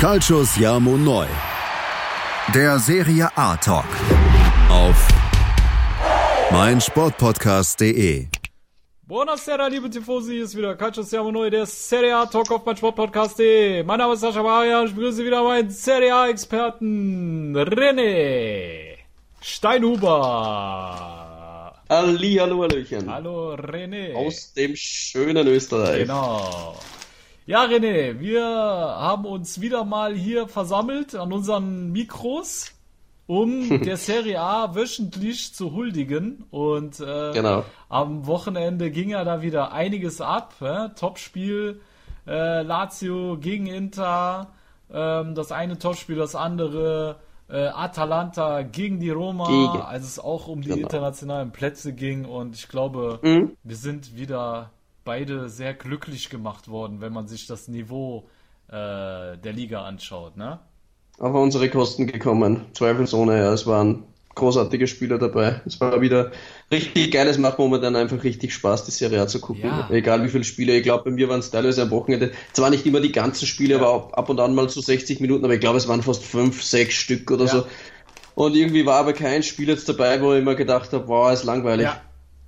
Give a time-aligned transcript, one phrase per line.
[0.00, 1.26] Calcius Jamo Neu.
[2.54, 3.84] Der Serie A Talk.
[4.70, 5.06] Auf
[6.50, 8.28] meinsportpodcast.de.
[9.02, 13.82] Buonasera, liebe Tifosi, hier ist wieder Calcius Jamo Neu, der Serie A Talk auf meinsportpodcast.de.
[13.82, 18.96] Mein Name ist Sascha Maria und ich begrüße wieder meinen Serie A Experten René
[19.42, 20.14] Steinhuber.
[21.90, 23.06] Halli, hallo, Hallöchen.
[23.12, 24.14] Hallo René.
[24.14, 26.04] Aus dem schönen Österreich.
[26.04, 26.74] Genau.
[27.46, 32.72] Ja, René, wir haben uns wieder mal hier versammelt an unseren Mikros,
[33.26, 36.44] um der Serie A wöchentlich zu huldigen.
[36.50, 37.64] Und äh, Genau.
[37.88, 40.54] am Wochenende ging ja da wieder einiges ab.
[40.60, 40.90] Äh?
[40.90, 41.80] Topspiel
[42.26, 44.48] äh, Lazio gegen Inter,
[44.92, 47.16] ähm, das eine Topspiel, das andere
[47.48, 49.82] äh, Atalanta gegen die Roma, Gegen.
[49.82, 50.82] als es auch um die Genau.
[50.82, 52.24] internationalen Plätze ging.
[52.26, 53.56] Und ich glaube, Mhm.
[53.64, 54.70] wir sind wieder
[55.10, 58.28] beide sehr glücklich gemacht worden, wenn man sich das Niveau
[58.68, 60.60] äh, der Liga anschaut, ne?
[61.18, 62.66] Auf unsere Kosten gekommen.
[62.74, 63.52] Zweifelsohne, ja.
[63.52, 64.04] Es waren
[64.36, 65.62] großartige Spieler dabei.
[65.66, 66.30] Es war wieder
[66.70, 67.26] richtig geil.
[67.26, 69.64] Es macht momentan einfach richtig Spaß, die Serie A zu gucken.
[69.68, 69.88] Ja.
[69.90, 70.76] Egal wie viele Spiele.
[70.76, 72.30] Ich glaube, bei mir waren es teilweise am Wochenende.
[72.52, 73.80] Zwar nicht immer die ganzen Spiele, Ja.
[73.80, 75.44] aber ab- und an mal so 60 Minuten.
[75.44, 77.50] Aber ich glaube, es waren fast fünf, sechs Stück oder Ja.
[77.50, 77.66] so.
[78.36, 81.42] Und irgendwie war aber kein Spiel jetzt dabei, wo ich immer gedacht habe, wow, ist
[81.42, 81.86] langweilig.
[81.86, 82.00] Ja.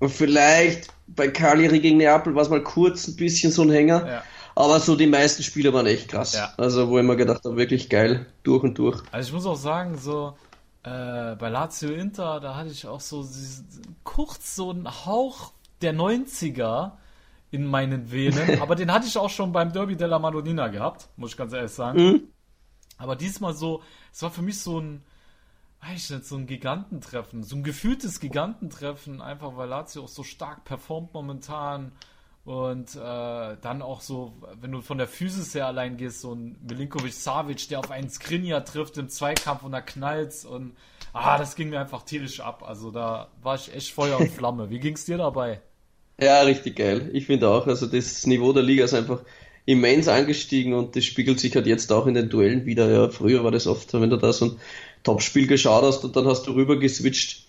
[0.02, 4.04] Und vielleicht bei Cagliari gegen Neapel war es mal kurz ein bisschen so ein Hänger.
[4.04, 4.22] Ja.
[4.56, 6.34] Aber so die meisten Spiele waren echt krass.
[6.34, 6.52] Ja.
[6.56, 9.00] Also wo ich mir gedacht habe, wirklich geil, durch und durch.
[9.12, 10.36] Also ich muss auch sagen, so
[10.82, 13.24] äh, bei Lazio Inter, da hatte ich auch so
[14.02, 16.94] kurz so einen Hauch der 90er
[17.52, 21.30] in meinen Venen, aber den hatte ich auch schon beim Derby della Madonnina gehabt, muss
[21.30, 22.02] ich ganz ehrlich sagen.
[22.02, 22.22] Mhm.
[22.98, 25.04] Aber diesmal so, es war für mich so ein,
[25.82, 30.22] weiß ich nicht, so ein Gigantentreffen, so ein gefühltes Gigantentreffen, einfach weil Lazio auch so
[30.22, 31.92] stark performt momentan
[32.44, 36.56] und äh, dann auch so, wenn du von der Physis her allein gehst, so ein
[36.68, 40.76] Milinkovic Savic, der auf einen Skriniar trifft im Zweikampf und da knallt's und
[41.12, 42.64] ah, das ging mir einfach tierisch ab.
[42.66, 44.70] Also da war ich echt Feuer und Flamme.
[44.70, 45.60] Wie ging's dir dabei?
[46.20, 47.10] Ja, richtig geil.
[47.12, 49.22] Ich finde auch, also das Niveau der Liga ist einfach
[49.64, 52.90] immens angestiegen und das spiegelt sich halt jetzt auch in den Duellen wieder.
[52.90, 54.60] Ja, früher war das oft, wenn du da so ein
[55.02, 57.46] Topspiel geschaut hast und dann hast du rüber geswitcht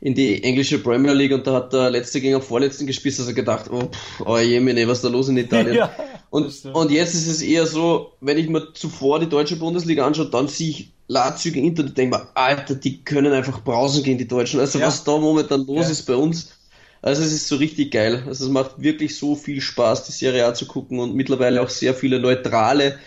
[0.00, 3.32] in die englische Premier League und da hat der Letzte gegen den Vorletzten gespielt, also
[3.32, 5.76] gedacht, oh, pff, oh jemine, was ist da los in Italien?
[5.76, 5.90] Ja,
[6.30, 10.28] Und, und jetzt ist es eher so, wenn ich mir zuvor die deutsche Bundesliga anschaue,
[10.28, 14.18] dann sehe ich Lazio gegen Inter und denke mir, Alter, die können einfach brausen gegen
[14.18, 14.60] die Deutschen.
[14.60, 14.88] Also Ja.
[14.88, 15.92] was da momentan los Ja.
[15.92, 16.50] ist bei uns,
[17.00, 18.24] also es ist so richtig geil.
[18.26, 21.70] Also es macht wirklich so viel Spaß, die Serie A zu gucken und mittlerweile auch
[21.70, 22.98] sehr viele Neutrale,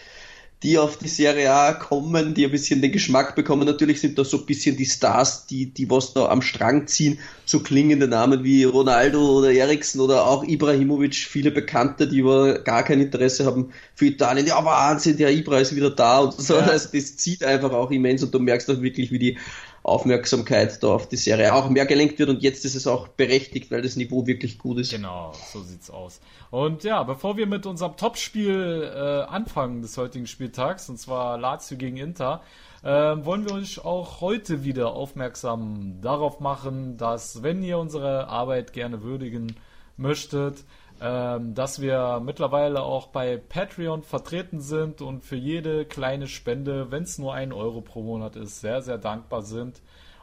[0.63, 3.65] die auf die Serie A kommen, die ein bisschen den Geschmack bekommen.
[3.65, 7.19] Natürlich sind da so ein bisschen die Stars, die, die was da am Strang ziehen,
[7.45, 12.83] so klingende Namen wie Ronaldo oder Eriksen oder auch Ibrahimovic, viele Bekannte, die aber gar
[12.83, 14.47] kein Interesse haben für Italien.
[14.47, 16.55] Ja, Wahnsinn, der Ibra ist wieder da und so.
[16.55, 16.61] Ja.
[16.61, 19.37] Also das zieht einfach auch immens und du merkst auch wirklich, wie die
[19.83, 23.71] Aufmerksamkeit da auf die Serie auch mehr gelenkt wird und jetzt ist es auch berechtigt,
[23.71, 24.91] weil das Niveau wirklich gut ist.
[24.91, 26.19] Genau, so sieht's aus.
[26.51, 28.99] Und ja, bevor wir mit unserem Topspiel äh,
[29.31, 32.41] anfangen des heutigen Spieltags, und zwar Lazio gegen Inter,
[32.83, 38.73] ähm, wollen wir euch auch heute wieder aufmerksam darauf machen, dass wenn ihr unsere Arbeit
[38.73, 39.55] gerne würdigen
[39.97, 40.63] möchtet,
[41.01, 47.03] ähm, dass wir mittlerweile auch bei Patreon vertreten sind und für jede kleine Spende, wenn
[47.03, 49.81] es nur ein Euro pro Monat ist, sehr, sehr dankbar sind.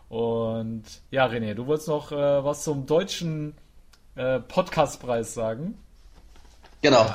[0.08, 3.54] Und ja, René, du wolltest noch äh, was zum deutschen
[4.14, 5.78] äh, Podcastpreis sagen.
[6.82, 7.06] Genau.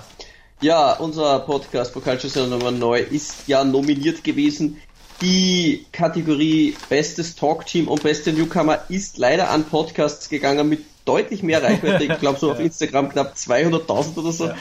[0.60, 4.82] Ja, unser Podcast Pokalschuss Nummer 9 ist ja nominiert gewesen.
[5.22, 11.64] Die Kategorie Bestes Talkteam und Beste Newcomer ist leider an Podcasts gegangen mit deutlich mehr
[11.64, 12.04] Reichweite.
[12.04, 14.48] Ich glaube so auf Instagram knapp 200.000 oder so.
[14.48, 14.56] Ja.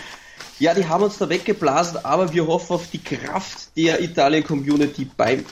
[0.60, 5.46] Ja, die haben uns da weggeblasen, aber wir hoffen auf die Kraft der Italien-Community beim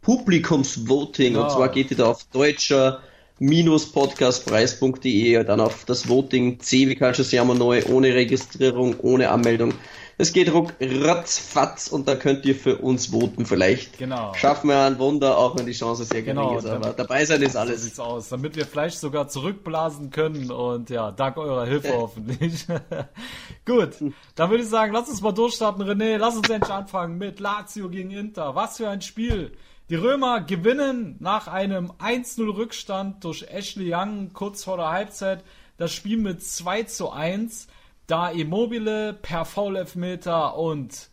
[0.00, 1.34] Publikumsvoting.
[1.34, 1.44] Genau.
[1.44, 3.02] Und zwar geht ihr da auf deutscher
[3.38, 9.74] podcastpreis.de dann auf das Voting C wie Calcio Siamo neu, ohne Registrierung, ohne Anmeldung.
[10.20, 13.46] Es geht ruck, ratzfatz und da könnt ihr für uns voten.
[13.46, 14.34] Vielleicht Genau.
[14.34, 16.66] schaffen wir ein Wunder, auch wenn die Chance sehr gering Genau, ist.
[16.66, 17.84] Aber dabei sein ist So alles.
[17.84, 22.66] sieht's aus, damit wir vielleicht sogar zurückblasen können und ja, dank eurer Hilfe hoffentlich.
[23.64, 23.90] Gut,
[24.34, 26.16] dann würde ich sagen, lass uns mal durchstarten, René.
[26.18, 28.54] Lass uns endlich anfangen mit Lazio gegen Inter.
[28.54, 29.52] Was für ein Spiel!
[29.88, 35.44] Die Römer gewinnen nach einem 1-0 Rückstand durch Ashley Young kurz vor der Halbzeit
[35.78, 37.68] das Spiel mit 2 zu 1,
[38.08, 41.08] da Immobile per Foul-Elfmeter und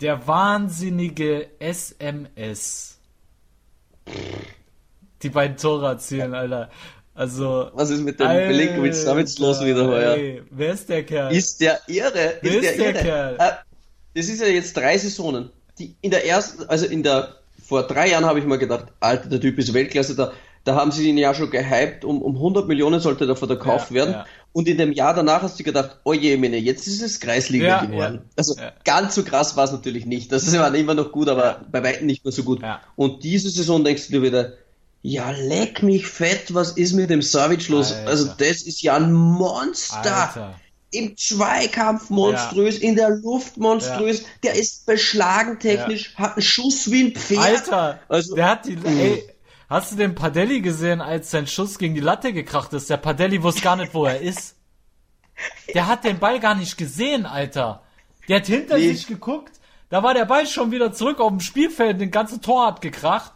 [0.00, 2.98] der wahnsinnige SMS
[5.22, 6.70] die beiden Tore erzielen, Alter.
[7.14, 7.70] Also.
[7.74, 10.14] Was ist mit dem Milinkovic Savic los wieder heuer?
[10.16, 11.34] ey, Wer ist der Kerl?
[11.34, 12.34] Ist der irre?
[12.42, 13.02] Wer ist der irre?
[13.02, 13.36] Kerl?
[13.38, 13.50] Äh,
[14.14, 15.50] Das ist ja jetzt drei Saisonen.
[15.78, 19.28] die in der ersten, also in der, vor drei Jahren habe ich mal gedacht, Alter,
[19.28, 20.32] der Typ ist Weltklasse, da,
[20.64, 23.94] da haben sie ihn ja schon gehypt, um, um 100 Millionen sollte er verkauft Ja,
[23.96, 24.12] werden.
[24.12, 24.26] ja.
[24.56, 27.66] Und in dem Jahr danach hast du gedacht, oh je, meine, jetzt ist es Kreisliga
[27.66, 28.20] Ja, geworden.
[28.24, 28.72] ja, also ja.
[28.84, 30.32] ganz so krass war es natürlich nicht.
[30.32, 31.60] Das war immer noch gut, aber Ja.
[31.70, 32.62] bei weitem nicht mehr so gut.
[32.62, 32.80] Ja.
[32.96, 34.54] Und diese Saison denkst du dir wieder,
[35.02, 37.92] ja, leck mich fett, was ist mit dem Savic los?
[37.92, 38.08] Alter.
[38.08, 40.28] Also das ist ja ein Monster.
[40.28, 40.54] Alter.
[40.90, 47.04] Im Zweikampf monströs, in der Luft monströs, der ist beschlagen technisch, hat einen Schuss wie
[47.08, 47.40] ein Pferd.
[47.70, 49.22] Alter, Also- der hat die, ey,
[49.68, 52.90] hast du den Padelli gesehen, als sein Schuss gegen die Latte gekracht ist?
[52.90, 54.56] Der Padelli wusste gar nicht, wo er ist.
[55.74, 57.82] Der hat den Ball gar nicht gesehen, Alter.
[58.28, 58.92] Der hat hinter Nee.
[58.92, 59.52] sich geguckt,
[59.90, 63.32] da war der Ball schon wieder zurück auf dem Spielfeld, den ganzen Tor hat gekracht.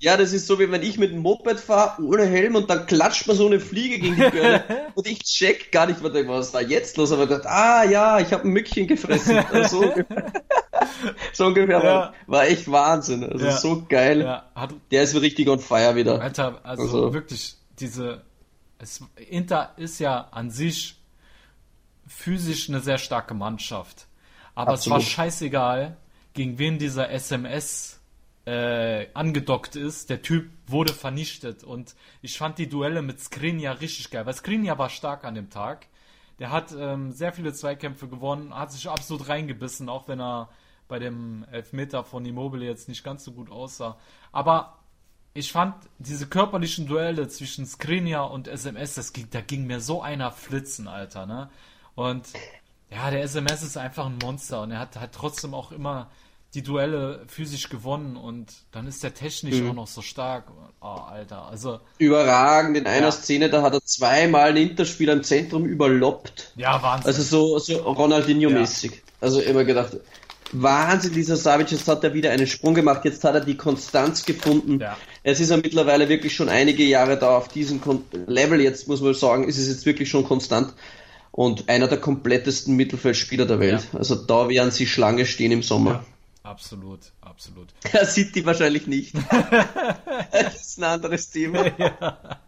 [0.00, 2.84] Ja, das ist so, wie wenn ich mit dem Moped fahre, ohne Helm und dann
[2.86, 4.64] klatscht mir so eine Fliege gegen die Birne
[4.94, 8.18] und ich check gar nicht, was was da jetzt los, aber ich dachte, ah ja,
[8.20, 9.38] ich habe ein Mückchen gefressen.
[9.52, 10.32] Also, so ungefähr,
[11.32, 11.84] so ungefähr Ja.
[11.84, 13.24] war, war echt Wahnsinn.
[13.24, 13.56] Also Ja.
[13.56, 14.20] so geil.
[14.22, 16.20] Ja, hat, Der ist richtig on fire wieder.
[16.20, 18.22] Alter, also, Also- wirklich, diese,
[18.78, 19.00] es,
[19.30, 20.96] Inter ist ja an sich
[22.06, 24.06] physisch eine sehr starke Mannschaft.
[24.54, 25.00] Aber Absolut.
[25.00, 25.96] es war scheißegal,
[26.34, 28.00] gegen wen dieser SMS
[28.46, 30.10] äh, angedockt ist.
[30.10, 34.78] Der Typ wurde vernichtet und ich fand die Duelle mit Skriniar richtig geil, weil Skriniar
[34.78, 35.86] war stark an dem Tag.
[36.38, 40.48] Der hat ähm, sehr viele Zweikämpfe gewonnen, hat sich absolut reingebissen, auch wenn er
[40.88, 43.96] bei dem Elfmeter von Immobile jetzt nicht ganz so gut aussah.
[44.32, 44.78] Aber
[45.32, 50.02] ich fand diese körperlichen Duelle zwischen Skriniar und SMS, das ging, da ging mir so
[50.02, 51.50] einer flitzen, Alter, ne?
[51.94, 52.26] Und
[52.90, 56.10] ja, der SMS ist einfach ein Monster und er hat, hat trotzdem auch immer
[56.54, 59.70] die Duelle physisch gewonnen und dann ist der technisch Mhm.
[59.70, 60.44] auch noch so stark.
[60.80, 62.76] Oh, Alter, also Überragend.
[62.76, 63.12] In einer Ja.
[63.12, 66.52] Szene, da hat er zweimal einen Interspieler im Zentrum überloppt.
[66.56, 67.06] ja, Wahnsinn.
[67.08, 68.92] Also so, so Ronaldinho-mäßig.
[69.20, 69.96] Also immer gedacht,
[70.52, 74.24] Wahnsinn, dieser Savic, jetzt hat er wieder einen Sprung gemacht, jetzt hat er die Konstanz
[74.24, 74.78] gefunden.
[74.80, 74.96] Ja.
[75.24, 77.80] Es ist ja mittlerweile wirklich schon einige Jahre da auf diesem
[78.26, 80.74] Level, jetzt muss man sagen, ist es jetzt wirklich schon konstant.
[81.32, 83.88] Und einer der komplettesten Mittelfeldspieler der Welt.
[83.92, 86.04] Also da werden sie Schlange stehen im Sommer.
[86.44, 87.68] Absolut, absolut.
[87.92, 89.14] Ja, City wahrscheinlich nicht.
[90.32, 91.64] das ist ein anderes Thema.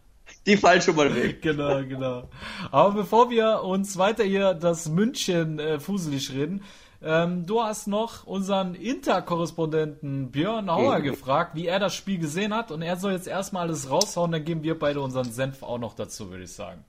[0.46, 1.43] Die fallen schon mal weg.
[1.43, 2.28] Genau, genau.
[2.70, 6.62] Aber bevor wir uns weiter hier das München äh, fuselig reden,
[7.02, 11.02] ähm, du hast noch unseren Inter-Korrespondenten Björn Hauer Mhm.
[11.04, 12.70] gefragt, wie er das Spiel gesehen hat.
[12.70, 15.94] Und er soll jetzt erstmal alles raushauen, dann geben wir beide unseren Senf auch noch
[15.94, 16.84] dazu, würde ich sagen.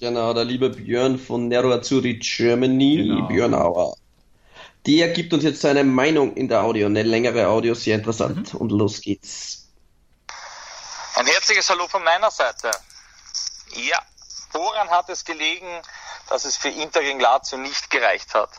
[0.00, 3.28] Genau, der liebe Björn von Nero Azzurri Germany, Genau.
[3.28, 3.94] Björn Auer.
[4.86, 8.54] Der gibt uns jetzt seine Meinung in der Audio, eine längere Audio, sehr interessant.
[8.54, 9.66] Und los geht's.
[11.16, 12.70] Ein herzliches Hallo von meiner Seite.
[13.72, 13.98] Ja,
[14.52, 15.82] woran hat es gelegen,
[16.28, 18.50] dass es für Inter gegen Lazio nicht gereicht hat?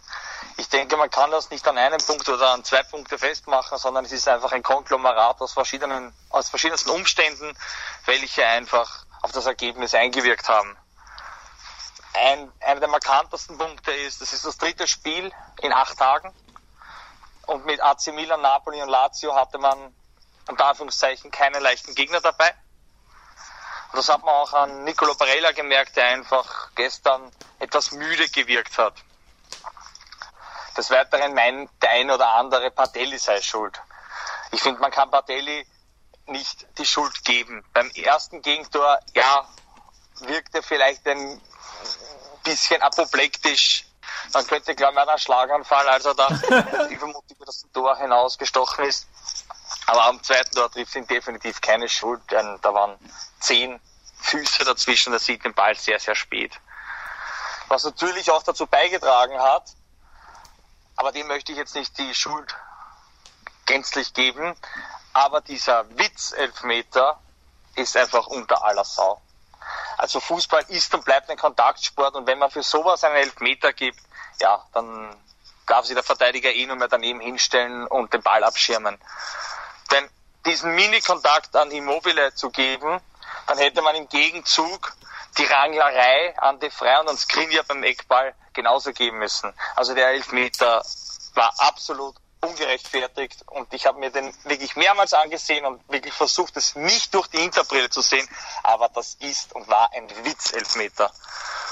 [0.57, 4.03] Ich denke, man kann das nicht an einem Punkt oder an zwei Punkte festmachen, sondern
[4.03, 7.55] es ist einfach ein Konglomerat aus verschiedenen, aus verschiedensten Umständen,
[8.05, 10.75] welche einfach auf das Ergebnis eingewirkt haben.
[12.17, 15.31] Ein, einer der markantesten Punkte ist, das ist das dritte Spiel
[15.61, 16.33] in acht Tagen.
[17.45, 19.93] Und mit AC Milan, Napoli und Lazio hatte man
[20.47, 22.53] unter Anführungszeichen keine leichten Gegner dabei.
[23.91, 28.77] Und das hat man auch an Nicolo Barella gemerkt, der einfach gestern etwas müde gewirkt
[28.77, 28.93] hat.
[30.75, 33.81] Des Weiteren meint der ein oder andere Bartelli sei schuld.
[34.51, 35.65] Ich finde, man kann Bartelli
[36.25, 37.65] nicht die Schuld geben.
[37.73, 39.47] Beim ersten Gegentor, ja,
[40.19, 41.41] wirkte vielleicht ein
[42.43, 43.85] bisschen apoplektisch.
[44.33, 46.27] Man könnte glauben, er hat einen Schlaganfall, als er da
[46.89, 49.07] übermotiviert aus dem Tor hinausgestochen ist.
[49.85, 52.97] Aber am zweiten Tor trifft ihn definitiv keine Schuld, denn da waren
[53.39, 53.79] zehn
[54.21, 56.53] Füße dazwischen, der sieht den Ball sehr, sehr spät.
[57.67, 59.75] Was natürlich auch dazu beigetragen hat,
[60.95, 62.55] aber dem möchte ich jetzt nicht die Schuld
[63.65, 64.55] gänzlich geben,
[65.13, 67.19] aber dieser Witz-Elfmeter
[67.75, 69.21] ist einfach unter aller Sau.
[69.97, 73.99] Also Fußball ist und bleibt ein Kontaktsport und wenn man für sowas einen Elfmeter gibt,
[74.39, 75.15] ja, dann
[75.65, 78.97] darf sich der Verteidiger eh nur mehr daneben hinstellen und den Ball abschirmen.
[79.91, 80.09] Denn
[80.45, 83.01] diesen Mini-Kontakt an Immobile zu geben,
[83.47, 84.93] dann hätte man im Gegenzug
[85.37, 89.53] die Ranglerei an De Frey und an Skriniar beim Eckball genauso geben müssen.
[89.75, 90.83] Also der Elfmeter
[91.33, 96.75] war absolut ungerechtfertigt und ich habe mir den wirklich mehrmals angesehen und wirklich versucht, es
[96.75, 98.27] nicht durch die Interbrille zu sehen,
[98.63, 101.11] aber das ist und war ein Witz-Elfmeter.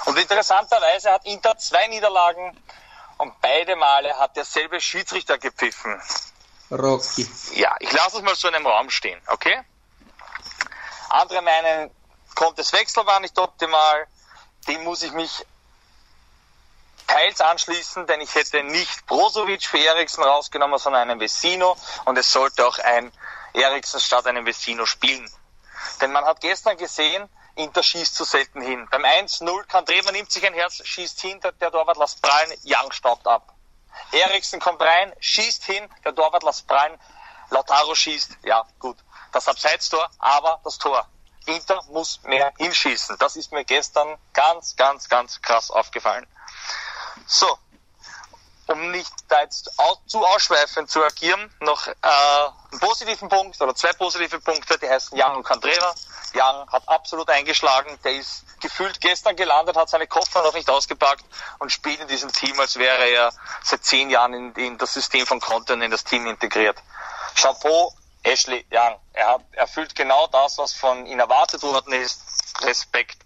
[0.05, 2.57] Und interessanterweise hat Inter zwei Niederlagen
[3.17, 6.01] und beide Male hat derselbe Schiedsrichter gepfiffen.
[6.71, 7.29] Rocky.
[7.53, 9.63] Ja, ich lasse es mal so in einem Raum stehen, okay?
[11.09, 11.91] Andere meinen,
[12.33, 14.07] Contes Wechsel war nicht optimal.
[14.67, 15.45] Dem muss ich mich
[17.07, 22.31] teils anschließen, denn ich hätte nicht Brozovic für Eriksen rausgenommen, sondern einen Vecino und es
[22.31, 23.11] sollte auch ein
[23.53, 25.29] Eriksen statt einem Vecino spielen.
[26.01, 28.87] Denn man hat gestern gesehen, Inter schießt zu selten hin.
[28.91, 32.51] Beim 1-0 kann Drever nimmt sich ein Herz, schießt hin, der, der Torwart lässt prallen,
[32.65, 33.53] Young staubt ab.
[34.11, 36.99] Eriksen kommt rein, schießt hin, der Torwart lässt prallen,
[37.49, 38.97] Lautaro schießt, ja gut,
[39.31, 41.07] das Abseitstor, aber das Tor.
[41.45, 43.17] Inter muss mehr hinschießen.
[43.19, 46.25] Das ist mir gestern ganz, ganz, ganz krass aufgefallen.
[47.27, 47.57] So,
[48.67, 49.69] um nicht da jetzt
[50.07, 51.93] zu ausschweifend zu agieren, noch äh,
[52.71, 55.93] einen positiven Punkt oder zwei positive Punkte, die heißen Young und Candrera.
[56.33, 61.23] Young hat absolut eingeschlagen, der ist gefühlt gestern gelandet, hat seine Koffer noch nicht ausgepackt
[61.59, 63.31] und spielt in diesem Team, als wäre er
[63.63, 66.77] seit zehn Jahren in, in das System von Content in das Team integriert.
[67.35, 68.99] Chapeau, Ashley Young.
[69.13, 72.21] Er hat erfüllt genau das, was von ihm erwartet worden ist.
[72.61, 73.24] Respekt.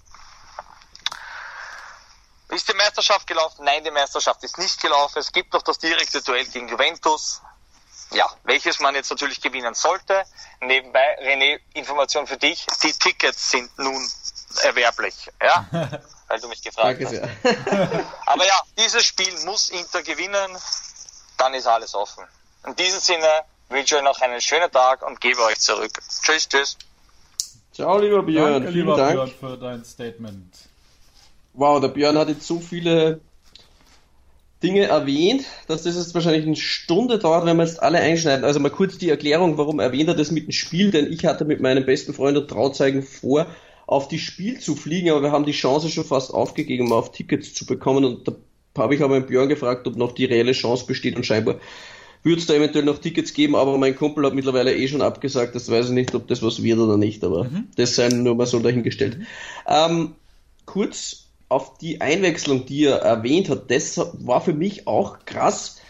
[2.50, 3.64] Ist die Meisterschaft gelaufen?
[3.64, 5.20] Nein, die Meisterschaft ist nicht gelaufen.
[5.20, 7.42] Es gibt noch das direkte Duell gegen Juventus.
[8.12, 10.24] Ja, welches man jetzt natürlich gewinnen sollte.
[10.62, 12.66] Nebenbei, René, Information für dich.
[12.82, 14.04] Die Tickets sind nun
[14.64, 15.30] erwerblich.
[15.40, 15.68] Ja,
[16.28, 17.14] weil du mich gefragt hast.
[18.26, 20.58] Aber ja, dieses Spiel muss Inter gewinnen.
[21.38, 22.26] Dann ist alles offen.
[22.66, 25.92] In diesem Sinne wünsche ich euch noch einen schönen Tag und gebe euch zurück.
[26.24, 26.78] Tschüss, tschüss.
[27.74, 28.54] Ciao, lieber Björn.
[28.54, 29.12] Danke, Vielen lieber Dank.
[29.14, 30.69] Björn, für dein Statement.
[31.60, 33.20] Wow, der Björn hat jetzt so viele
[34.64, 38.46] Dinge erwähnt, dass das jetzt wahrscheinlich eine Stunde dauert, wenn wir jetzt alle einschneiden.
[38.46, 41.44] Also mal kurz die Erklärung, warum erwähnt er das mit dem Spiel, denn ich hatte
[41.44, 43.46] mit meinem besten Freund und Trauzeugen vor,
[43.88, 47.12] auf die Spiel zu fliegen, aber wir haben die Chance schon fast aufgegeben, um auf
[47.12, 48.06] Tickets zu bekommen.
[48.06, 48.36] Und da
[48.78, 51.18] habe ich aber den Björn gefragt, ob noch die reelle Chance besteht.
[51.18, 51.60] Und scheinbar
[52.24, 55.56] würde es da eventuell noch Tickets geben, aber mein Kumpel hat mittlerweile eh schon abgesagt,
[55.56, 58.46] das weiß ich nicht, ob das was wird oder nicht, aber das sei nur mal
[58.46, 59.18] so dahingestellt.
[59.68, 60.16] Ähm,
[60.66, 65.82] kurz auf die Einwechslung, die er erwähnt hat, das war für mich auch krass.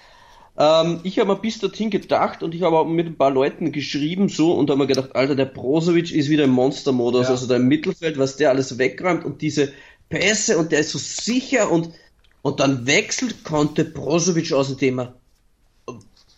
[0.57, 3.71] Ähm, ich habe mir bis dorthin gedacht und ich habe auch mit ein paar Leuten
[3.71, 7.31] geschrieben so und habe mir gedacht, Alter, der Brozovic ist wieder im Monstermodus, Ja.
[7.31, 9.71] also da im Mittelfeld, was der alles wegräumt und diese
[10.09, 11.91] Pässe und der ist so sicher und
[12.41, 15.13] und dann wechselt konnte Brozovic aus dem Thema.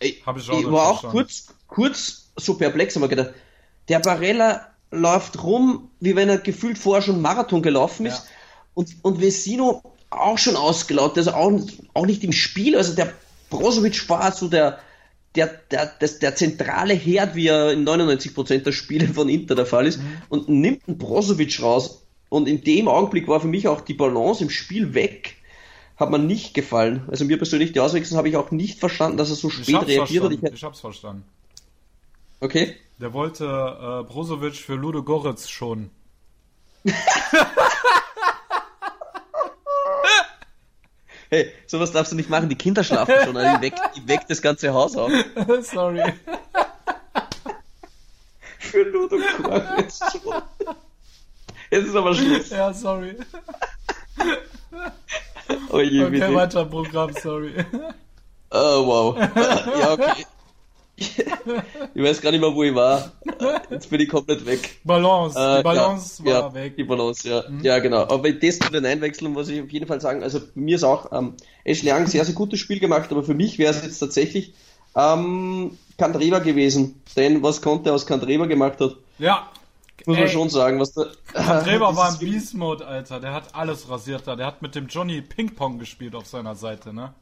[0.00, 1.16] Ich, Hab ich auch ich war auch verstanden.
[1.16, 3.30] kurz, kurz so perplex, aber gedacht,
[3.88, 8.18] der Barella läuft rum, wie wenn er gefühlt vorher schon Marathon gelaufen ist.
[8.24, 8.24] Ja.
[8.74, 11.52] Und, und Vesino auch schon ausgelaugt, also auch,
[11.94, 12.76] auch nicht im Spiel.
[12.76, 13.12] Also der
[13.50, 14.78] Brozovic war so der,
[15.34, 19.66] der, der, das, der zentrale Herd, wie er in 99% der Spiele von Inter der
[19.66, 22.02] Fall ist, und nimmt einen Brozovic raus.
[22.28, 25.36] Und in dem Augenblick war für mich auch die Balance im Spiel weg.
[25.96, 27.02] Hat mir nicht gefallen.
[27.08, 30.24] Also mir persönlich die Auswechslung habe ich auch nicht verstanden, dass er so spät reagiert
[30.24, 30.32] hat.
[30.32, 31.24] Ich Ich hab's verstanden.
[32.40, 32.76] okay.
[32.98, 35.90] Der wollte äh, Brozovic für Ludo Goretz schon.
[41.32, 44.28] Hey, sowas darfst du nicht machen, die Kinder schlafen schon, also die weckt, die weckt
[44.30, 45.10] das ganze Haus auf.
[45.62, 46.12] Sorry.
[48.58, 50.42] Für Ludo Goretz schon.
[51.70, 52.50] Jetzt ist aber Schluss.
[52.50, 53.16] Ja, sorry.
[55.70, 56.34] Oh je, Okay, bitte.
[56.34, 57.54] weiter Programm, sorry.
[58.50, 59.16] Oh, wow.
[59.80, 60.26] Ja, okay.
[61.94, 63.12] Ich weiß gar nicht mehr, wo ich war.
[63.70, 64.78] Jetzt bin ich komplett weg.
[64.84, 66.76] Balance, Äh, die Balance ja, war ja, weg.
[66.76, 67.44] Die Balance, ja.
[67.62, 68.02] Ja, genau.
[68.08, 71.12] Aber das zu den Einwechseln muss ich auf jeden Fall sagen, also mir ist auch
[71.12, 73.98] ähm, Ashley Young ein sehr, sehr gutes Spiel gemacht, aber für mich wäre es jetzt
[73.98, 74.54] tatsächlich
[74.96, 77.02] ähm, Kandreva gewesen.
[77.16, 79.48] Denn was Conte aus Kandreva gemacht hat, Ja.
[80.06, 80.80] muss man Ey, schon sagen.
[80.80, 83.20] Was der, Andreva war im Beast Mode, Alter.
[83.20, 84.36] Der hat alles rasiert da.
[84.36, 87.12] Der hat mit dem Johnny Ping-Pong gespielt auf seiner Seite, ne?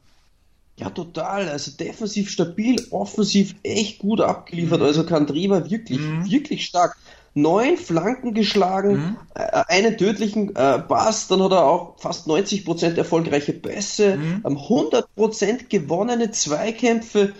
[0.81, 1.47] Ja, total.
[1.47, 4.25] Also defensiv stabil, offensiv echt gut Mhm.
[4.25, 4.81] abgeliefert.
[4.81, 6.97] Also Kandreva wirklich, wirklich stark.
[7.33, 9.17] Neun Flanken geschlagen, Mhm.
[9.35, 14.43] äh, einen tödlichen äh, Pass, dann hat er auch fast 90% erfolgreiche Pässe, Mhm.
[14.45, 17.33] ähm, 100% gewonnene Zweikämpfe.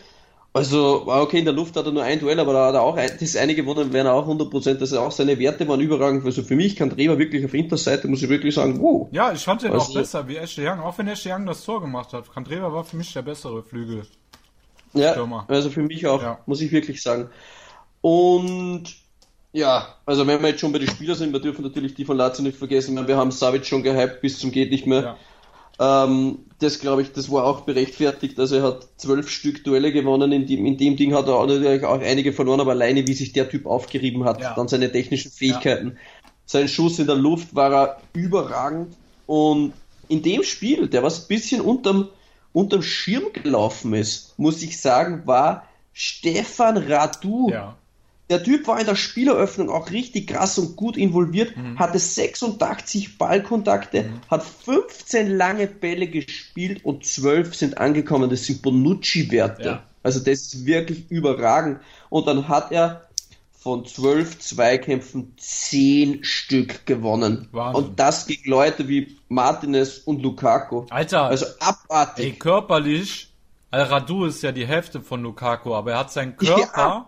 [0.53, 2.81] Also, war okay, in der Luft hat er nur ein Duell, aber da hat er
[2.81, 6.25] auch ein, das eine gewonnen, wären auch 100%, also auch seine Werte waren überragend.
[6.25, 9.07] Also für mich Kandreva wirklich auf Inters Seite, muss ich wirklich sagen, wow.
[9.11, 10.81] Ja, ich fand den auch Also- besser wie Ashley Young.
[10.81, 12.33] Auch wenn Ashley Young das Tor gemacht hat.
[12.33, 14.01] Kandreva war für mich der bessere Flügel.
[14.93, 15.45] Ja, Stürmer.
[15.47, 16.39] also für mich auch, Ja.
[16.45, 17.29] muss ich wirklich sagen.
[18.01, 18.83] Und
[19.53, 22.17] ja, also wenn wir jetzt schon bei den Spielern sind, wir dürfen natürlich die von
[22.17, 23.07] Lazio nicht vergessen.
[23.07, 25.01] Wir haben Savic schon gehypt bis zum geht nicht mehr.
[25.01, 25.17] Ja.
[25.79, 28.39] Ähm, das glaube ich, das war auch berechtfertigt.
[28.39, 30.31] Also er hat zwölf Stück Duelle gewonnen.
[30.31, 33.13] In dem, in dem Ding hat er auch natürlich auch einige verloren, aber alleine wie
[33.13, 34.53] sich der Typ aufgerieben hat, Ja.
[34.53, 35.97] dann seine technischen Fähigkeiten.
[36.45, 38.95] Sein Schuss in der Luft war er überragend.
[39.25, 39.73] Und
[40.07, 42.09] in dem Spiel, der was ein bisschen unterm,
[42.53, 47.77] unterm Schirm gelaufen ist, muss ich sagen, war Stefan Radu Ja.
[48.31, 51.77] Der Typ war in der Spieleröffnung auch richtig krass und gut involviert, mhm.
[51.77, 54.21] hatte 86 Ballkontakte, mhm.
[54.29, 58.29] hat 15 lange Bälle gespielt und 12 sind angekommen.
[58.29, 59.63] Das sind Bonucci-Werte.
[59.63, 59.83] Ja.
[60.01, 61.81] Also das ist wirklich überragend.
[62.09, 63.07] Und dann hat er
[63.51, 67.49] von 12 Zweikämpfen 10 Stück gewonnen.
[67.51, 67.83] Wahnsinn.
[67.83, 70.85] Und das gegen Leute wie Martinez und Lukaku.
[70.89, 72.25] Alter, also abartig.
[72.25, 73.27] Ey, körperlich,
[73.71, 77.07] Al-Radu ist ja die Hälfte von Lukaku, aber er hat seinen Körper ja.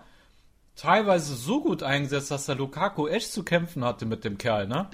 [0.76, 4.88] Teilweise so gut eingesetzt, dass der Lukaku echt zu kämpfen hatte mit dem Kerl, ne?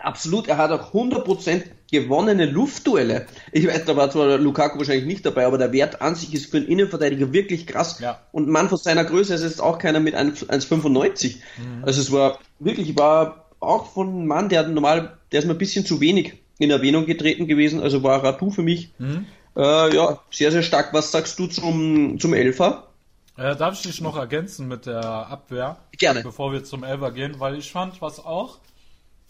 [0.00, 3.26] Absolut, er hat auch 100% gewonnene Luftduelle.
[3.50, 6.50] Ich weiß, da war zwar Lukaku wahrscheinlich nicht dabei, aber der Wert an sich ist
[6.50, 7.98] für einen Innenverteidiger wirklich krass.
[8.00, 8.20] Ja.
[8.30, 11.36] Und Mann von seiner Größe ist jetzt auch keiner mit 1,95.
[11.56, 11.84] Mhm.
[11.84, 15.58] Also es war wirklich, war auch von einem Mann, der normal, der ist mir ein
[15.58, 18.92] bisschen zu wenig in Erwähnung getreten gewesen, also war Ratu für mich.
[18.98, 19.24] Mhm.
[19.56, 20.92] Äh, ja, sehr, sehr stark.
[20.92, 22.88] Was sagst du zum, zum Elfer?
[23.36, 25.76] Äh, darf ich dich noch ergänzen mit der Abwehr?
[25.92, 26.22] Gerne.
[26.22, 28.58] Bevor wir zum Elfer gehen, weil ich fand, was auch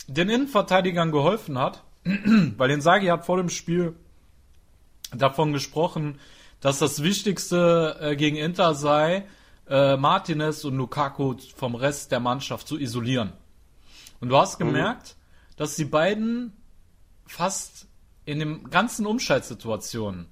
[0.06, 3.96] den Innenverteidigern geholfen hat, weil den Sagi hat vor dem Spiel
[5.12, 6.20] davon gesprochen,
[6.60, 9.26] dass das Wichtigste äh, gegen Inter sei,
[9.68, 13.32] äh, Martinez und Lukaku vom Rest der Mannschaft zu isolieren.
[14.20, 14.66] Und du hast mhm.
[14.66, 15.56] gemerkt, mhm.
[15.56, 16.52] dass die beiden
[17.26, 17.88] fast
[18.24, 20.28] in dem ganzen Umschaltsituationen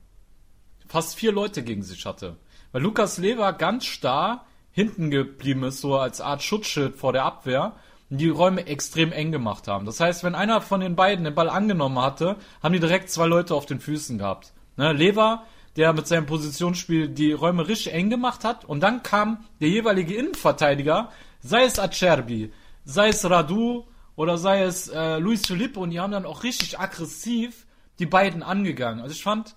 [0.86, 2.36] fast vier Leute gegen sich hatte.
[2.74, 7.76] Weil Lukas Lever ganz starr hinten geblieben ist, so als Art Schutzschild vor der Abwehr
[8.08, 9.86] die Räume extrem eng gemacht haben.
[9.86, 13.26] Das heißt, wenn einer von den beiden den Ball angenommen hatte, haben die direkt zwei
[13.26, 14.52] Leute auf den Füßen gehabt.
[14.76, 15.44] Ne, Lever,
[15.76, 20.16] der mit seinem Positionsspiel die Räume richtig eng gemacht hat, und dann kam der jeweilige
[20.16, 22.52] Innenverteidiger, sei es Acerbi,
[22.84, 23.84] sei es Radu
[24.16, 27.66] oder sei es äh, Luis Felipe, und die haben dann auch richtig aggressiv
[28.00, 28.98] die beiden angegangen.
[28.98, 29.54] Also ich fand,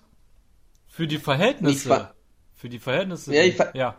[0.86, 2.14] für die Verhältnisse,
[2.58, 3.96] für die Verhältnisse, ja, ich ja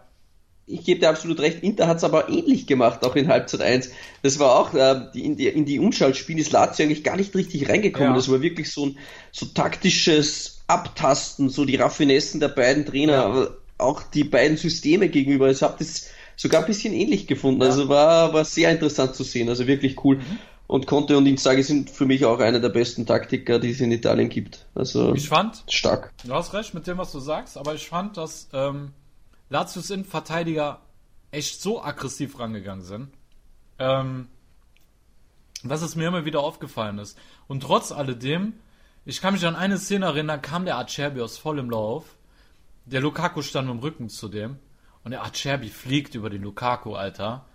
[0.69, 3.91] ich gebe dir absolut recht, Inter hat es aber ähnlich gemacht, auch in Halbzeit 1.
[4.21, 7.35] Das war auch, äh, die, in die, in die Umschaltspiele ist Lazio eigentlich gar nicht
[7.35, 8.11] richtig reingekommen.
[8.11, 8.15] Ja.
[8.15, 8.97] Das war wirklich so ein
[9.31, 13.25] so taktisches Abtasten, so die Raffinessen der beiden Trainer, ja.
[13.25, 15.49] aber auch die beiden Systeme gegenüber.
[15.49, 17.63] Ich habe das sogar ein bisschen ähnlich gefunden.
[17.63, 20.17] Also war, war sehr interessant zu sehen, also wirklich cool.
[20.17, 20.39] Mhm.
[20.70, 23.92] Und Conte und Inzaghi sind für mich auch einer der besten Taktiker, die es in
[23.92, 24.68] Italien gibt.
[24.75, 26.14] Also ich fand, stark.
[26.24, 28.94] Du hast recht mit dem, was du sagst, aber ich fand, dass ähm,
[29.50, 30.79] Latius Innenverteidiger
[31.32, 33.08] echt so aggressiv rangegangen sind,
[33.79, 34.27] ähm,
[35.64, 37.18] dass es mir immer wieder aufgefallen ist.
[37.48, 38.53] Und trotz alledem,
[39.05, 42.16] ich kann mich an eine Szene erinnern, kam der Acerbi aus vollem Lauf,
[42.86, 44.60] der Lukaku stand mit dem Rücken zu dem
[45.03, 47.49] und der Acerbi fliegt über den Lukaku, Alter,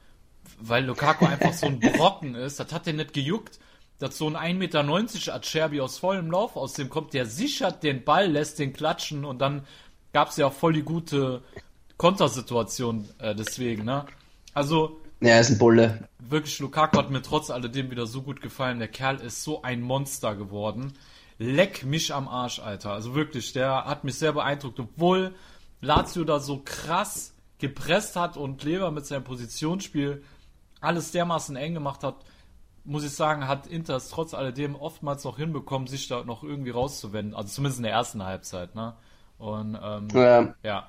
[0.61, 3.59] weil Lukaku einfach so ein Brocken ist, das hat der nicht gejuckt,
[3.99, 8.05] dass so ein 1,90 Meter Acerbi aus vollem Lauf aus dem kommt, der sichert den
[8.05, 9.67] Ball, lässt den klatschen und dann
[10.13, 11.43] gab es ja auch voll die gute
[11.97, 14.07] Kontersituation äh, deswegen, ne?
[14.53, 15.01] Also.
[15.21, 16.09] Ja, ist ein Bulle.
[16.19, 18.79] Wirklich, Lukaku hat mir trotz alledem wieder so gut gefallen.
[18.79, 20.93] Der Kerl ist so ein Monster geworden.
[21.39, 22.93] Leck mich am Arsch, Alter.
[22.93, 24.79] Also wirklich, der hat mich sehr beeindruckt.
[24.81, 25.35] Obwohl
[25.81, 30.23] Lazio da so krass gepresst hat und Lever mit seinem Positionsspiel
[30.85, 32.17] alles dermaßen eng gemacht hat,
[32.85, 36.71] muss ich sagen, hat Inter es trotz alledem oftmals noch hinbekommen, sich da noch irgendwie
[36.71, 37.35] rauszuwenden.
[37.35, 38.95] Also zumindest in der ersten Halbzeit, ne?
[39.39, 40.55] Und ähm, ja.
[40.63, 40.89] ja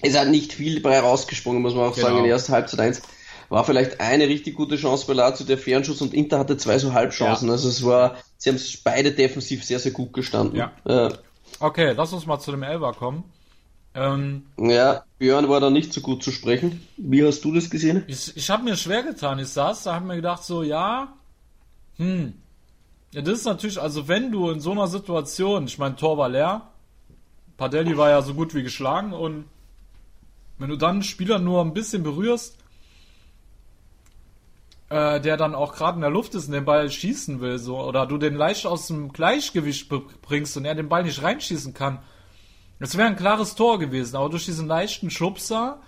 [0.00, 2.06] es hat nicht viel bei rausgesprungen, muss man auch genau.
[2.06, 2.18] sagen.
[2.18, 3.02] In der ersten Halbzeit 1
[3.48, 6.92] war vielleicht eine richtig gute Chance bei Lazio, der Fernschuss und Inter hatte zwei so
[6.92, 7.48] Halbchancen.
[7.48, 7.52] Ja.
[7.52, 10.56] Also es war, sie haben beide defensiv sehr, sehr gut gestanden.
[10.56, 10.72] Ja.
[10.84, 11.14] Äh,
[11.58, 13.24] okay, lass uns mal zu dem Elber kommen.
[13.98, 16.86] Ähm, ja, Björn war da nicht so gut zu sprechen.
[16.96, 18.04] Wie hast du das gesehen?
[18.06, 19.40] Ich, ich habe mir schwer getan.
[19.40, 21.12] Ich saß, da habe mir gedacht so, ja,
[21.96, 22.34] hm,
[23.12, 26.28] ja, das ist natürlich, also wenn du in so einer Situation, ich meine, Tor war
[26.28, 26.68] leer,
[27.56, 29.46] Padelli war ja so gut wie geschlagen und
[30.58, 32.56] wenn du dann einen Spieler nur ein bisschen berührst,
[34.90, 37.80] äh, der dann auch gerade in der Luft ist und den Ball schießen will, so,
[37.80, 39.88] oder du den leicht aus dem Gleichgewicht
[40.22, 41.98] bringst und er den Ball nicht reinschießen kann,
[42.78, 44.16] das wäre ein klares Tor gewesen.
[44.16, 45.80] Aber durch diesen leichten Schubser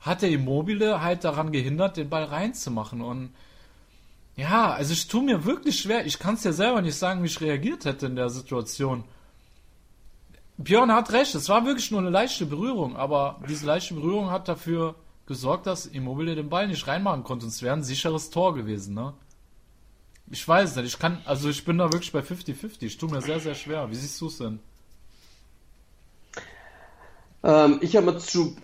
[0.00, 3.00] hat der Immobile halt daran gehindert, den Ball reinzumachen.
[3.00, 3.32] Und
[4.36, 6.06] ja, also ich tue mir wirklich schwer.
[6.06, 9.04] Ich kann es dir selber nicht sagen, wie ich reagiert hätte in der Situation.
[10.58, 14.48] Björn hat recht, es war wirklich nur eine leichte Berührung, aber diese leichte Berührung hat
[14.48, 14.94] dafür
[15.26, 17.46] gesorgt, dass Immobile den Ball nicht reinmachen konnte.
[17.46, 19.14] Und es wäre ein sicheres Tor gewesen, ne?
[20.30, 22.82] Ich weiß nicht, ich kann, also ich bin da wirklich bei 50-50.
[22.82, 23.90] Ich tue mir sehr, sehr schwer.
[23.90, 24.60] Wie siehst du es denn?
[27.44, 28.56] Ähm, ich habe mal zu,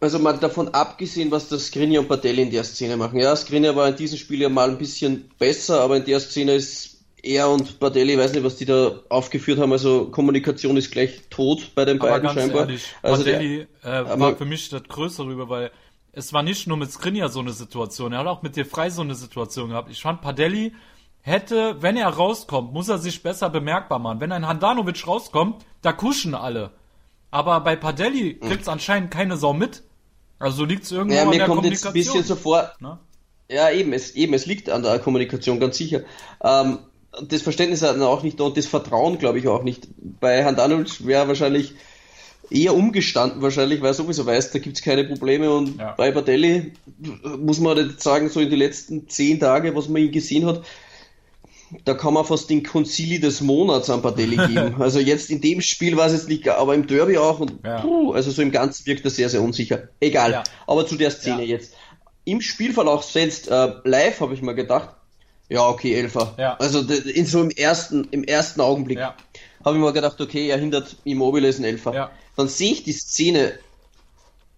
[0.00, 3.18] also mal davon abgesehen, was das Skriniar und Patelli in der Szene machen.
[3.18, 6.54] Ja, Skriniar war in diesem Spiel ja mal ein bisschen besser, aber in der Szene
[6.54, 10.90] ist er und Bardelli, ich weiß nicht, was die da aufgeführt haben, also Kommunikation ist
[10.90, 12.62] gleich tot bei den aber beiden scheinbar.
[12.62, 15.70] Ehrlich, also Bardelli der, äh, war für mich das Größere rüber, weil
[16.12, 18.90] es war nicht nur mit Skriniar so eine Situation, er hat auch mit dir frei
[18.90, 19.90] so eine Situation gehabt.
[19.90, 20.72] Ich fand Padelli
[21.20, 24.20] hätte, wenn er rauskommt, muss er sich besser bemerkbar machen.
[24.20, 26.70] Wenn ein Handanovic rauskommt, da kuschen alle.
[27.30, 29.82] Aber bei Padelli kriegt es anscheinend keine Sau mit.
[30.38, 32.16] Also liegt es irgendwo ja, an mir der kommt jetzt Kommunikation.
[32.16, 32.98] ein bisschen so vor, Ne?
[33.50, 36.02] Ja, eben, es, eben, es liegt an der Kommunikation, ganz sicher.
[36.42, 36.78] Ähm,
[37.26, 39.88] das Verständnis hat er auch nicht da und das Vertrauen, glaube ich, auch nicht.
[40.20, 41.74] Bei Handanovic wäre wahrscheinlich
[42.50, 45.50] eher umgestanden, wahrscheinlich, weil er sowieso weiß, da gibt's keine Probleme.
[45.50, 45.94] Und Ja.
[45.96, 46.72] bei Bardelli
[47.38, 50.62] muss man jetzt sagen, so in den letzten zehn Tage, was man ihn gesehen hat,
[51.84, 54.76] da kann man fast den Concili des Monats an Bardelli geben.
[54.80, 57.40] also jetzt in dem Spiel war es jetzt nicht, aber im Derby auch.
[57.40, 57.80] Und Ja.
[57.80, 59.88] puh, also so im Ganzen wirkt er sehr, sehr unsicher.
[60.00, 60.32] Egal.
[60.32, 60.44] Ja.
[60.66, 61.56] Aber zu der Szene Ja.
[61.56, 61.74] jetzt.
[62.24, 64.94] Im Spielverlauf selbst, äh, live habe ich mal gedacht,
[65.50, 66.34] ja, okay, Elfer.
[66.58, 68.98] Also in so im ersten, im ersten Augenblick
[69.64, 72.10] habe ich mal gedacht, okay, er hindert Immobile ist ein Elfer.
[72.36, 73.52] Dann sehe ich die Szene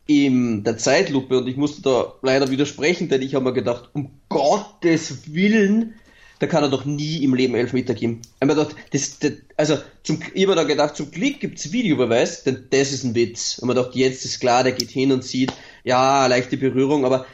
[0.06, 4.18] in der Zeitlupe und ich musste da leider widersprechen, denn ich habe mir gedacht, um
[4.28, 5.94] Gottes Willen,
[6.40, 8.22] da kann er doch nie im Leben Elfmeter geben.
[8.22, 11.70] Ich habe mir gedacht, das, das, also zum, ich habe da gedacht, zum Glück gibt's
[11.70, 13.58] Videobeweis, denn das ist ein Witz.
[13.58, 15.52] Und man gedacht, jetzt ist klar, der geht hin und sieht,
[15.84, 17.26] ja, leichte Berührung, aber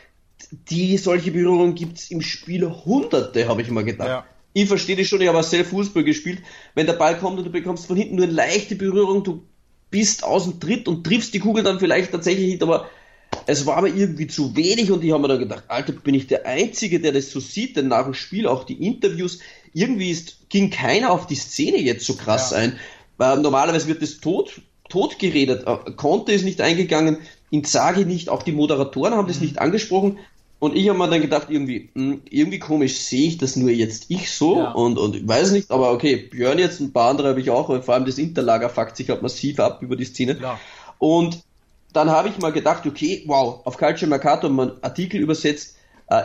[0.70, 4.08] die solche Berührungen gibt's im Spiel hunderte, habe ich mal gedacht.
[4.08, 4.24] Ja.
[4.54, 6.40] Ich verstehe das schon, ich habe auch selbst Fußball gespielt.
[6.74, 9.44] Wenn der Ball kommt und du bekommst von hinten nur eine leichte Berührung, du
[9.90, 12.90] bist außen Tritt und triffst die Kugel dann vielleicht tatsächlich nicht, aber
[13.46, 16.26] es war aber irgendwie zu wenig und ich habe mir dann gedacht, Alter, bin ich
[16.26, 19.38] der Einzige, der das so sieht, denn nach dem Spiel auch die Interviews,
[19.72, 22.58] irgendwie ist, ging keiner auf die Szene jetzt so krass Ja.
[22.58, 22.78] ein.
[23.16, 25.64] Weil normalerweise wird das tot, tot geredet.
[25.66, 27.18] Äh, Conte ist nicht eingegangen,
[27.50, 29.28] Inzaghi nicht, auch die Moderatoren haben Mhm.
[29.28, 30.18] das nicht angesprochen.
[30.58, 34.06] Und ich habe mir dann gedacht, irgendwie, hm, irgendwie komisch sehe ich das nur jetzt
[34.08, 34.72] ich so Ja.
[34.72, 37.68] und, und ich weiß nicht, aber okay, Björn jetzt, ein paar andere habe ich auch,
[37.68, 40.36] aber vor allem das Interlager fuckt sich halt massiv ab über die Szene.
[40.36, 40.66] Klar.
[40.98, 41.45] Und
[41.96, 45.76] dann habe ich mal gedacht, okay, wow, auf Calcio Mercato haben wir einen Artikel übersetzt,
[46.08, 46.24] äh,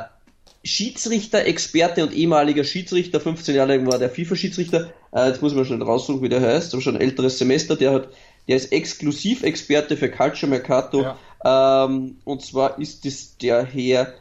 [0.66, 5.64] Schiedsrichter, Experte und ehemaliger Schiedsrichter, 15 Jahre lang war der FIFA-Schiedsrichter, äh, jetzt muss man
[5.64, 8.10] schnell raussuchen, wie der heißt, aber schon ein älteres Semester, der hat,
[8.50, 11.06] der ist Exklusivexperte für Calcio Mercato,
[11.46, 14.14] ähm, und zwar ist es der Herr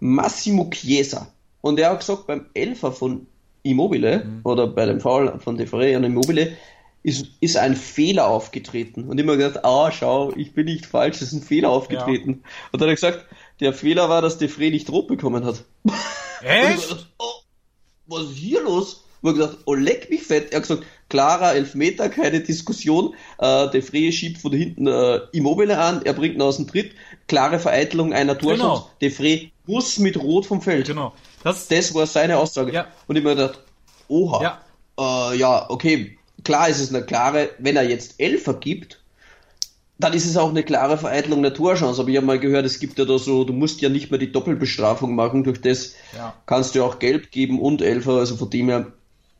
[0.00, 1.28] Massimo Chiesa.
[1.60, 3.28] Und er hat gesagt, beim Elfer von
[3.62, 6.56] Immobile, oder bei dem Foul von De Frey an Immobile,
[7.06, 9.04] ist, ist ein Fehler aufgetreten.
[9.04, 12.42] Und immer gesagt, ah, schau, ich bin nicht falsch, es ist ein Fehler aufgetreten.
[12.72, 13.26] Und dann hat er gesagt,
[13.60, 15.62] der Fehler war, dass De Frey nicht rot bekommen hat.
[16.42, 16.88] Echt?
[16.88, 17.32] gedacht, oh,
[18.08, 19.04] was ist hier los?
[19.22, 20.50] Und ich gesagt, oh, leck mich fett.
[20.50, 23.14] Er hat gesagt, klarer Elfmeter, keine Diskussion.
[23.38, 26.90] Äh, De Frey schiebt von hinten äh, Immobile an, er bringt ihn aus dem Tritt.
[27.28, 28.34] Klare Vereitelung einer.
[28.34, 28.90] Genau.
[29.00, 30.88] De Frey muss mit Rot vom Feld.
[30.88, 31.14] Genau.
[31.44, 32.72] Das, Das war seine Aussage.
[32.72, 32.88] Ja.
[33.06, 33.60] Und ich mir gedacht,
[34.08, 34.42] oha.
[34.42, 34.60] ja,
[34.98, 39.00] Äh, ja, okay, klar ist es eine klare, wenn er jetzt Elfer gibt,
[39.98, 42.00] dann ist es auch eine klare Vereitelung der Torchance.
[42.00, 44.18] Aber ich habe mal gehört, es gibt ja da so, du musst ja nicht mehr
[44.20, 46.34] die Doppelbestrafung machen, durch das Ja.
[46.46, 48.92] kannst du ja auch Gelb geben und Elfer, also von dem her,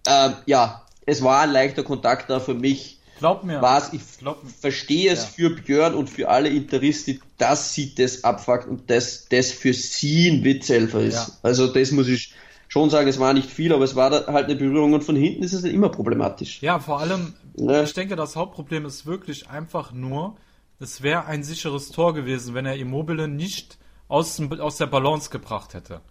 [0.07, 2.99] äh, ja, es war ein leichter Kontakt da für mich.
[3.19, 3.63] glaub mir.
[3.63, 4.51] War's, ich Glaub mir.
[4.51, 5.29] verstehe es Ja.
[5.37, 10.29] für Björn und für alle Interisten, dass sie das abfuckt und dass das für sie
[10.29, 11.15] ein Witzelfer ist.
[11.15, 11.29] Ja.
[11.43, 12.33] Also das muss ich
[12.77, 15.43] schon sagen, es war nicht viel, aber es war halt eine Berührung und von hinten
[15.43, 16.61] ist es immer problematisch.
[16.61, 17.83] Ja, vor allem, Ja.
[17.83, 20.37] ich denke, das Hauptproblem ist wirklich einfach nur,
[20.79, 25.73] es wäre ein sicheres Tor gewesen, wenn er Immobile nicht aus, aus der Balance gebracht
[25.73, 26.03] hätte.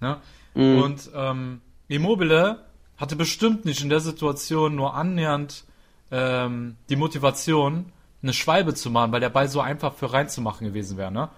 [0.00, 0.16] Ne?
[0.54, 0.82] Mhm.
[0.82, 2.64] Und ähm, Immobile
[2.96, 5.64] hatte bestimmt nicht in der Situation nur annähernd
[6.10, 10.96] ähm, die Motivation, eine Schwalbe zu machen, weil der Ball so einfach für reinzumachen gewesen
[10.96, 11.12] wäre.
[11.12, 11.28] Ne?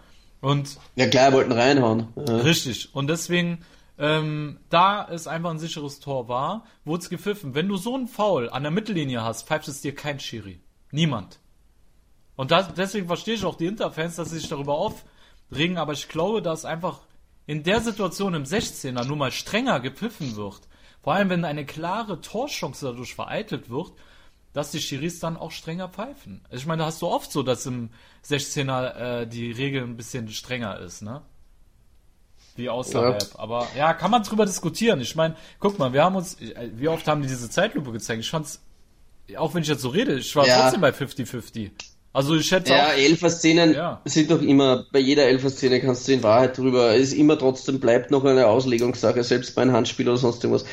[0.41, 2.07] Und Ja klar, wollten reinhauen.
[2.15, 2.37] Ja.
[2.37, 2.95] Richtig.
[2.95, 3.59] Und deswegen,
[3.99, 7.55] ähm, da es einfach ein sicheres Tor war, wurde es gepfiffen.
[7.55, 10.61] Wenn du so einen Foul an der Mittellinie hast, pfeift es dir kein Schiri.
[10.93, 11.41] Niemand.
[12.37, 16.09] Und das, deswegen verstehe ich auch die Interfans, dass sie sich darüber aufregen, aber ich
[16.09, 17.01] glaube, dass einfach
[17.47, 20.61] in der Situation im 16er nur mal strenger gepfiffen wird.
[21.03, 23.93] Vor allem, wenn eine klare Torchance dadurch vereitelt wird,
[24.53, 26.45] dass die Schiris dann auch strenger pfeifen.
[26.51, 27.91] Ich meine, da hast du oft so, dass im
[28.25, 31.23] 16er äh, die Regel ein bisschen strenger ist, ne?
[32.59, 33.25] Wie außerhalb.
[33.37, 35.01] Aber ja, kann man drüber diskutieren.
[35.01, 38.21] Ich meine, guck mal, wir haben uns, äh, wie oft haben die diese Zeitlupe gezeigt?
[38.21, 38.61] Ich fand's,
[39.37, 40.63] auch wenn ich jetzt so rede, ich war Ja.
[40.63, 41.71] trotzdem bei 50-50.
[42.13, 44.01] Also ich schätze Ja, Elfer-Szenen Ja.
[44.05, 47.79] sind doch immer, bei jeder Elfer-Szene kannst du in Wahrheit drüber, es ist immer trotzdem,
[47.79, 50.67] bleibt noch eine Auslegungssache, selbst bei einem Handspiel oder sonst irgendwas.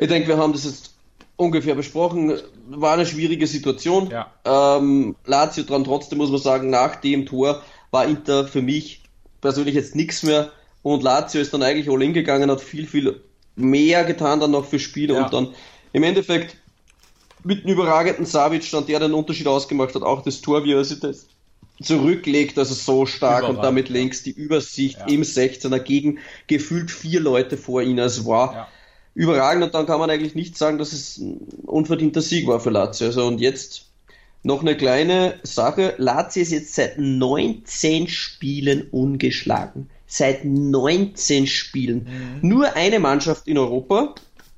[0.00, 0.94] Ich denke, wir haben das jetzt
[1.36, 2.38] ungefähr besprochen.
[2.68, 4.08] War eine schwierige Situation.
[4.10, 4.30] Ja.
[4.78, 9.02] Ähm, Lazio dran trotzdem, muss man sagen, nach dem Tor war Inter für mich
[9.42, 10.50] persönlich jetzt nichts mehr.
[10.82, 13.20] Und Lazio ist dann eigentlich all in gegangen, hat viel, viel
[13.56, 15.24] mehr getan dann noch für Spiele Ja.
[15.24, 15.54] und dann
[15.92, 16.56] im Endeffekt
[17.44, 20.84] mit einem überragenden Savic dann der den Unterschied ausgemacht hat, auch das Tor, wie er
[20.84, 21.26] sich das
[21.82, 23.94] zurücklegt, also so stark Überragend, und damit ja.
[23.96, 25.06] links die Übersicht Ja.
[25.06, 27.98] im 16er gegen gefühlt vier Leute vor ihnen.
[28.00, 28.68] Also war Ja.
[29.14, 32.70] überragend und dann kann man eigentlich nicht sagen, dass es ein unverdienter Sieg war für
[32.70, 33.08] Lazio.
[33.08, 33.86] Also und jetzt
[34.44, 35.94] noch eine kleine Sache.
[35.98, 39.90] Lazio ist jetzt seit 19 Spielen ungeschlagen.
[40.14, 42.06] Seit 19 Spielen.
[42.42, 44.14] Nur eine Mannschaft in Europa,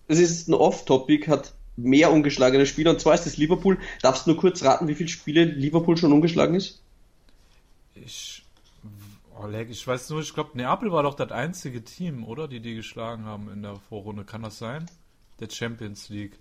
[0.09, 3.79] das ist ein Off-Topic, hat mehr ungeschlagene Spieler und zwar ist das Liverpool.
[4.03, 6.83] Darfst du nur kurz raten, wie viele Spiele Liverpool schon ungeschlagen ist?
[7.95, 8.45] Ich,
[9.41, 12.49] oh, leck, ich weiß nur, ich glaube, Neapel war doch das einzige Team, oder?
[12.49, 14.25] Die die geschlagen haben in der Vorrunde.
[14.25, 14.91] Kann das sein?
[15.41, 16.39] Der Champions League.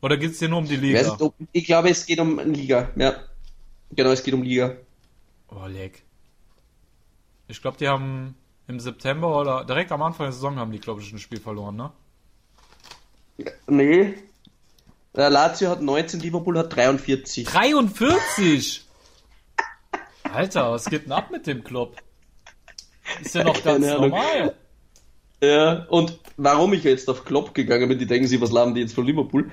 [0.00, 1.00] Oder geht es hier nur um die Ich, Liga?
[1.00, 2.90] weiß nicht, ob, ich glaube, es geht um Liga.
[2.96, 3.20] Ja,
[3.90, 4.76] genau, es geht um Liga.
[5.48, 6.04] Oh, leck.
[7.48, 11.00] Ich glaube, die haben im September oder direkt am Anfang der Saison haben die, glaube
[11.00, 11.90] ich, ein Spiel verloren, ne?
[13.66, 14.14] Nee.
[15.14, 17.46] Lazio hat 19, Liverpool hat 43.
[17.46, 18.84] 43!
[20.32, 21.96] Alter, was geht denn ab mit dem Club?
[23.22, 24.10] Ist ja noch ganz Keine Ahnung.
[24.10, 24.54] normal.
[25.40, 28.82] Ja, und warum ich jetzt auf Klopp gegangen bin, die denken sich, was laden die
[28.82, 29.50] jetzt von Liverpool?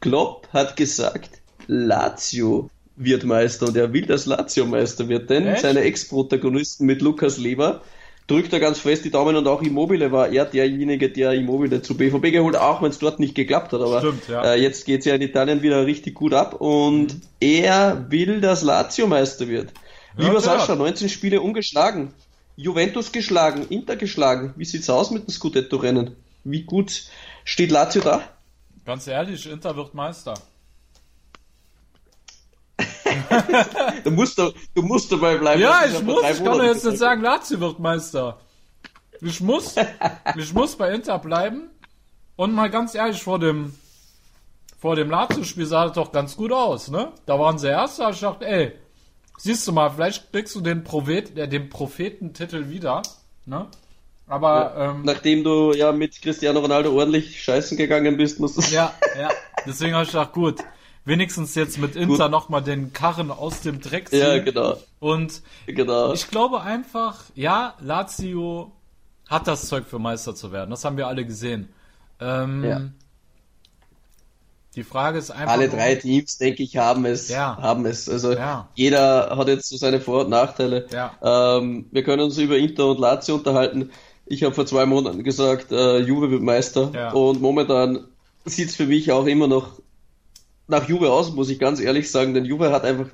[0.00, 5.62] Klopp hat gesagt, Lazio wird Meister und er will, dass Lazio Meister wird, denn Echt?
[5.62, 7.82] seine Ex-Protagonisten mit Lukas Leber
[8.26, 11.96] drückt er ganz fest die Daumen und auch Immobile war er derjenige, der Immobile zu
[11.96, 14.54] BVB geholt, auch wenn es dort nicht geklappt hat, aber Stimmt, ja.
[14.54, 19.06] äh, jetzt geht's ja in Italien wieder richtig gut ab und er will, dass Lazio
[19.06, 19.72] Meister wird.
[20.16, 20.58] Ja, Lieber klar.
[20.58, 22.12] Sascha, 19 Spiele ungeschlagen.
[22.56, 24.52] Juventus geschlagen, Inter geschlagen.
[24.56, 26.16] Wie sieht's aus mit dem Scudetto-Rennen?
[26.44, 27.04] Wie gut
[27.44, 28.22] steht Lazio da?
[28.84, 30.34] Ganz ehrlich, Inter wird Meister.
[34.04, 35.60] Du musst, du musst dabei bleiben.
[35.60, 36.22] Ja, ich muss.
[36.30, 38.38] Ich kann doch jetzt nicht sagen, Lazio wird Meister.
[39.20, 39.74] Ich muss.
[40.36, 41.70] ich muss bei Inter bleiben.
[42.36, 43.74] Und mal ganz ehrlich, vor dem,
[44.80, 47.12] vor dem Lazio-Spiel sah das doch ganz gut aus, ne?
[47.26, 48.72] Da waren sie erst, hab ich gedacht, ey,
[49.38, 53.02] siehst du mal, vielleicht kriegst du den Prophet, äh, den Prophetentitel wieder,
[53.44, 53.66] ne?
[54.26, 58.94] Aber, ähm, Nachdem du ja mit Cristiano Ronaldo ordentlich scheißen gegangen bist, musst du ja,
[59.18, 59.28] ja.
[59.66, 60.60] Deswegen habe ich gedacht, gut,
[61.04, 64.20] wenigstens jetzt mit Inter nochmal den Karren aus dem Dreck ziehen.
[64.20, 64.76] Ja, genau.
[65.00, 66.12] Und genau.
[66.12, 68.72] Ich glaube einfach, ja, Lazio
[69.28, 70.70] hat das Zeug für Meister zu werden.
[70.70, 71.68] Das haben wir alle gesehen.
[72.20, 72.80] Ähm, Ja.
[74.74, 75.52] Die Frage ist einfach.
[75.52, 77.28] Alle drei Teams, denke ich, haben es.
[77.28, 77.58] Ja.
[77.60, 78.08] Haben es.
[78.08, 78.68] Also Ja.
[78.74, 80.86] jeder hat jetzt so seine Vor- und Nachteile.
[80.90, 81.12] Ja.
[81.58, 83.90] Ähm, wir können uns über Inter und Lazio unterhalten.
[84.24, 86.90] Ich habe vor zwei Monaten gesagt, äh, Juve wird Meister.
[86.94, 87.10] Ja.
[87.12, 88.06] Und momentan
[88.46, 89.81] sieht's für mich auch immer noch
[90.72, 92.34] nach Juve aus, muss ich ganz ehrlich sagen.
[92.34, 93.06] Denn Juve hat einfach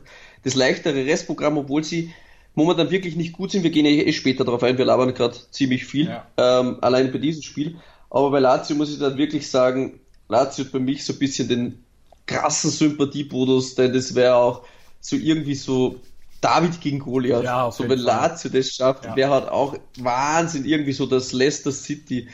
[0.45, 2.13] das leichtere Restprogramm, obwohl sie
[2.55, 3.63] momentan wirklich nicht gut sind.
[3.63, 6.07] Wir gehen eh eh später darauf ein, wir labern gerade ziemlich viel.
[6.07, 6.27] Ja.
[6.37, 7.77] Ähm, allein bei diesem Spiel.
[8.11, 11.49] Aber bei Lazio muss ich dann wirklich sagen, Lazio hat bei mich so ein bisschen
[11.49, 11.85] den
[12.27, 14.65] krassen Sympathiebonus, denn das wäre auch
[15.01, 16.01] so irgendwie so
[16.41, 17.45] David gegen Goliath.
[17.45, 17.99] Ja, so wenn.
[17.99, 19.17] Lazio das schafft, Ja.
[19.17, 22.29] wäre halt auch Wahnsinn, irgendwie so das Leicester City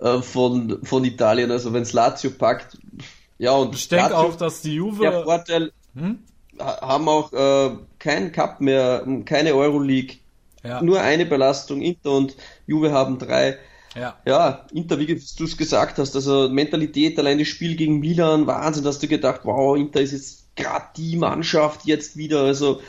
[0.00, 1.50] äh, von, von Italien.
[1.50, 2.78] Also wenn es Lazio packt,
[3.38, 5.22] ja und Ich denke auch, dass die der Juve.
[5.24, 6.18] Vorteil, Hm?
[6.58, 10.16] ha- haben auch äh, keinen Cup mehr, keine Euroleague,
[10.64, 11.80] Ja, nur eine Belastung.
[11.82, 13.58] Inter und Juve haben drei.
[13.94, 14.16] ja.
[14.26, 18.84] Ja, Inter, wie du es gesagt hast, also Mentalität, allein das Spiel gegen Milan, Wahnsinn,
[18.86, 22.80] hast du gedacht, wow, Inter ist jetzt gerade die Mannschaft jetzt wieder, also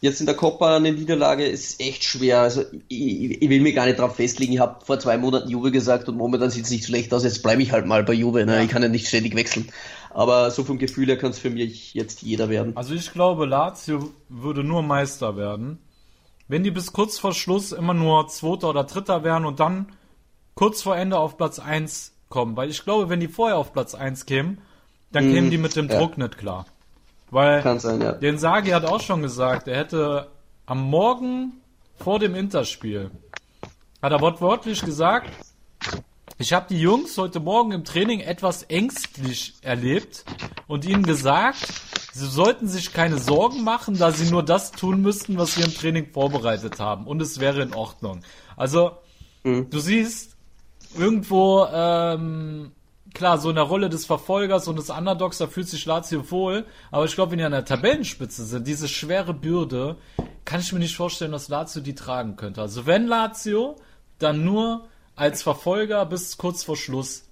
[0.00, 3.86] jetzt in der Coppa eine Niederlage ist echt schwer, also ich, ich will mir gar
[3.86, 6.86] nicht drauf festlegen, ich habe vor zwei Monaten Juve gesagt und momentan sieht es nicht
[6.86, 8.62] schlecht aus, jetzt bleibe ich halt mal bei Juve, ne?
[8.64, 9.68] Ich kann ja nicht ständig wechseln,
[10.10, 12.76] aber so vom Gefühl her kann es für mich jetzt jeder werden.
[12.76, 15.78] Also ich glaube, Lazio würde nur Meister werden,
[16.48, 19.92] wenn die bis kurz vor Schluss immer nur Zweiter oder Dritter wären und dann
[20.54, 22.56] kurz vor Ende auf Platz 1 kommen.
[22.56, 24.60] Weil ich glaube, wenn die vorher auf Platz 1 kämen,
[25.12, 25.90] dann kämen die mit dem Mhm.
[25.92, 25.98] ja.
[25.98, 26.66] Druck nicht klar.
[27.30, 28.12] Weil Kann sein, ja.
[28.12, 30.28] Den Sagi hat auch schon gesagt, er hätte
[30.66, 31.52] am Morgen
[31.96, 33.10] vor dem Interspiel,
[34.02, 35.30] hat er wortwörtlich gesagt,
[36.40, 40.24] ich habe die Jungs heute Morgen im Training etwas ängstlich erlebt
[40.68, 41.66] und ihnen gesagt,
[42.12, 45.74] sie sollten sich keine Sorgen machen, da sie nur das tun müssten, was wir im
[45.74, 48.20] Training vorbereitet haben und es wäre in Ordnung.
[48.56, 48.92] Also,
[49.42, 50.36] du siehst
[50.96, 52.70] irgendwo, ähm,
[53.14, 56.66] klar, so in der Rolle des Verfolgers und des Underdogs, da fühlt sich Lazio wohl,
[56.92, 59.96] aber ich glaube, wenn die an der Tabellenspitze sind, diese schwere Bürde,
[60.44, 62.60] kann ich mir nicht vorstellen, dass Lazio die tragen könnte.
[62.60, 63.74] Also wenn Lazio,
[64.20, 67.24] dann nur als Verfolger bis kurz vor Schluss.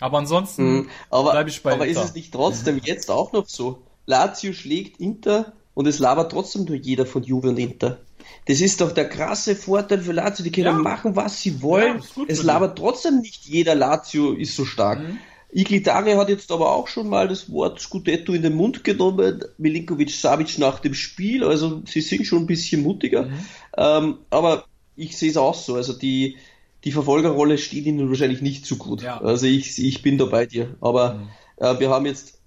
[0.00, 0.88] Aber ansonsten Mhm.
[1.10, 2.08] Aber, bleib ich bei aber ist Inter.
[2.08, 3.82] es nicht trotzdem jetzt auch noch so?
[4.06, 8.00] Lazio schlägt Inter und es labert trotzdem nur jeder von Juve und Inter.
[8.46, 10.44] Das ist doch der krasse Vorteil für Lazio.
[10.44, 10.72] Die können Ja.
[10.72, 11.98] machen, was sie wollen.
[12.16, 15.00] Ja, ist es labert trotzdem nicht jeder Lazio ist so stark.
[15.00, 15.18] Mhm.
[15.52, 20.10] Iglitare hat jetzt aber auch schon mal das Wort Scudetto in den Mund genommen, Milinkovic
[20.10, 23.38] Savic nach dem Spiel, also sie sind schon ein bisschen mutiger, mhm.
[23.76, 24.64] ähm, aber
[24.96, 26.36] ich sehe es auch so, also die,
[26.84, 29.02] die Verfolgerrolle steht ihnen wahrscheinlich nicht so gut.
[29.02, 29.20] Ja.
[29.20, 31.28] Also ich, ich bin da bei dir, aber mhm.
[31.56, 32.40] äh, wir haben jetzt,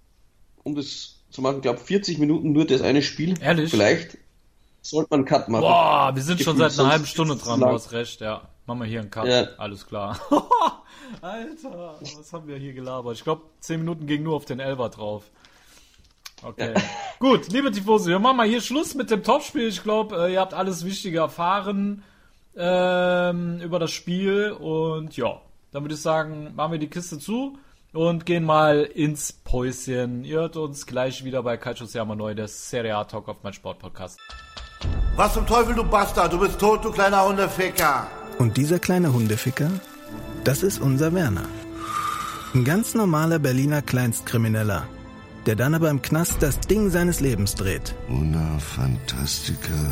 [0.63, 3.33] um das zu machen, glaube 40 Minuten nur das eine Spiel.
[3.41, 3.71] Ehrlich?
[3.71, 4.17] Vielleicht
[4.81, 5.61] sollte man einen Cut machen.
[5.61, 8.47] Boah, wir sind schon seit einer halben Stunde dran, du hast recht, ja.
[8.67, 9.47] Machen wir hier einen Cut, ja.
[9.57, 10.19] alles klar.
[11.21, 13.15] Alter, was haben wir hier gelabert?
[13.15, 15.23] Ich glaube, 10 Minuten ging nur auf den Elber drauf.
[16.43, 16.75] Okay.
[17.19, 19.67] Gut, liebe Tifosi, wir machen mal hier Schluss mit dem Topspiel.
[19.67, 22.03] Ich glaube, äh, ihr habt alles Wichtige erfahren
[22.57, 24.51] ähm, über das Spiel.
[24.51, 25.41] Und ja,
[25.71, 27.57] dann würde ich sagen, machen wir die Kiste zu
[27.93, 30.23] und gehen mal ins Päuschen.
[30.23, 33.53] Ihr hört uns gleich wieder bei Calcio Siamo Neu, der Serie A Talk auf mein
[33.53, 34.19] Sportpodcast.
[35.15, 36.31] Was zum Teufel, du Bastard?
[36.31, 38.07] Du bist tot, du kleiner Hundeficker.
[38.37, 39.71] Und dieser kleine Hundeficker,
[40.43, 41.45] das ist unser Werner.
[42.53, 44.87] Ein ganz normaler Berliner Kleinstkrimineller,
[45.45, 47.95] der dann aber im Knast das Ding seines Lebens dreht.
[48.09, 49.91] Una Fantastica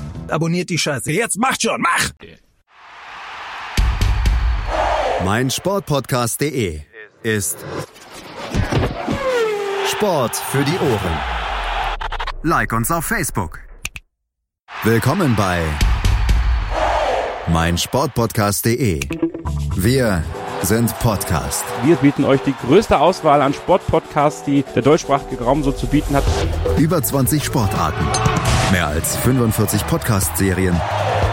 [0.31, 1.11] Abonniert die Scheiße.
[1.11, 2.09] Jetzt macht schon, mach!
[5.25, 6.81] Mein Sportpodcast.de
[7.23, 7.57] ist
[9.91, 11.19] Sport für die Ohren.
[12.43, 13.59] Like uns auf Facebook.
[14.83, 15.61] Willkommen bei
[17.47, 19.01] mein Sportpodcast.de.
[19.75, 20.23] Wir
[20.63, 21.63] sind Podcast.
[21.83, 26.15] Wir bieten euch die größte Auswahl an Sportpodcasts, die der deutschsprachige Raum so zu bieten
[26.15, 26.23] hat.
[26.77, 28.05] Über 20 Sportarten,
[28.71, 30.79] mehr als 45 Podcast-Serien,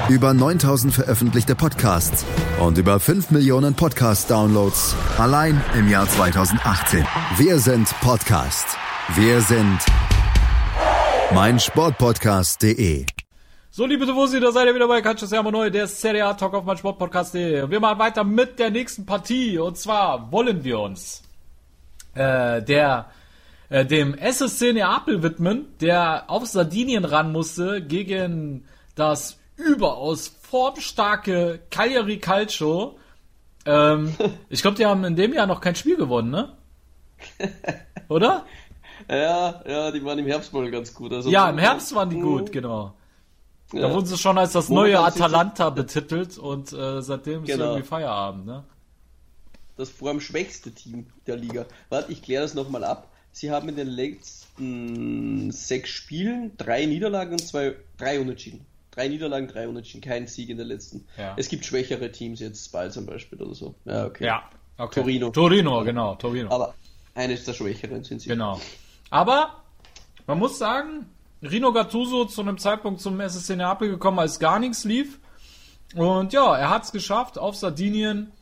[0.08, 2.24] über 9000 veröffentlichte Podcasts
[2.60, 7.06] und über 5 Millionen Podcast-Downloads allein im Jahr 2018.
[7.36, 8.66] Wir sind Podcast.
[9.14, 9.78] Wir sind
[11.32, 13.06] mein Sportpodcast.de.
[13.70, 16.64] So, liebe Tifosi, da seid ihr wieder bei Siamo Neu, der Serie A Talk auf
[16.64, 17.70] mein Sportpodcast.de.
[17.70, 19.58] Wir machen weiter mit der nächsten Partie.
[19.58, 21.22] Und zwar wollen wir uns
[22.14, 23.06] äh, der
[23.70, 32.18] äh, dem SSC Neapel widmen, der auf Sardinien ran musste gegen das überaus formstarke Cagliari
[32.18, 32.98] Calcio.
[33.66, 34.14] Ähm,
[34.48, 36.56] ich glaube, die haben in dem Jahr noch kein Spiel gewonnen, ne?
[38.08, 38.46] Oder?
[39.08, 41.12] Ja, ja, die waren im Herbst mal ganz gut.
[41.12, 42.94] Also ja, im Herbst waren die gut, genau.
[43.72, 43.82] Ja.
[43.82, 47.66] Da wurden sie schon als das neue Atalanta betitelt und äh, seitdem ist genau.
[47.66, 48.64] irgendwie Feierabend, ne?
[49.76, 51.66] Das vor allem schwächste Team der Liga.
[51.88, 53.08] Warte, ich kläre das nochmal ab.
[53.38, 58.66] Sie haben in den letzten sechs Spielen drei Niederlagen und zwei, drei Unentschieden.
[58.90, 61.06] Drei Niederlagen, drei Unentschieden, kein Sieg in der letzten.
[61.16, 61.34] Ja.
[61.36, 63.76] Es gibt schwächere Teams, jetzt Spal zum Beispiel oder so.
[63.84, 64.26] Ja, okay.
[64.26, 64.42] Ja,
[64.76, 65.02] okay.
[65.02, 65.30] Torino.
[65.30, 66.50] Torino, genau, Torino.
[66.50, 66.74] Aber
[67.14, 68.28] eines der schwächeren sind sie.
[68.28, 68.60] Genau.
[69.08, 69.62] Aber
[70.26, 71.06] man muss sagen,
[71.40, 75.20] Rino Gattuso zu einem Zeitpunkt zum SSC Neapel gekommen, als gar nichts lief.
[75.94, 78.32] Und ja, er hat es geschafft, auf Sardinien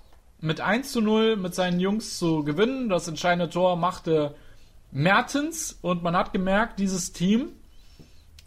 [0.41, 2.89] mit 1 zu 0 mit seinen Jungs zu gewinnen.
[2.89, 4.35] Das entscheidende Tor machte
[4.97, 7.51] Mertens und man hat gemerkt, dieses Team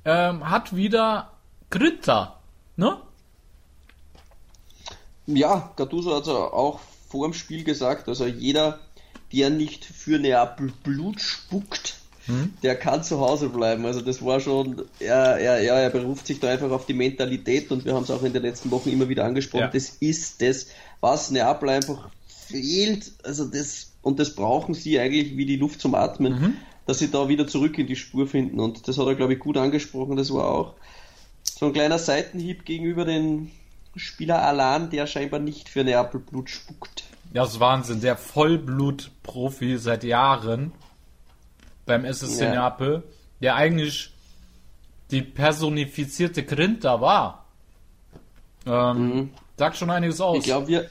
[0.03, 1.33] ähm, hat wieder
[1.69, 2.39] Grinta,
[2.75, 2.97] ne?
[5.27, 8.79] Ja, Gattuso hat auch vor dem Spiel gesagt, also jeder,
[9.31, 12.55] der nicht für Neapel Blut spuckt, hm?
[12.63, 13.85] der kann zu Hause bleiben.
[13.85, 17.69] Also das war schon, ja, er, ja, er beruft sich da einfach auf die Mentalität
[17.69, 19.65] und wir haben es auch in den letzten Wochen immer wieder angesprochen.
[19.65, 19.67] Ja.
[19.67, 23.11] Das ist das, was Neapel einfach fehlt.
[23.23, 26.57] Also das, und das brauchen sie eigentlich wie die Luft zum Atmen, mhm.
[26.85, 28.59] dass sie da wieder zurück in die Spur finden.
[28.59, 30.15] Und das hat er, glaube ich, gut angesprochen.
[30.15, 30.75] Das war auch
[31.43, 33.51] so ein kleiner Seitenhieb gegenüber den
[33.95, 37.03] Spieler Alan, der scheinbar nicht für Neapel Blut spuckt.
[37.33, 38.01] Ja, das ist Wahnsinn.
[38.01, 40.71] Der Vollblut-Profi seit Jahren
[41.85, 42.51] beim SSC ja.
[42.51, 43.03] Neapel,
[43.41, 44.11] der eigentlich
[45.11, 47.45] die personifizierte Grinta war.
[48.65, 49.29] Ähm, mhm.
[49.57, 50.37] Sagt schon einiges aus.
[50.37, 50.89] Ich glaube, wir,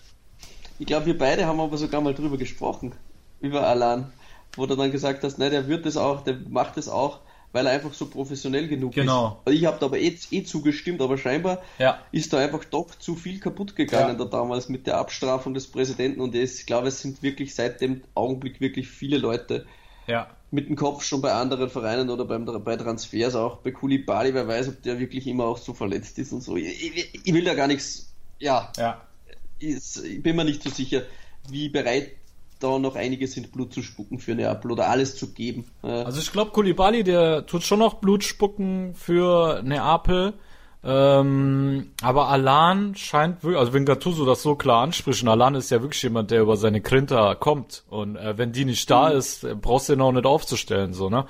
[0.79, 2.95] ich glaube, wir beide haben aber sogar mal drüber gesprochen.
[3.41, 4.13] Über Alan.
[4.57, 7.21] Wo du dann gesagt hast, ne, der wird das auch, der macht das auch,
[7.53, 9.41] weil er einfach so professionell genug genau.
[9.45, 9.55] ist.
[9.55, 11.99] Ich habe da aber eh, eh zugestimmt, aber scheinbar ja.
[12.13, 14.25] ist da einfach doch zu viel kaputt gegangen ja.
[14.25, 18.03] da damals mit der Abstrafung des Präsidenten und ich glaube, es sind wirklich seit dem
[18.15, 19.67] Augenblick wirklich viele Leute
[20.07, 24.33] ja mit dem Kopf schon bei anderen Vereinen oder beim, bei Transfers auch bei Kulibali,
[24.33, 26.57] wer weiß, ob der wirklich immer auch so verletzt ist und so.
[26.57, 29.03] Ich, ich, ich will da gar nichts, ja, ja.
[29.59, 31.03] Ich, ich bin mir nicht so sicher,
[31.49, 32.13] wie bereit
[32.61, 35.67] da noch einige sind, Blut zu spucken für Neapel oder alles zu geben.
[35.83, 40.35] Also ich glaube, Kulibali, der tut schon noch Blut spucken für Neapel.
[40.85, 45.71] Ähm, aber Alan scheint wirklich, also wenn Gattuso das so klar anspricht, und Alan ist
[45.71, 47.85] ja wirklich jemand, der über seine Grinter kommt.
[47.91, 49.19] Und äh, wenn die nicht da mhm.
[49.19, 51.27] ist, brauchst du ihn auch nicht aufzustellen, so, ne?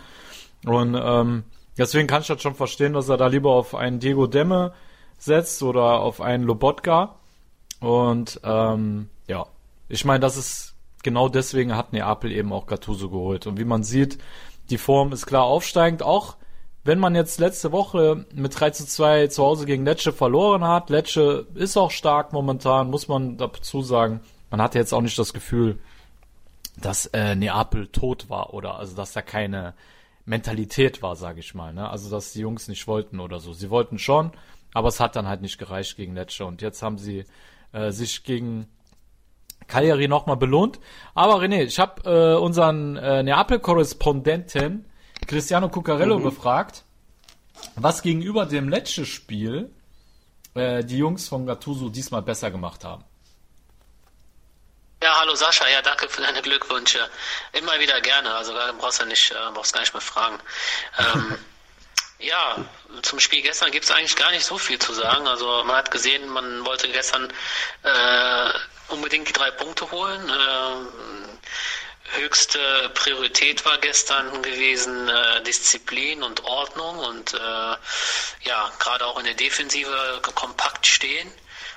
[0.66, 1.44] Und ähm,
[1.78, 4.72] deswegen kann ich das schon verstehen, dass er da lieber auf einen Diego Demme
[5.18, 7.17] setzt oder auf einen Lobotka.
[7.80, 9.46] Und ähm, ja,
[9.88, 13.46] ich meine, das ist genau deswegen hat Neapel eben auch Gattuso geholt.
[13.46, 14.18] Und wie man sieht,
[14.70, 16.36] die Form ist klar aufsteigend, auch
[16.84, 20.90] wenn man jetzt letzte Woche mit 3 zu 2 zu Hause gegen Lecce verloren hat,
[20.90, 24.20] Lecce ist auch stark momentan, muss man dazu sagen.
[24.50, 25.78] Man hatte jetzt auch nicht das Gefühl,
[26.76, 29.74] dass äh, Neapel tot war oder also dass da keine
[30.24, 31.72] Mentalität war, sage ich mal.
[31.74, 31.88] Ne?
[31.90, 33.52] Also dass die Jungs nicht wollten oder so.
[33.52, 34.32] Sie wollten schon,
[34.72, 37.24] aber es hat dann halt nicht gereicht gegen Lecce und jetzt haben sie
[37.72, 38.68] äh, sich gegen
[39.66, 40.80] Cagliari nochmal belohnt.
[41.14, 44.90] Aber René, ich habe äh, unseren äh, Neapel-Korrespondenten
[45.26, 46.24] Cristiano Cuccarello mhm.
[46.24, 46.84] befragt,
[47.76, 49.70] was gegenüber dem letzten Spiel
[50.54, 53.04] äh, die Jungs von Gattuso diesmal besser gemacht haben.
[55.02, 56.98] Ja, hallo Sascha, ja, danke für deine Glückwünsche.
[57.52, 60.38] Immer wieder gerne, also da brauchst du nicht, äh, brauchst gar nicht mehr fragen.
[60.98, 61.38] Ähm,
[62.18, 62.56] ja,
[63.02, 65.26] zum Spiel gestern gibt es eigentlich gar nicht so viel zu sagen.
[65.28, 67.32] Also man hat gesehen, man wollte gestern
[67.82, 68.50] äh,
[68.88, 70.28] unbedingt die drei Punkte holen.
[70.28, 77.76] Äh, höchste Priorität war gestern gewesen äh, Disziplin und Ordnung und äh,
[78.42, 81.30] ja, gerade auch in der Defensive kompakt stehen.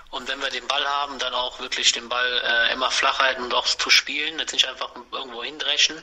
[0.10, 3.44] Und wenn wir den Ball haben, dann auch wirklich den Ball äh, immer flach halten
[3.44, 6.02] und auch zu spielen, jetzt nicht einfach irgendwo hindreschen.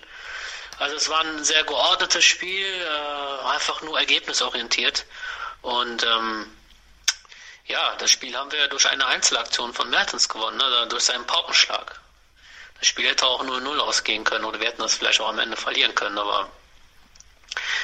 [0.79, 5.07] Also es war ein sehr geordnetes Spiel, äh, einfach nur ergebnisorientiert.
[5.63, 6.47] Und ähm,
[7.67, 12.01] ja, das Spiel haben wir durch eine Einzelaktion von Mertens gewonnen, ne, durch seinen Paukenschlag.
[12.79, 15.41] Das Spiel hätte auch nur 0 ausgehen können oder wir hätten das vielleicht auch am
[15.41, 16.49] Ende verlieren können, aber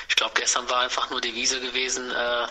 [0.08, 2.46] ich glaube, gestern war einfach nur die Wiese gewesen, äh,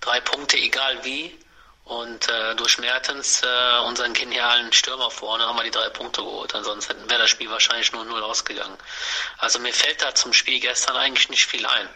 [0.00, 1.38] drei Punkte, egal wie.
[1.84, 6.54] Und äh, durch Mertens, äh, unseren genialen Stürmer vorne, haben wir die drei Punkte geholt.
[6.54, 8.78] Ansonsten wäre das Spiel wahrscheinlich nur 0 ausgegangen.
[9.38, 11.88] Also mir fällt da zum Spiel gestern eigentlich nicht viel ein.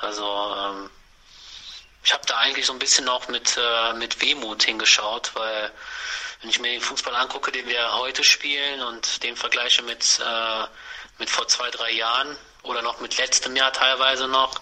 [0.00, 0.90] Also ähm,
[2.02, 5.72] ich habe da eigentlich so ein bisschen auch mit, äh, mit Wehmut hingeschaut, weil
[6.40, 10.66] wenn ich mir den Fußball angucke, den wir heute spielen und den vergleiche mit, äh,
[11.18, 14.60] mit vor zwei, drei Jahren oder noch mit letztem Jahr teilweise noch,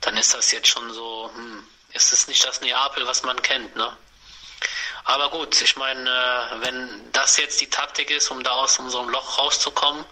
[0.00, 3.74] dann ist das jetzt schon so, hm, ist es nicht das Neapel, was man kennt,
[3.76, 3.96] ne?
[5.04, 9.08] Aber gut, ich meine, äh, wenn das jetzt die Taktik ist, um da aus unserem
[9.08, 10.04] Loch rauszukommen,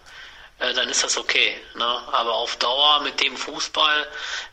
[0.59, 1.61] äh, dann ist das okay.
[1.75, 1.85] Ne?
[1.85, 4.09] Aber auf Dauer mit dem Fußball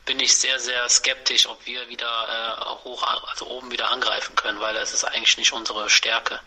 [0.06, 4.60] bin ich sehr, sehr skeptisch, ob wir wieder äh, hoch, also oben wieder angreifen können,
[4.60, 6.42] weil das ist eigentlich nicht unsere Stärke.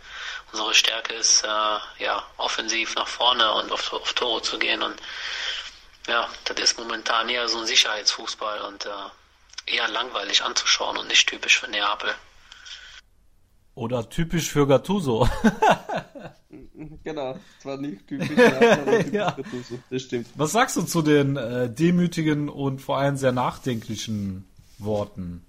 [0.53, 1.49] Unsere Stärke ist äh,
[1.99, 5.01] ja offensiv nach vorne und auf, auf Tore zu gehen und
[6.07, 8.91] ja, das ist momentan eher so ein Sicherheitsfußball und äh,
[9.67, 12.11] eher langweilig anzuschauen und nicht typisch für Neapel.
[13.75, 15.29] Oder typisch für Gattuso.
[17.05, 19.31] genau, zwar nicht typisch, aber typisch ja.
[19.33, 20.29] Gattuso, das stimmt.
[20.35, 24.49] Was sagst du zu den äh, demütigen und vor allem sehr nachdenklichen
[24.79, 25.45] Worten?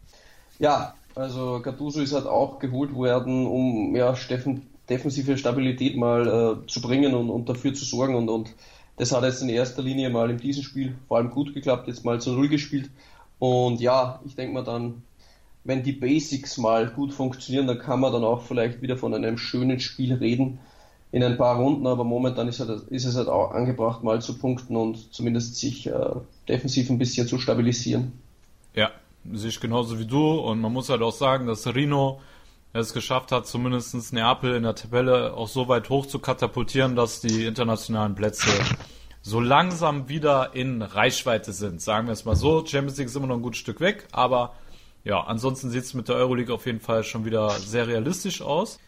[0.60, 6.28] Ja, also Gattuso ist halt auch geholt worden, um ja, Steffen, defensive Stabilität mal
[6.64, 8.54] äh, zu bringen und, und, dafür zu sorgen und, und
[8.98, 12.04] das hat jetzt in erster Linie mal in diesem Spiel vor allem gut geklappt, jetzt
[12.04, 12.90] mal zu Null gespielt
[13.40, 15.04] und ja, ich denke mal dann
[15.68, 19.38] wenn die Basics mal gut funktionieren, dann kann man dann auch vielleicht wieder von einem
[19.38, 20.60] schönen Spiel reden
[21.12, 24.38] in ein paar Runden, aber momentan ist, halt, ist es halt auch angebracht, mal zu
[24.38, 25.92] punkten und zumindest sich äh,
[26.48, 28.14] defensiv ein bisschen zu stabilisieren.
[28.76, 28.92] Ja,
[29.34, 32.22] sehe ich genauso wie du und man muss halt auch sagen, dass Rino
[32.72, 37.20] es geschafft hat, zumindest Neapel in der Tabelle auch so weit hoch zu katapultieren, dass
[37.20, 38.50] die internationalen Plätze
[39.22, 41.82] so langsam wieder in Reichweite sind.
[41.82, 44.54] Sagen wir es mal so, Champions League ist immer noch ein gutes Stück weg, aber
[45.04, 48.80] ja, ansonsten sieht es mit der Euroleague auf jeden Fall schon wieder sehr realistisch aus.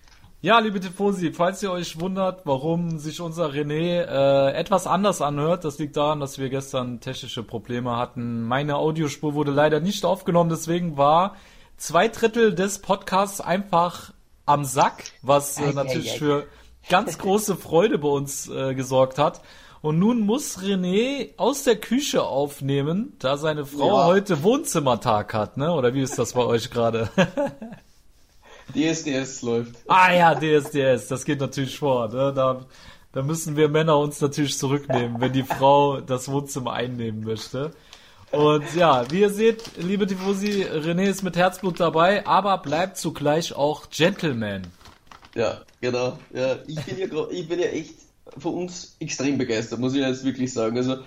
[0.41, 5.65] Ja, liebe Tifosi, falls ihr euch wundert, warum sich unser René äh, etwas anders anhört,
[5.65, 8.43] das liegt daran, dass wir gestern technische Probleme hatten.
[8.43, 11.35] Meine Audiospur wurde leider nicht aufgenommen, deswegen war
[11.75, 14.13] zwei Drittel des Podcasts einfach
[14.45, 16.47] am Sack, was äh, natürlich für
[16.87, 19.41] ganz große Freude bei uns äh, gesorgt hat.
[19.81, 24.05] Und nun muss René aus der Küche aufnehmen, da seine Frau ja.
[24.05, 25.73] heute Wohnzimmertag hat, ne?
[25.73, 27.09] Oder wie ist das bei euch gerade?
[28.75, 29.75] DSDS läuft.
[29.87, 32.09] Ah ja, DSDS, das geht natürlich vor.
[32.09, 32.33] Ne?
[32.35, 32.65] Da,
[33.13, 37.71] da müssen wir Männer uns natürlich zurücknehmen, wenn die Frau das Wohnzimmer einnehmen möchte.
[38.31, 43.53] Und ja, wie ihr seht, liebe Tifosi, René ist mit Herzblut dabei, aber bleibt zugleich
[43.53, 44.67] auch Gentleman.
[45.33, 46.19] Ja, genau.
[46.31, 47.95] Ja, ich bin ja, ich bin ja echt
[48.37, 50.77] von uns extrem begeistert, muss ich jetzt wirklich sagen.
[50.77, 50.97] Also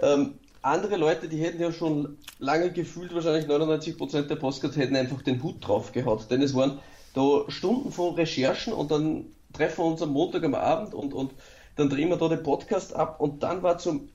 [0.00, 5.22] ähm, andere Leute, die hätten ja schon lange gefühlt, wahrscheinlich 99% der Postcards hätten einfach
[5.22, 6.78] den Hut drauf gehaut, denn es waren
[7.14, 11.32] da Stunden von Recherchen und dann treffen wir uns am Montag am Abend und, und
[11.76, 14.08] dann drehen wir da den Podcast ab und dann war zum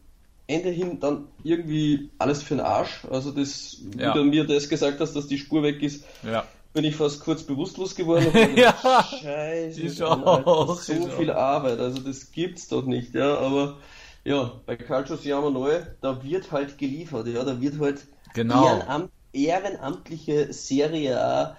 [0.47, 3.03] Ende hin dann irgendwie alles für den Arsch.
[3.09, 4.13] Also das, Ja.
[4.13, 6.45] wie du mir das gesagt hast, dass die Spur weg ist, Ja.
[6.76, 8.28] Bin ich fast kurz bewusstlos geworden.
[8.52, 8.76] Und Ja.
[9.00, 13.80] Scheiße, Ich Mann, auch, so ich viel Arbeit, also das gibt's doch nicht, ja, aber
[14.24, 18.94] ja, bei Calcio Siamo Neu, da wird halt geliefert, ja, da wird halt Genau.
[18.94, 21.58] Ehrenamt, ehrenamtliche Serie A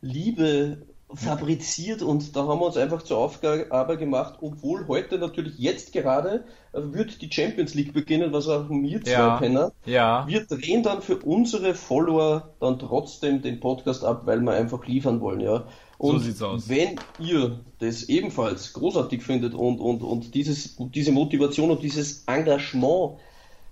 [0.00, 5.92] Liebe fabriziert und da haben wir uns einfach zur Aufgabe gemacht, obwohl heute natürlich jetzt
[5.92, 9.36] gerade äh, wird die Champions League beginnen, was auch mir zwei Ja.
[9.36, 9.72] Penner.
[9.84, 10.24] Ja.
[10.26, 15.20] Wir drehen dann für unsere Follower dann trotzdem den Podcast ab, weil wir einfach liefern
[15.20, 15.64] wollen, ja.
[15.98, 16.68] Und sieht's aus.
[16.68, 23.18] wenn ihr das ebenfalls großartig findet und, und, und dieses, diese Motivation und dieses Engagement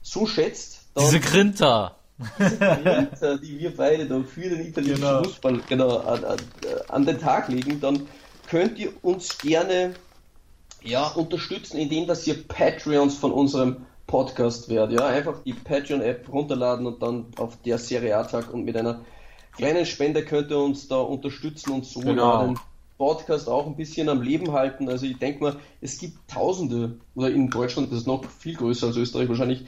[0.01, 1.97] so schätzt, dann Diese Grinter.
[2.19, 5.25] Winter, die wir beide da für den italienischen Genau.
[5.25, 6.39] Fußball genau, an, an,
[6.89, 8.07] an den Tag legen, dann
[8.49, 9.95] könnt ihr uns gerne
[10.83, 15.01] ja, unterstützen, indem dass ihr Patreons von unserem Podcast werdet.
[15.01, 19.01] Ja, einfach die Patreon-App runterladen und dann auf der Serie A-Tag und mit einer
[19.57, 22.47] kleinen Spende könnt ihr uns da unterstützen und so Genau.
[22.47, 22.59] den
[22.99, 24.89] Podcast auch ein bisschen am Leben halten.
[24.89, 28.89] Also ich denke mal, es gibt Tausende, oder in Deutschland das ist noch viel größer
[28.89, 29.65] als Österreich wahrscheinlich,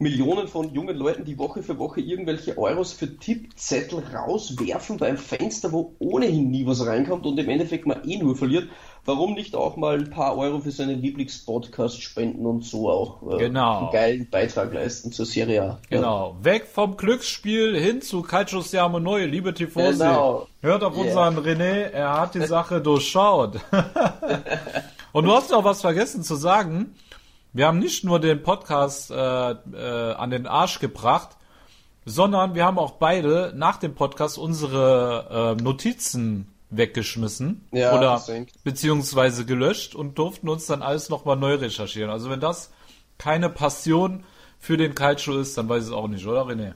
[0.00, 5.72] Millionen von jungen Leuten, die Woche für Woche irgendwelche Euros für Tippzettel rauswerfen beim Fenster,
[5.72, 8.68] wo ohnehin nie was reinkommt und im Endeffekt man eh nur verliert.
[9.04, 13.38] Warum nicht auch mal ein paar Euro für seinen Lieblingspodcast spenden und so auch äh,
[13.38, 13.78] Genau.
[13.80, 15.66] einen geilen Beitrag leisten zur Serie A?
[15.66, 15.78] Ja.
[15.98, 16.36] Genau.
[16.42, 19.98] Weg vom Glücksspiel hin zu Calcio Siamo Neu, liebe Tifosi.
[19.98, 20.46] Genau.
[20.62, 21.04] Hört auf Yeah.
[21.04, 23.56] unseren René, er hat die Sache durchschaut.
[25.12, 26.94] Und du hast noch was vergessen zu sagen.
[27.52, 31.30] Wir haben nicht nur den Podcast äh, äh, an den Arsch gebracht,
[32.04, 38.22] sondern wir haben auch beide nach dem Podcast unsere äh, Notizen weggeschmissen Ja, oder
[38.62, 42.10] beziehungsweise gelöscht und durften uns dann alles nochmal neu recherchieren.
[42.10, 42.70] Also wenn das
[43.18, 44.24] keine Passion
[44.58, 46.74] für den Calcio ist, dann weiß ich es auch nicht, oder René?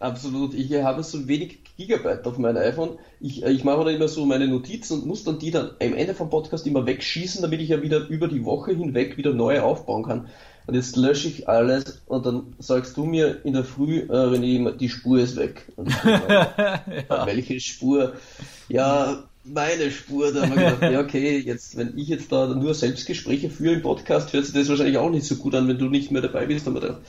[0.00, 0.54] Absolut.
[0.54, 2.98] Ich habe so wenig Gigabyte auf meinem iPhone.
[3.20, 5.94] Ich, äh, ich mache da immer so meine Notizen und muss dann die dann am
[5.94, 9.60] Ende vom Podcast immer wegschießen, damit ich ja wieder über die Woche hinweg wieder neu
[9.60, 10.28] aufbauen kann.
[10.66, 14.72] Und jetzt lösche ich alles und dann sagst du mir in der Früh, äh, René,
[14.72, 15.66] die Spur ist weg.
[15.76, 16.80] Denk mir,
[17.26, 18.14] Welche Spur?
[18.68, 20.32] Ja, meine Spur.
[20.32, 23.82] Da haben wir gedacht, ja okay, jetzt, wenn ich jetzt da nur Selbstgespräche führe im
[23.82, 26.46] Podcast, hört sich das wahrscheinlich auch nicht so gut an, wenn du nicht mehr dabei
[26.46, 26.66] bist.
[26.66, 27.00] Da,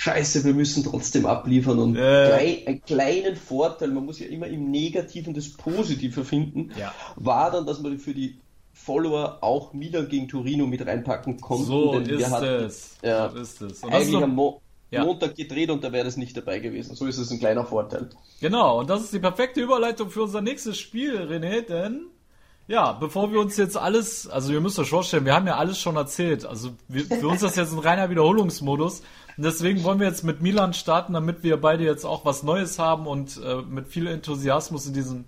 [0.00, 2.26] Scheiße, wir müssen trotzdem abliefern und Äh.
[2.28, 6.94] klein, einen kleinen Vorteil, man muss ja immer im Negativen das Positive finden, Ja.
[7.16, 8.38] war dann, dass man für die
[8.72, 11.66] Follower auch Milan gegen Torino mit reinpacken konnten.
[11.66, 12.96] So denn wir ist hatten es.
[13.02, 13.82] Ja, So ist es.
[13.82, 15.04] Und eigentlich am Mo Ja.
[15.04, 16.96] Montag gedreht und da wäre das nicht dabei gewesen.
[16.96, 18.08] So ist es ein kleiner Vorteil.
[18.40, 22.06] Genau, und das ist die perfekte Überleitung für unser nächstes Spiel, René, denn
[22.68, 25.78] ja, bevor wir uns jetzt alles, also ihr müsst euch vorstellen, wir haben ja alles
[25.80, 26.46] schon erzählt.
[26.46, 29.02] Also wir, für uns ist das jetzt ein reiner Wiederholungsmodus.
[29.42, 33.06] Deswegen wollen wir jetzt mit Milan starten, damit wir beide jetzt auch was Neues haben
[33.06, 35.24] und äh, mit viel Enthusiasmus in diesen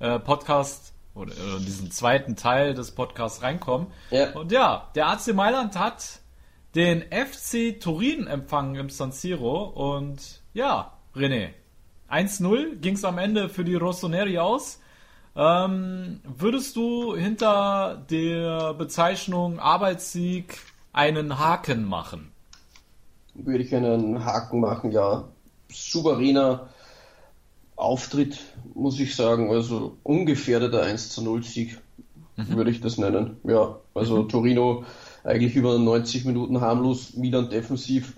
[0.00, 3.86] äh, Podcast oder äh, in diesen zweiten Teil des Podcasts reinkommen.
[4.10, 4.32] Ja.
[4.32, 6.20] Und ja, der AC Mailand hat
[6.74, 11.50] den FC Turin empfangen im San Siro und ja, René,
[12.10, 14.80] 1-0 ging es am Ende für die Rossoneri aus.
[15.36, 20.58] Ähm, würdest du hinter der Bezeichnung Arbeitssieg
[20.92, 22.31] einen Haken machen?
[23.34, 25.24] Würde ich einen Haken machen, ja.
[25.70, 26.68] Souveräner
[27.76, 28.38] Auftritt,
[28.74, 29.50] muss ich sagen.
[29.50, 31.78] Also ungefährdeter 1 zu 0 Sieg,
[32.36, 33.36] würde ich das nennen.
[33.44, 34.84] Ja, also Torino
[35.24, 38.14] eigentlich über 90 Minuten harmlos, Milan defensiv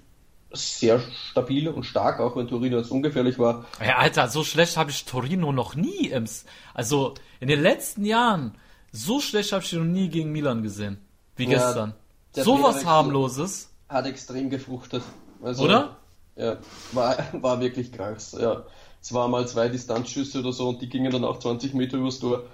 [0.53, 1.01] sehr
[1.31, 3.65] stabil und stark, auch wenn Torino jetzt ungefährlich war.
[3.85, 6.27] Ja, Alter, so schlecht habe ich Torino noch nie im,
[6.75, 8.55] also in den letzten Jahren,
[8.93, 10.99] so schlecht habe ich noch nie gegen Milan gesehen.
[11.37, 11.95] Wie Ja, gestern.
[12.37, 13.71] der So was Trainerwechsel- harmloses.
[13.89, 15.03] Hat extrem gefruchtet.
[15.43, 15.97] Also, Oder?
[16.37, 16.57] Ja,
[16.93, 18.37] war, war wirklich krass.
[18.39, 18.65] Ja.
[19.01, 22.19] Es waren mal zwei Distanzschüsse oder so und die gingen dann auch 20 Meter übers
[22.21, 22.45] Tor.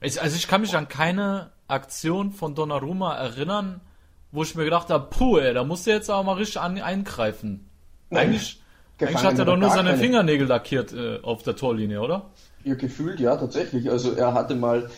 [0.00, 3.80] Ich, also ich kann mich an keine Aktion von Donnarumma erinnern,
[4.32, 6.80] wo ich mir gedacht habe, puh, ey, da musst du jetzt auch mal richtig an,
[6.80, 7.68] eingreifen.
[8.10, 8.60] Eigentlich,
[8.96, 10.02] Gefangen eigentlich hat er doch nur seine keine.
[10.02, 12.30] Fingernägel lackiert äh, auf der Torlinie, oder?
[12.64, 13.90] Ja, gefühlt, ja, tatsächlich.
[13.90, 14.90] Also er hatte mal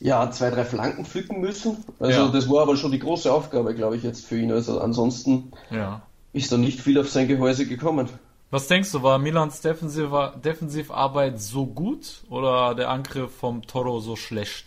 [0.00, 1.82] ja, zwei, drei Flanken pflücken müssen.
[1.98, 2.28] Also Ja.
[2.28, 4.52] das war aber schon die große Aufgabe, glaube ich, jetzt für ihn.
[4.52, 6.02] Also ansonsten Ja.
[6.32, 8.08] ist da nicht viel auf sein Gehäuse gekommen.
[8.50, 10.10] Was denkst du, war Milans Defensiv
[10.44, 14.66] Defensivarbeit so gut oder der Angriff vom Toro so schlecht?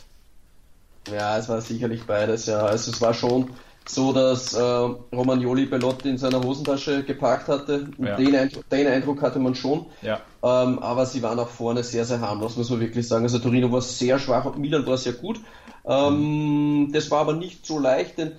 [1.11, 2.59] Ja, es war sicherlich beides, ja.
[2.59, 3.49] Also es war schon
[3.89, 7.89] so, dass äh, Romagnoli Belotti in seiner Hosentasche geparkt hatte.
[7.97, 8.15] Ja.
[8.15, 9.87] Den, Eindruck, den Eindruck hatte man schon.
[10.03, 10.19] Ja.
[10.43, 13.23] Ähm, aber sie waren auch vorne sehr, sehr harmlos, muss man wirklich sagen.
[13.23, 15.39] Also Torino war sehr schwach und Milan war sehr gut.
[15.85, 18.33] Ähm, das war aber nicht so leicht, denn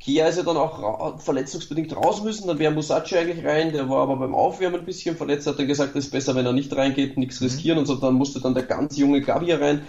[0.00, 3.88] Kia ist ja dann auch ra verletzungsbedingt raus müssen, dann wäre Musacci eigentlich rein, der
[3.88, 6.52] war aber beim Aufwärmen ein bisschen verletzt, hat dann gesagt, es ist besser, wenn er
[6.52, 9.86] nicht reingeht, nichts riskieren und so, dann musste dann der ganz junge Gabia rein,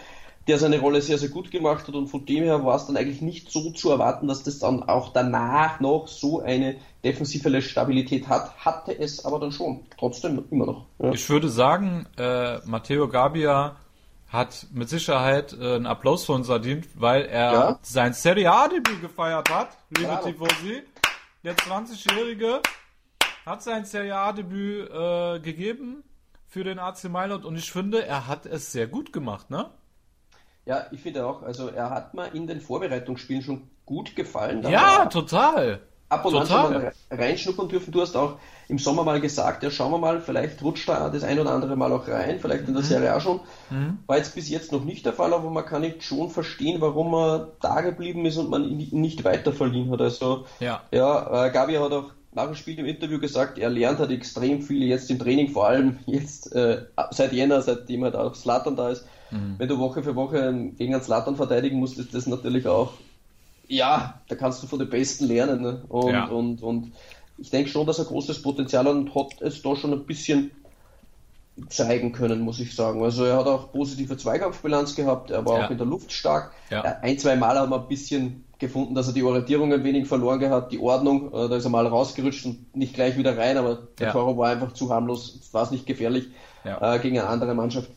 [0.48, 2.95] der seine Rolle sehr, sehr gut gemacht hat und von dem her war es dann
[2.98, 8.28] eigentlich nicht so zu erwarten, dass das dann auch danach noch so eine defensive Stabilität
[8.28, 10.86] hat, hatte es aber dann schon, trotzdem immer noch.
[11.00, 11.12] Ja.
[11.12, 13.76] Ich würde sagen, äh, Matteo Gabia
[14.30, 17.80] hat mit Sicherheit äh, einen Applaus von uns verdient, weil er Ja.
[17.82, 20.28] sein Serie A-Debüt gefeiert hat, liebe Bravo.
[20.32, 20.84] Tifosi.
[21.43, 22.62] Der 20-Jährige
[23.45, 26.04] hat sein Serie A-Debüt äh, gegeben
[26.48, 29.70] für den AC Mailand und ich finde, er hat es sehr gut gemacht, ne?
[30.68, 34.63] Ja, ich finde auch, also er hat mir in den Vorbereitungsspielen schon gut gefallen.
[34.70, 35.80] Ja, total.
[36.09, 36.63] ab und an total.
[36.74, 37.91] schon mal reinschnuppern dürfen.
[37.91, 38.38] Du hast auch
[38.70, 41.76] im Sommer mal gesagt, ja, schauen wir mal, vielleicht rutscht da das ein oder andere
[41.78, 42.76] Mal auch rein, vielleicht in Mhm.
[42.76, 43.39] der Serie A schon.
[44.07, 47.13] War jetzt bis jetzt noch nicht der Fall, aber man kann nicht schon verstehen, warum
[47.13, 50.01] er da geblieben ist und man ihn nicht weiter verliehen hat.
[50.01, 50.82] Also, Ja.
[50.91, 54.62] ja, äh, Gabi hat auch nach dem Spiel im Interview gesagt, er lernt halt extrem
[54.62, 58.90] viel jetzt im Training, vor allem jetzt äh, seit Jänner, seitdem halt auch Slatan da
[58.90, 59.06] ist.
[59.30, 62.94] Wenn du Woche für Woche gegen einen Slatan verteidigen musst, ist das natürlich auch,
[63.68, 65.62] ja, da kannst du von den Besten lernen.
[65.62, 65.84] Ne?
[65.90, 66.26] Und, Ja.
[66.28, 66.94] und, und
[67.38, 70.52] ich denke schon, dass er großes Potenzial hat und hat es da schon ein bisschen
[71.68, 73.04] zeigen können, muss ich sagen.
[73.04, 75.66] Also er hat auch positive Zweikampfbilanz gehabt, er war Ja.
[75.66, 76.52] auch in der Luft stark.
[76.70, 76.84] Ja.
[77.02, 80.39] Ein, zwei Mal haben wir ein bisschen gefunden, dass er die Orientierung ein wenig verloren
[80.39, 83.80] gehabt, die Ordnung, äh, da ist er mal rausgerutscht und nicht gleich wieder rein, aber
[83.99, 84.14] der Ja.
[84.14, 86.28] Toro war einfach zu harmlos, war es nicht gefährlich
[86.66, 86.95] Ja.
[86.95, 87.89] äh, gegen eine andere Mannschaft.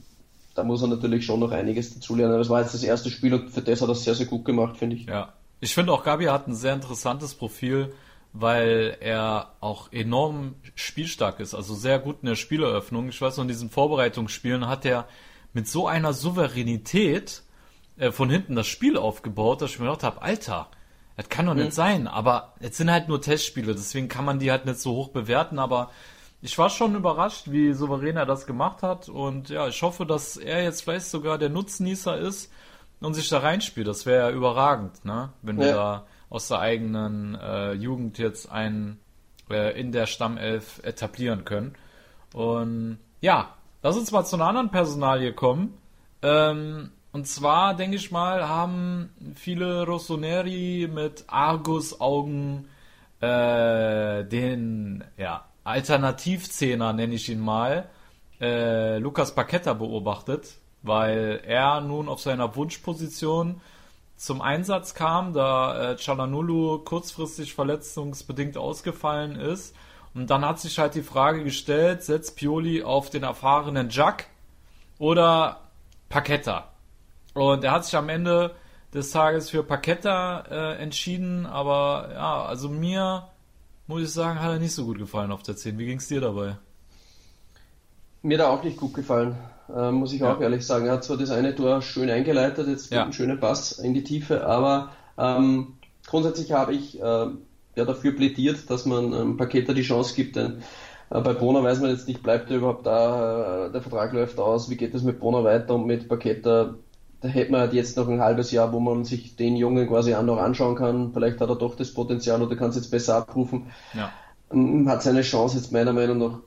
[0.54, 2.36] Da muss er natürlich schon noch einiges dazulernen.
[2.36, 4.44] Das war jetzt das erste Spiel und für das hat er es sehr, sehr gut
[4.44, 5.06] gemacht, finde ich.
[5.06, 5.32] Ja.
[5.60, 7.92] Ich finde auch Gabi hat ein sehr interessantes Profil,
[8.32, 13.08] weil er auch enorm spielstark ist, also sehr gut in der Spieleröffnung.
[13.08, 15.06] Ich weiß noch, in diesen Vorbereitungsspielen hat er
[15.52, 17.42] mit so einer Souveränität
[18.00, 20.68] äh, von hinten das Spiel aufgebaut, dass ich mir gedacht habe, Alter,
[21.16, 22.06] das kann doch nicht sein.
[22.08, 25.58] Aber es sind halt nur Testspiele, deswegen kann man die halt nicht so hoch bewerten,
[25.58, 25.90] aber
[26.42, 29.08] ich war schon überrascht, wie souverän er das gemacht hat.
[29.10, 32.50] Und ja, ich hoffe, dass er jetzt vielleicht sogar der Nutznießer ist
[33.00, 33.86] und sich da reinspielt.
[33.86, 35.30] Das wäre ja überragend, ne?
[35.42, 35.74] Wenn wir Ja.
[35.74, 38.98] da aus der eigenen äh, Jugend jetzt einen
[39.50, 41.74] äh, in der Stammelf etablieren können.
[42.32, 45.76] Und ja, lass uns mal zu einer anderen Personalie kommen.
[46.22, 52.68] Ähm, und zwar, denke ich mal, haben viele Rossoneri mit Argus-Augen
[53.20, 57.88] äh, den ja, Alternativzehner, nenne ich ihn mal,
[58.40, 63.60] äh, Lukas Paqueta beobachtet, weil er nun auf seiner Wunschposition
[64.16, 69.74] zum Einsatz kam, da äh, Chalanulu kurzfristig verletzungsbedingt ausgefallen ist.
[70.14, 74.26] Und dann hat sich halt die Frage gestellt, setzt Pioli auf den erfahrenen Jack
[74.98, 75.60] oder
[76.08, 76.68] Paqueta?
[77.34, 78.52] Und er hat sich am Ende
[78.92, 83.28] des Tages für Paqueta äh, entschieden, aber ja, also mir,
[83.86, 85.78] muss ich sagen, hat er nicht so gut gefallen auf der 10.
[85.78, 86.56] Wie ging's dir dabei?
[88.22, 89.36] Mir da auch nicht gut gefallen,
[89.74, 90.42] äh, muss ich auch Ja.
[90.42, 90.86] ehrlich sagen.
[90.86, 93.04] Er hat zwar das eine Tor schön eingeleitet, jetzt Ja.
[93.04, 95.74] einen schönen Pass in die Tiefe, aber ähm,
[96.06, 100.62] grundsätzlich habe ich äh, ja dafür plädiert, dass man ähm, Paqueta die Chance gibt, denn
[101.10, 104.38] äh, bei Brunner weiß man jetzt nicht, bleibt er überhaupt da, äh, der Vertrag läuft
[104.38, 106.74] aus, wie geht es mit Brunner weiter und mit Paqueta,
[107.20, 110.14] da hätte man halt jetzt noch ein halbes Jahr, wo man sich den Jungen quasi
[110.14, 113.16] auch noch anschauen kann, vielleicht hat er doch das Potenzial oder kann es jetzt besser
[113.16, 113.66] abrufen.
[113.94, 114.10] Ja.
[114.52, 116.38] Ähm, hat seine Chance jetzt meiner Meinung nach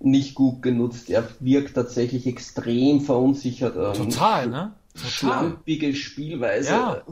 [0.00, 1.08] nicht gut genutzt.
[1.10, 3.76] Er wirkt tatsächlich extrem verunsichert.
[3.76, 4.72] ähm, Total, ne?
[4.94, 5.10] Total.
[5.10, 6.70] Schlampige Spielweise.
[6.70, 7.02] Ja.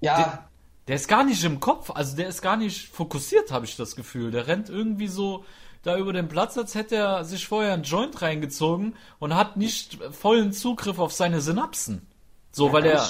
[0.00, 0.48] Ja,
[0.86, 3.96] Der ist gar nicht im Kopf, also der ist gar nicht fokussiert, habe ich das
[3.96, 4.30] Gefühl.
[4.30, 5.44] Der rennt irgendwie so
[5.82, 9.98] da über den Platz, als hätte er sich vorher einen Joint reingezogen und hat nicht
[10.12, 12.06] vollen Zugriff auf seine Synapsen.
[12.50, 13.06] So, weil er.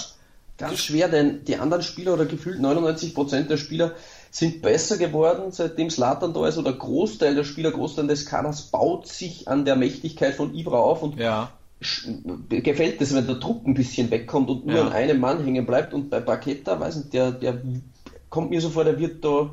[0.58, 3.92] ganz, schwer, denn die anderen Spieler oder gefühlt 99% der Spieler
[4.30, 9.06] sind besser geworden, seitdem Slatan da ist oder Großteil der Spieler, Großteil des Kaders baut
[9.06, 11.50] sich an der Mächtigkeit von Ibra auf und Ja,
[12.48, 14.86] gefällt es, wenn der Druck ein bisschen wegkommt und nur Ja.
[14.86, 15.94] an einem Mann hängen bleibt.
[15.94, 17.62] Und bei Paqueta, weiß nicht, der, der
[18.28, 19.48] kommt mir so vor, der wird da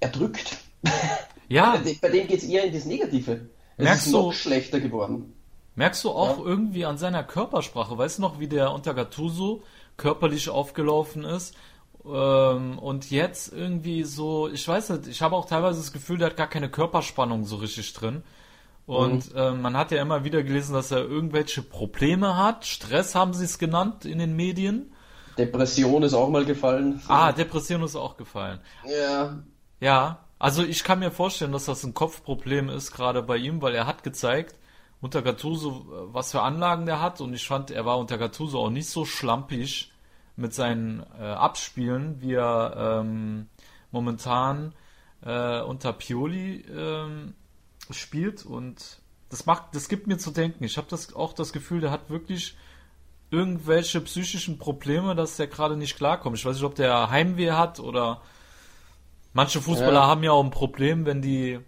[0.00, 0.58] erdrückt.
[1.48, 1.80] ja.
[2.00, 3.48] Bei dem geht es eher in das Negative.
[3.76, 5.32] Es Merkst ist du- noch schlechter geworden.
[5.74, 9.62] Merkst du auch irgendwie an seiner Körpersprache, weißt du noch, wie der unter Gattuso
[9.98, 11.54] körperlich aufgelaufen ist?
[12.06, 16.28] Ähm, und jetzt irgendwie so, ich weiß nicht, ich habe auch teilweise das Gefühl, der
[16.28, 18.22] hat gar keine Körperspannung so richtig drin.
[18.86, 22.64] Und ähm, man hat ja immer wieder gelesen, dass er irgendwelche Probleme hat.
[22.64, 24.92] Stress haben sie es genannt in den Medien.
[25.36, 27.02] Depression ist auch mal gefallen.
[27.08, 28.60] Ah, Depression ist auch gefallen.
[28.88, 29.42] Ja.
[29.80, 33.74] Ja, also ich kann mir vorstellen, dass das ein Kopfproblem ist, gerade bei ihm, weil
[33.74, 34.56] er hat gezeigt,
[35.00, 38.70] unter Gattuso, was für Anlagen der hat und ich fand, er war unter Gattuso auch
[38.70, 39.92] nicht so schlampig
[40.36, 43.48] mit seinen äh, Abspielen, wie er ähm,
[43.90, 44.74] momentan
[45.22, 47.34] äh, unter Pioli ähm,
[47.90, 50.64] spielt und das macht, das gibt mir zu denken.
[50.64, 52.56] Ich habe das auch das Gefühl, der hat wirklich
[53.30, 56.38] irgendwelche psychischen Probleme, dass der gerade nicht klarkommt.
[56.38, 58.22] Ich weiß nicht, ob der Heimweh hat oder
[59.36, 60.06] manche Fußballer ja.
[60.06, 61.60] haben ja auch ein Problem, wenn die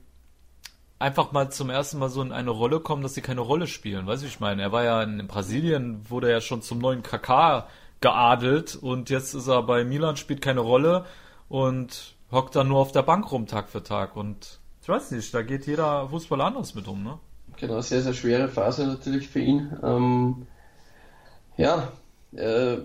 [0.99, 4.07] einfach mal zum ersten Mal so in eine Rolle kommen, dass sie keine Rolle spielen.
[4.07, 7.69] Weißt du, ich meine, er war ja in, Brasilien, wurde ja schon zum neuen KK
[8.01, 11.05] geadelt und jetzt ist er bei Milan, spielt keine Rolle
[11.49, 15.33] und hockt dann nur auf der Bank rum Tag für Tag und ich weiß nicht,
[15.35, 17.19] da geht jeder Fußballer anders mit um, ne?
[17.57, 19.77] Genau, sehr, sehr schwere Phase natürlich für ihn.
[19.83, 20.47] Ähm,
[21.57, 21.93] ja,
[22.35, 22.79] äh,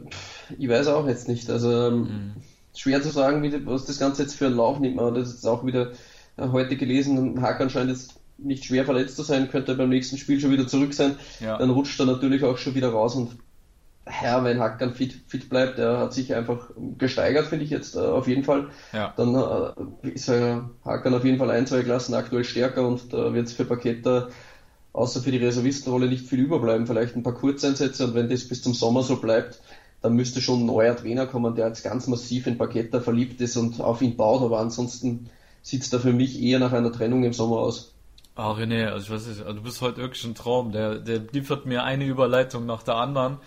[0.57, 1.49] ich weiß auch jetzt nicht.
[1.49, 2.33] Also ähm, mhm.
[2.75, 4.95] Schwer zu sagen, wie, was das Ganze jetzt für einen Lauf nimmt.
[4.95, 5.91] Man hat das jetzt auch wieder
[6.37, 7.41] äh, heute gelesen.
[7.41, 10.93] Hakan scheint jetzt nicht schwer verletzt zu sein, könnte beim nächsten Spiel schon wieder zurück
[10.93, 11.15] sein.
[11.39, 11.57] Ja.
[11.57, 13.37] Dann rutscht er natürlich auch schon wieder raus und
[14.21, 17.99] ja, wenn Hakan fit, fit bleibt, er hat sich einfach gesteigert, finde ich jetzt äh,
[17.99, 18.67] auf jeden Fall.
[18.91, 19.13] Ja.
[19.15, 23.33] Dann äh, ist er Hakan auf jeden Fall ein, zwei Klassen aktuell stärker und äh,
[23.33, 24.27] wird es für Paketa
[24.91, 26.85] außer für die Reservistenrolle nicht viel überbleiben.
[26.85, 29.61] Vielleicht ein paar Kurzeinsätze und wenn das bis zum Sommer so bleibt,
[30.03, 33.55] dann müsste schon ein neuer Trainer kommen, der jetzt ganz massiv in Paketa verliebt ist
[33.55, 35.29] und auf ihn baut, aber ansonsten
[35.61, 37.93] sieht es da für mich eher nach einer Trennung im Sommer aus.
[38.35, 40.73] Ah, René, also ich weiß nicht, also du bist heute wirklich ein Traum.
[40.73, 43.37] Der, der liefert mir eine Überleitung nach der anderen,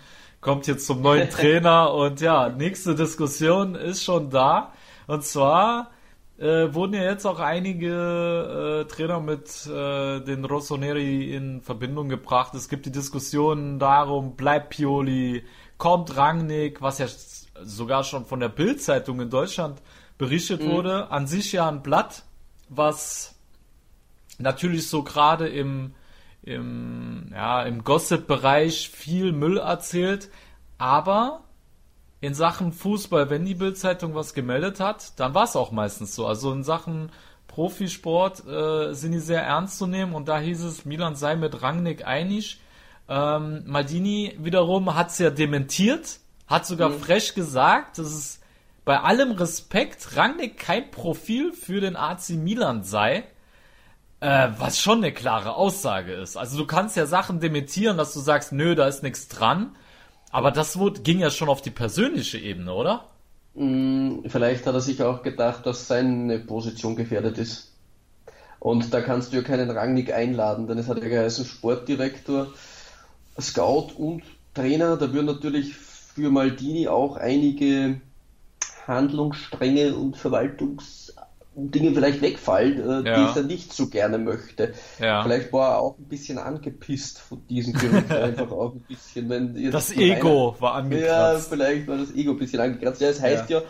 [0.41, 4.73] kommt jetzt zum neuen Trainer und ja, nächste Diskussion ist schon da.
[5.05, 5.91] Und zwar
[6.39, 12.55] äh, wurden ja jetzt auch einige äh, Trainer mit äh, den Rossoneri in Verbindung gebracht.
[12.55, 15.43] Es gibt die Diskussionen darum, bleibt Pioli,
[15.77, 17.07] kommt Rangnick, was ja
[17.63, 19.81] sogar schon von der Bild-Zeitung in Deutschland
[20.17, 20.71] berichtet mhm.
[20.71, 21.11] wurde.
[21.11, 22.23] An sich ja ein Blatt,
[22.69, 23.35] was
[24.37, 25.93] natürlich so gerade im,
[26.43, 30.29] im, ja, im Gossip-Bereich viel Müll erzählt,
[30.77, 31.41] aber
[32.19, 36.25] in Sachen Fußball, wenn die Bildzeitung was gemeldet hat, dann war es auch meistens so.
[36.25, 37.11] Also in Sachen
[37.47, 41.61] Profisport äh, sind die sehr ernst zu nehmen und da hieß es, Milan sei mit
[41.61, 42.59] Rangnick einig.
[43.09, 46.99] Ähm, Maldini wiederum hat es ja dementiert, hat sogar mhm.
[46.99, 48.39] frech gesagt, dass es
[48.85, 53.23] bei allem Respekt Rangnick kein Profil für den AC Milan sei.
[54.19, 56.37] Äh, was schon eine klare Aussage ist.
[56.37, 59.75] Also du kannst ja Sachen dementieren, dass du sagst, nö, da ist nichts dran.
[60.31, 63.05] Aber das wurde, ging ja schon auf die persönliche Ebene, oder?
[63.53, 67.73] Mm, vielleicht hat er sich auch gedacht, dass seine Position gefährdet ist.
[68.59, 72.47] Und da kannst du ja keinen Rangnick einladen, denn es hat ja geheißen Sportdirektor,
[73.39, 74.23] Scout und
[74.53, 74.97] Trainer.
[74.97, 78.01] Da würden natürlich für Maldini auch einige
[78.87, 81.13] Handlungsstränge und Verwaltungs
[81.59, 83.33] Dinge vielleicht wegfallen, äh, ja.
[83.33, 84.73] die er nicht so gerne möchte.
[84.99, 85.23] Ja.
[85.23, 89.27] Vielleicht war er auch ein bisschen angepisst von diesen Gerüchten, einfach auch ein bisschen.
[89.27, 91.07] Wenn das Ego einer, war angekratzt.
[91.07, 93.01] Ja, vielleicht war das Ego ein bisschen angekratzt.
[93.01, 93.59] Ja, es heißt ja.
[93.59, 93.65] ja,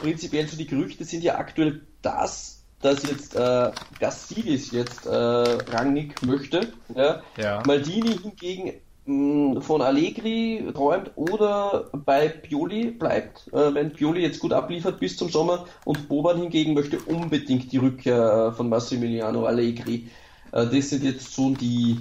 [0.00, 6.20] prinzipiell so die Gerüchte sind ja aktuell das, dass jetzt äh, Gassidis jetzt äh, Rangnick
[6.26, 6.72] möchte.
[6.92, 7.22] Ja?
[7.36, 7.62] Ja.
[7.64, 8.72] Maldini hingegen
[9.08, 15.30] von Allegri träumt oder bei Pioli bleibt, äh, wenn Pioli jetzt gut abliefert bis zum
[15.30, 20.08] Sommer und Boban hingegen möchte unbedingt die Rückkehr äh, von Massimiliano Allegri.
[20.52, 21.98] Äh, das sind jetzt so die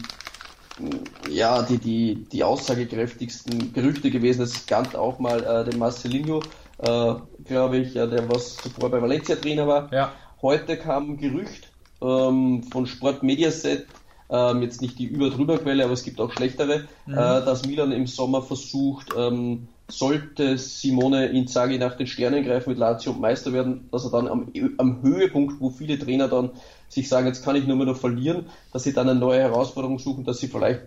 [1.30, 4.43] ja, die, die, die aussagekräftigsten Gerüchte gewesen.
[4.43, 6.39] Es gab auch mal den Marcelinho,
[6.78, 9.91] glaube ich, der was zuvor bei Valencia Trainer war.
[9.91, 10.12] Ja.
[10.43, 13.88] Heute kam ein Gerücht ähm, von Sport Mediaset,
[14.30, 17.13] ähm, jetzt nicht die über-drüber-Quelle, aber es gibt auch schlechtere, mhm.
[17.13, 22.78] äh, dass Milan im Sommer versucht, ähm, sollte Simone Inzaghi nach den Sternen greifen mit
[22.78, 26.49] Lazio und Meister werden, dass er dann am, am Höhepunkt, wo viele Trainer dann
[26.89, 29.99] sich sagen, jetzt kann ich nur mehr noch verlieren, dass sie dann eine neue Herausforderung
[29.99, 30.82] suchen, dass sie vielleicht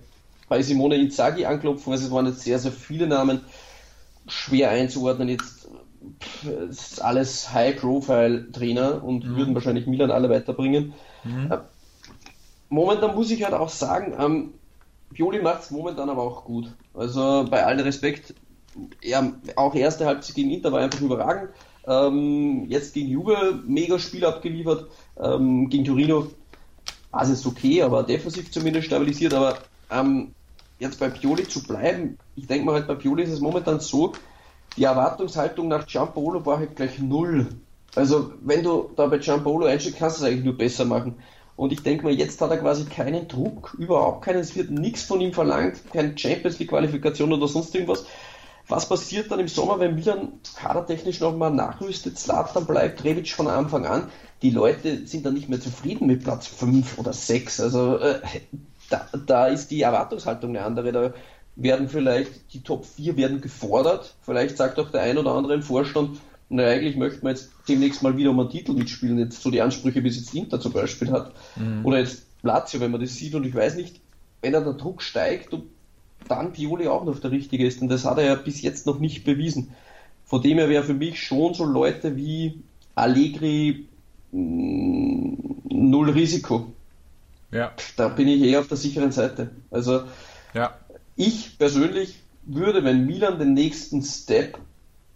[0.49, 3.41] bei Simone Inzaghi anklopfen, weil es waren jetzt sehr, sehr viele Namen,
[4.26, 5.61] schwer einzuordnen jetzt
[6.70, 9.36] ist alles High-Profile-Trainer und mhm.
[9.36, 10.95] würden wahrscheinlich Milan alle weiterbringen.
[11.24, 11.53] Mhm.
[12.71, 14.55] Momentan muss ich halt auch sagen, ähm,
[15.12, 16.73] Pioli macht es momentan aber auch gut.
[16.95, 18.35] Also bei allem Respekt,
[19.03, 21.51] ja, auch erste Halbzeit gegen Inter war einfach überragend.
[21.87, 24.87] Ähm, jetzt gegen Juve mega Spiel abgeliefert.
[25.21, 26.29] Ähm, gegen Torino
[27.11, 29.35] war es okay, aber defensiv zumindest stabilisiert.
[29.35, 29.59] Aber
[29.91, 30.33] ähm,
[30.79, 34.12] jetzt bei Pioli zu bleiben, ich denke mal halt bei Pioli ist es momentan so,
[34.77, 37.49] die Erwartungshaltung nach Giampolo war halt gleich null.
[37.97, 41.16] Also wenn du da bei Giampolo einsteigst, kannst du es eigentlich nur besser machen.
[41.61, 45.02] Und ich denke mal, jetzt hat er quasi keinen Druck, überhaupt keinen, es wird nichts
[45.02, 48.06] von ihm verlangt, keine Champions League Qualifikation oder sonst irgendwas.
[48.66, 53.84] was passiert dann im Sommer, wenn Milan kadertechnisch nochmal nachrüstet, Zlatan bleibt, Rebic von Anfang
[53.84, 54.08] an?
[54.40, 57.61] Die Leute sind dann nicht mehr zufrieden mit Platz 5 oder 6.
[57.61, 58.20] Also äh,
[58.88, 60.92] da, da ist die Erwartungshaltung eine andere.
[60.92, 61.12] Da
[61.56, 64.14] werden vielleicht die Top 4 werden gefordert.
[64.22, 66.20] Vielleicht sagt auch der ein oder andere im Vorstand,
[66.53, 69.18] na, eigentlich möchten wir jetzt demnächst mal wieder um einen Titel mitspielen.
[69.18, 71.32] Jetzt so die Ansprüche, wie es jetzt Inter zum Beispiel hat.
[71.55, 71.86] Mhm.
[71.86, 73.36] Oder jetzt Lazio, wenn man das sieht.
[73.36, 74.01] Und ich weiß nicht,
[74.42, 75.64] wenn er der Druck steigt und
[76.26, 77.80] dann Pioli auch noch der Richtige ist.
[77.80, 79.70] Und das hat er ja bis jetzt noch nicht bewiesen.
[80.24, 82.61] Von dem her wäre für mich schon so Leute wie
[82.96, 83.86] Allegri
[84.32, 86.72] mh, mm, null Risiko.
[87.53, 87.72] Ja.
[87.96, 89.51] Da bin ich eher auf der sicheren Seite.
[89.70, 90.03] Also
[90.53, 90.74] ja.
[91.14, 94.59] ich persönlich würde, wenn Milan den nächsten Step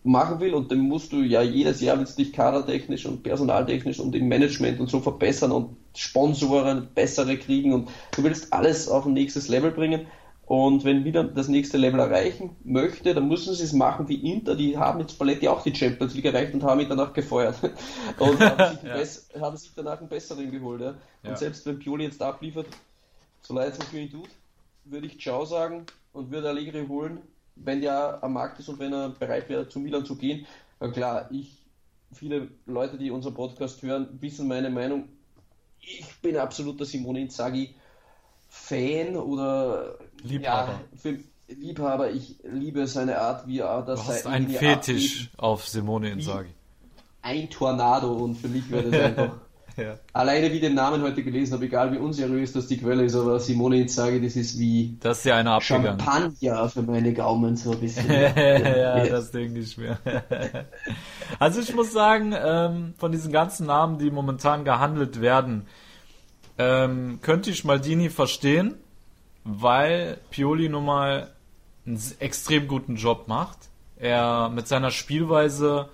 [0.04, 4.14] machen will, und den musst du ja jedes Jahr willst dich kadertechnisch und personaltechnisch und
[4.14, 9.14] im Management und so verbessern und Sponsoren bessere kriegen und du willst alles auf ein
[9.14, 10.06] nächstes Level bringen.
[10.46, 14.54] Und wenn wieder das nächste Level erreichen möchte, dann müssen sie es machen wie Inter,
[14.54, 17.56] die haben jetzt Paletti auch die Champions League erreicht und haben ihn danach gefeuert.
[18.18, 19.40] und haben sich, ja.
[19.40, 20.82] haben sich, danach einen besseren geholt.
[20.82, 20.88] Ja.
[20.88, 21.36] Und ja.
[21.36, 22.66] selbst wenn Pioli jetzt abliefert,
[23.40, 24.28] so leid es mir für ihn tut,
[24.84, 27.22] würde ich Ciao sagen und würde Allegri holen,
[27.56, 30.46] wenn der am Markt ist und wenn er bereit wäre, zu Milan zu gehen.
[30.80, 31.62] Aber klar, ich,
[32.12, 35.08] viele Leute, die unseren Podcast hören, wissen meine Meinung.
[35.80, 37.74] Ich bin absoluter Simone Inzaghi
[38.48, 40.72] Fan oder Liebhaber.
[40.72, 45.68] Ja, für, Liebhaber, ich liebe seine Art, wie er das Du hast einen Fetisch auf
[45.68, 46.50] Simone Inzaghi.
[47.20, 49.36] Ein Tornado und für mich wäre das einfach
[49.76, 49.96] ja.
[50.12, 53.40] Alleine wie den Namen heute gelesen habe, egal wie unseriös das die Quelle ist, aber
[53.40, 57.80] Simone Inzaghi, das ist wie das ist ja eine Champagner für meine Gaumen so ein
[57.80, 58.10] bisschen.
[58.10, 59.98] ja, das denke ich mir.
[61.38, 65.66] also ich muss sagen, ähm, von diesen ganzen Namen, die momentan gehandelt werden,
[66.58, 68.74] ähm, könnte ich Maldini verstehen,
[69.44, 71.30] weil Pioli nun mal
[71.86, 73.58] einen extrem guten Job macht.
[73.96, 75.88] Er mit seiner Spielweise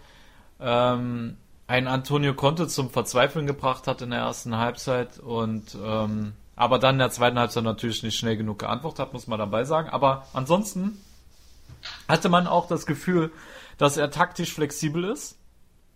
[0.61, 1.37] ähm,
[1.71, 6.97] einen Antonio Conte zum Verzweifeln gebracht hat in der ersten Halbzeit und ähm, aber dann
[6.97, 9.89] in der zweiten Halbzeit natürlich nicht schnell genug geantwortet hat, muss man dabei sagen.
[9.89, 11.01] Aber ansonsten
[12.09, 13.31] hatte man auch das Gefühl,
[13.79, 15.39] dass er taktisch flexibel ist.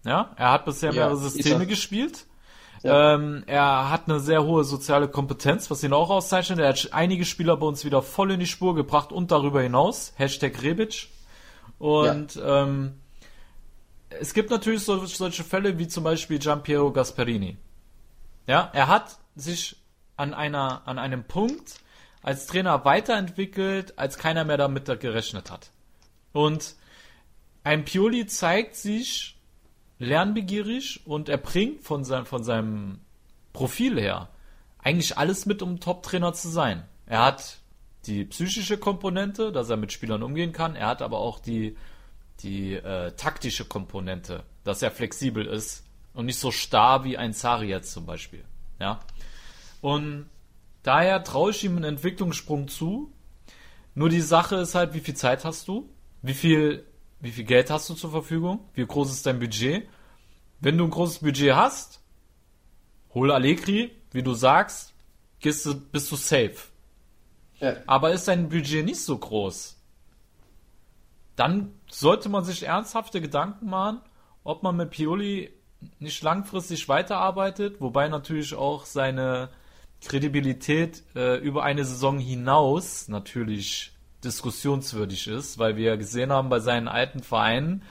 [0.04, 2.26] Ja, er hat bisher ja, mehrere Systeme gespielt.
[2.84, 3.14] Ja.
[3.14, 6.60] Ähm, er hat eine sehr hohe soziale Kompetenz, was ihn auch auszeichnet.
[6.60, 10.12] Er hat einige Spieler bei uns wieder voll in die Spur gebracht und darüber hinaus.
[10.16, 11.08] Hashtag Rebic.
[11.78, 12.62] Und ja.
[12.62, 13.00] ähm,
[14.20, 17.56] es gibt natürlich so, solche Fälle wie zum Beispiel Giampiero Gasperini.
[18.46, 19.76] Ja, er hat sich
[20.16, 21.80] an einer, an einem Punkt
[22.22, 25.70] als Trainer weiterentwickelt, als keiner mehr damit gerechnet hat.
[26.32, 26.74] Und
[27.62, 29.38] ein Pioli zeigt sich
[29.98, 33.00] lernbegierig und er bringt von, sein, von seinem
[33.52, 34.28] Profil her
[34.78, 36.84] eigentlich alles mit, um Top-Trainer zu sein.
[37.06, 37.58] Er hat
[38.06, 40.76] die psychische Komponente, dass er mit Spielern umgehen kann.
[40.76, 41.76] Er hat aber auch die
[42.40, 47.68] die äh, taktische Komponente, dass er flexibel ist und nicht so starr wie ein Sari
[47.68, 48.44] jetzt zum Beispiel.
[48.78, 49.00] Ja.
[49.80, 50.28] Und
[50.82, 53.12] daher traue ich ihm einen Entwicklungssprung zu.
[53.94, 55.88] Nur die Sache ist halt, wie viel Zeit hast du?
[56.22, 56.86] Wie viel,
[57.20, 58.60] wie viel Geld hast du zur Verfügung?
[58.74, 59.88] Wie groß ist dein Budget?
[60.60, 62.00] Wenn du ein großes Budget hast,
[63.12, 64.94] hol Allegri, wie du sagst,
[65.40, 66.56] gehst du, bist du safe.
[67.60, 67.76] Ja.
[67.86, 69.76] Aber ist dein Budget nicht so groß,
[71.36, 74.00] dann sollte man sich ernsthafte Gedanken machen,
[74.42, 75.50] ob man mit Pioli
[75.98, 79.50] nicht langfristig weiterarbeitet, wobei natürlich auch seine
[80.02, 83.92] Kredibilität äh, über eine Saison hinaus natürlich
[84.24, 87.82] diskussionswürdig ist, weil wir gesehen haben bei seinen alten Vereinen,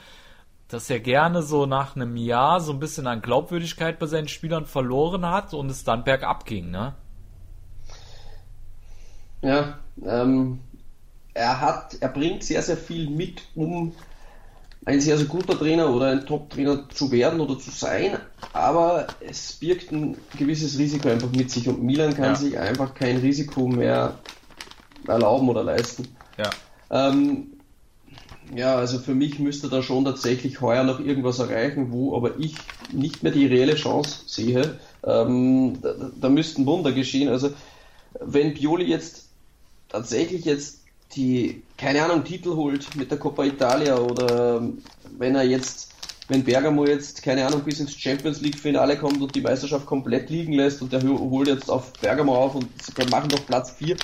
[0.68, 4.66] dass er gerne so nach einem Jahr so ein bisschen an Glaubwürdigkeit bei seinen Spielern
[4.66, 6.94] verloren hat und es dann bergab ging, ne?
[9.42, 10.60] Ja, ähm,
[11.34, 13.92] er hat, er bringt sehr, sehr viel mit, um
[14.86, 18.18] ein sehr, sehr guter Trainer oder ein Top-Trainer zu werden oder zu sein,
[18.52, 22.34] aber es birgt ein gewisses Risiko einfach mit sich und Milan kann ja.
[22.34, 24.18] sich einfach kein Risiko mehr
[25.06, 26.08] erlauben oder leisten.
[26.38, 26.50] Ja.
[26.90, 27.54] Ähm,
[28.54, 32.56] ja, also für mich müsste da schon tatsächlich heuer noch irgendwas erreichen, wo aber ich
[32.92, 34.78] nicht mehr die reelle Chance sehe.
[35.02, 37.30] Ähm, da, da müssten Wunder geschehen.
[37.30, 37.50] Also
[38.20, 39.28] wenn Pioli jetzt
[39.88, 40.83] tatsächlich jetzt
[41.16, 44.62] die, keine Ahnung, Titel holt mit der Coppa Italia oder
[45.18, 45.92] wenn er jetzt,
[46.28, 50.30] wenn Bergamo jetzt, keine Ahnung, bis ins Champions League Finale kommt und die Meisterschaft komplett
[50.30, 53.96] liegen lässt und der holt jetzt auf Bergamo auf und wir machen doch Platz 4,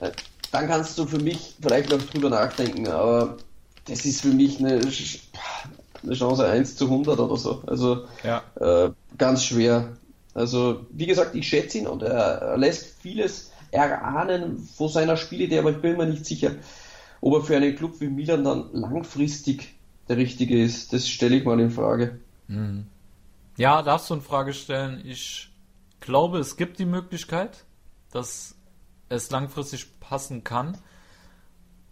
[0.00, 0.10] äh,
[0.52, 3.38] dann kannst du für mich vielleicht noch drüber nachdenken, aber
[3.86, 4.80] das ist für mich eine,
[6.02, 7.62] eine Chance 1 zu 100 oder so.
[7.66, 8.42] Also ja.
[8.60, 9.96] äh, ganz schwer.
[10.32, 15.70] Also wie gesagt, ich schätze ihn und er lässt vieles erahnen von seiner Spielidee, aber
[15.70, 16.52] ich bin mir nicht sicher,
[17.20, 19.74] ob er für einen Club wie Milan dann langfristig
[20.08, 22.20] der richtige ist, das stelle ich mal in Frage.
[22.48, 22.86] Mhm.
[23.56, 25.02] Ja, darfst du in Frage stellen.
[25.04, 25.50] Ich
[26.00, 27.64] glaube, es gibt die Möglichkeit,
[28.10, 28.54] dass
[29.08, 30.76] es langfristig passen kann.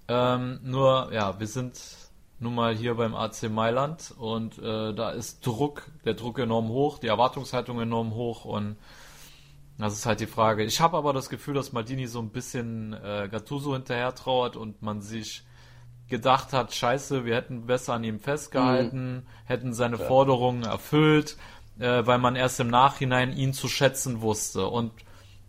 [0.09, 1.80] Ähm, nur, ja, wir sind
[2.39, 6.99] nun mal hier beim AC Mailand und äh, da ist Druck, der Druck enorm hoch,
[6.99, 8.76] die Erwartungshaltung enorm hoch und
[9.83, 10.64] das ist halt die Frage.
[10.64, 14.83] Ich habe aber das Gefühl, dass Maldini so ein bisschen äh, Gattuso hinterher trauert und
[14.83, 15.45] man sich
[16.09, 19.22] gedacht hat, scheiße, wir hätten besser an ihm festgehalten, mhm.
[19.47, 20.05] hätten seine ja.
[20.05, 21.37] Forderungen erfüllt,
[21.78, 24.66] äh, weil man erst im Nachhinein ihn zu schätzen wusste.
[24.66, 24.93] Und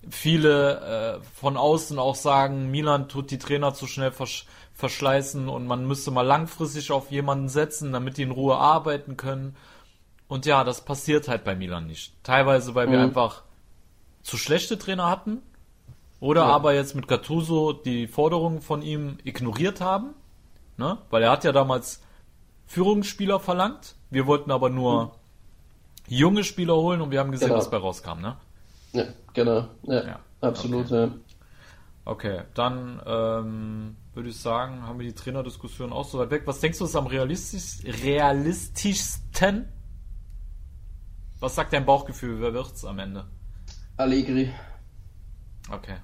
[0.09, 5.67] viele äh, von außen auch sagen, Milan tut die Trainer zu schnell versch verschleißen und
[5.67, 9.55] man müsste mal langfristig auf jemanden setzen, damit die in Ruhe arbeiten können.
[10.27, 12.11] Und ja, das passiert halt bei Milan nicht.
[12.23, 13.05] Teilweise, weil wir mhm.
[13.05, 13.43] einfach
[14.23, 15.41] zu schlechte Trainer hatten
[16.19, 16.47] oder ja.
[16.47, 20.15] aber jetzt mit Gattuso die Forderungen von ihm ignoriert haben,
[20.77, 20.97] ne?
[21.09, 22.01] Weil er hat ja damals
[22.65, 23.95] Führungsspieler verlangt.
[24.09, 25.11] Wir wollten aber nur mhm.
[26.07, 27.59] junge Spieler holen und wir haben gesehen, genau.
[27.59, 28.37] was bei rauskam, ne?
[28.93, 29.67] Ja, genau.
[29.83, 30.19] Ja, ja.
[30.41, 30.95] absolut, okay.
[30.95, 31.11] ja.
[32.05, 36.43] Okay, dann ähm, würde ich sagen, haben wir die Trainerdiskussion auch so weit weg.
[36.45, 39.69] Was denkst du ist am realistisch, realistischsten?
[41.39, 42.41] Was sagt dein Bauchgefühl?
[42.41, 43.25] Wer wird's am Ende?
[43.97, 44.51] Allegri.
[45.71, 45.95] Okay.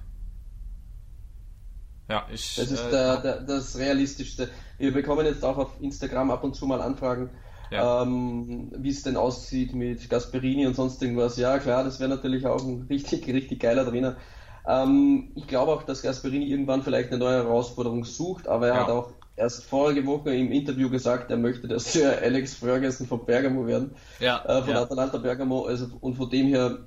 [2.08, 2.56] Ja, ich.
[2.56, 4.48] Das ist äh, der, der, das Realistischste.
[4.78, 7.30] Wir bekommen jetzt auch auf Instagram ab und zu mal Anfragen,
[7.70, 8.02] ja.
[8.02, 11.36] ähm, wie es denn aussieht mit Gasperini und sonst irgendwas.
[11.36, 14.16] Ja, klar, das wäre natürlich auch ein richtig, richtig geiler Trainer.
[14.66, 18.80] Ähm, ich glaube auch, dass Gasperini irgendwann vielleicht eine neue Herausforderung sucht, aber er ja.
[18.80, 23.24] hat auch erst vorige Woche im Interview gesagt, er möchte dass der Alex Ferguson von
[23.24, 23.94] Bergamo werden.
[24.18, 24.44] Ja.
[24.44, 24.82] Äh, von ja.
[24.82, 25.64] Atalanta Bergamo.
[25.64, 26.78] Also, und von dem her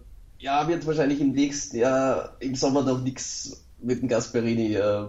[0.44, 4.76] ja, wird wahrscheinlich im nächsten Jahr im Sommer noch nichts mit dem Gasperini.
[4.76, 5.06] Äh,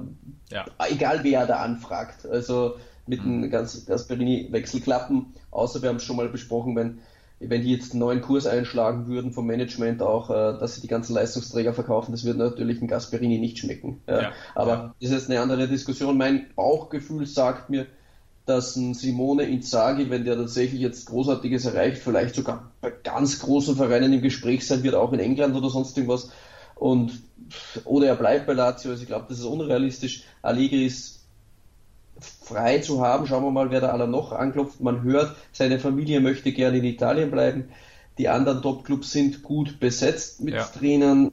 [0.51, 0.65] ja.
[0.89, 2.25] Egal wer da anfragt.
[2.25, 2.77] Also
[3.07, 3.51] mit dem mhm.
[3.51, 5.35] Gasperini-Wechsel klappen.
[5.51, 6.99] Außer wir haben es schon mal besprochen, wenn,
[7.41, 10.89] wenn die jetzt einen neuen Kurs einschlagen würden vom Management auch, äh, dass sie die
[10.89, 14.03] ganzen Leistungsträger verkaufen, das würde natürlich ein Gasperini nicht schmecken.
[14.07, 14.23] Ja.
[14.23, 14.33] Ja.
[14.55, 16.17] Aber das ist eine andere Diskussion.
[16.17, 17.87] Mein Bauchgefühl sagt mir,
[18.47, 23.77] dass ein Simone Inzaghi, wenn der tatsächlich jetzt Großartiges erreicht, vielleicht sogar bei ganz großen
[23.77, 26.31] Vereinen im Gespräch sein wird, auch in England oder sonst irgendwas.
[26.75, 27.23] Und,
[27.85, 30.25] oder er bleibt bei Lazio, also ich glaube, das ist unrealistisch.
[30.43, 31.25] Allegri ist
[32.21, 33.27] frei zu haben.
[33.27, 34.81] Schauen wir mal, wer da aller noch anklopft.
[34.81, 37.71] Man hört, seine Familie möchte gerne in Italien bleiben.
[38.19, 40.65] Die anderen Top-Clubs sind gut besetzt mit ja.
[40.65, 41.33] Trainern.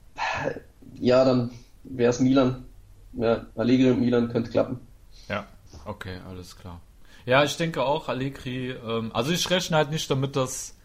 [0.96, 1.52] Ja, dann
[1.84, 2.66] wäre es Milan.
[3.14, 4.80] Ja, Allegri und Milan könnte klappen.
[5.28, 5.46] Ja,
[5.86, 6.80] okay, alles klar.
[7.26, 10.78] Ja, ich denke auch, Allegri, ähm, also ich rechne halt nicht damit, dass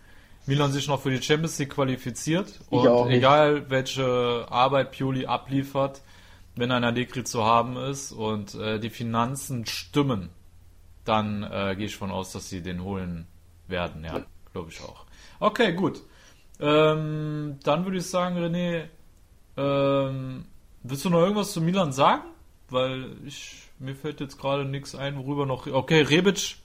[0.46, 2.48] Milan sich noch für die Champions League qualifiziert.
[2.48, 6.02] Ich und egal welche Arbeit Pioli abliefert,
[6.54, 10.30] wenn ein Allegri zu haben ist und äh, die Finanzen stimmen,
[11.04, 13.26] dann äh, gehe ich von aus, dass sie den holen
[13.68, 14.22] werden, ja,
[14.52, 15.04] glaube ich auch.
[15.40, 16.02] Okay, gut.
[16.60, 18.84] Ähm, dann würde ich sagen, René,
[19.56, 20.44] ähm,
[20.82, 22.22] willst du noch irgendwas zu Milan sagen?
[22.70, 25.66] Weil ich mir fällt jetzt gerade nichts ein, worüber noch.
[25.66, 26.56] Okay, Rebic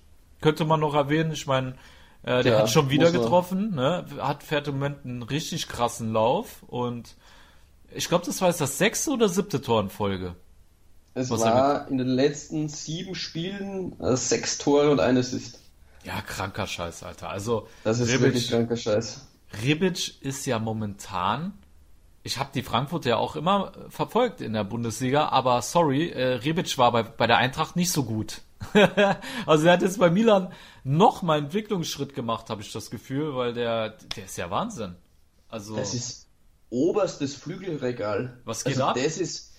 [0.42, 1.32] könnte man noch erwähnen.
[1.32, 1.76] Ich meine,
[2.24, 4.06] äh, der ja, hat schon wieder getroffen, ne?
[4.20, 7.16] Hat fährt im Moment einen richtig krassen Lauf und
[7.94, 10.36] ich glaube, das war jetzt das sechste oder siebte Tor in Folge.
[11.14, 15.60] Es war in den letzten sieben Spielen äh, sechs Tore und eines ist.
[16.04, 17.30] Ja, kranker Scheiß, Alter.
[17.30, 19.28] Also das ist Rebic, wirklich kranker Scheiß.
[19.62, 21.54] Rebic ist ja momentan
[22.24, 26.78] ich habe die Frankfurt ja auch immer verfolgt in der Bundesliga, aber sorry, äh, Rebic
[26.78, 28.42] war bei, bei der Eintracht nicht so gut.
[29.46, 30.54] also er hat jetzt bei Milan
[30.84, 34.96] noch mal einen Entwicklungsschritt gemacht, habe ich das Gefühl, weil der, der ist ja Wahnsinn.
[35.50, 36.28] Also das ist
[36.70, 38.40] oberstes Flügelregal.
[38.46, 38.96] Was geht also ab?
[38.96, 39.51] Das ist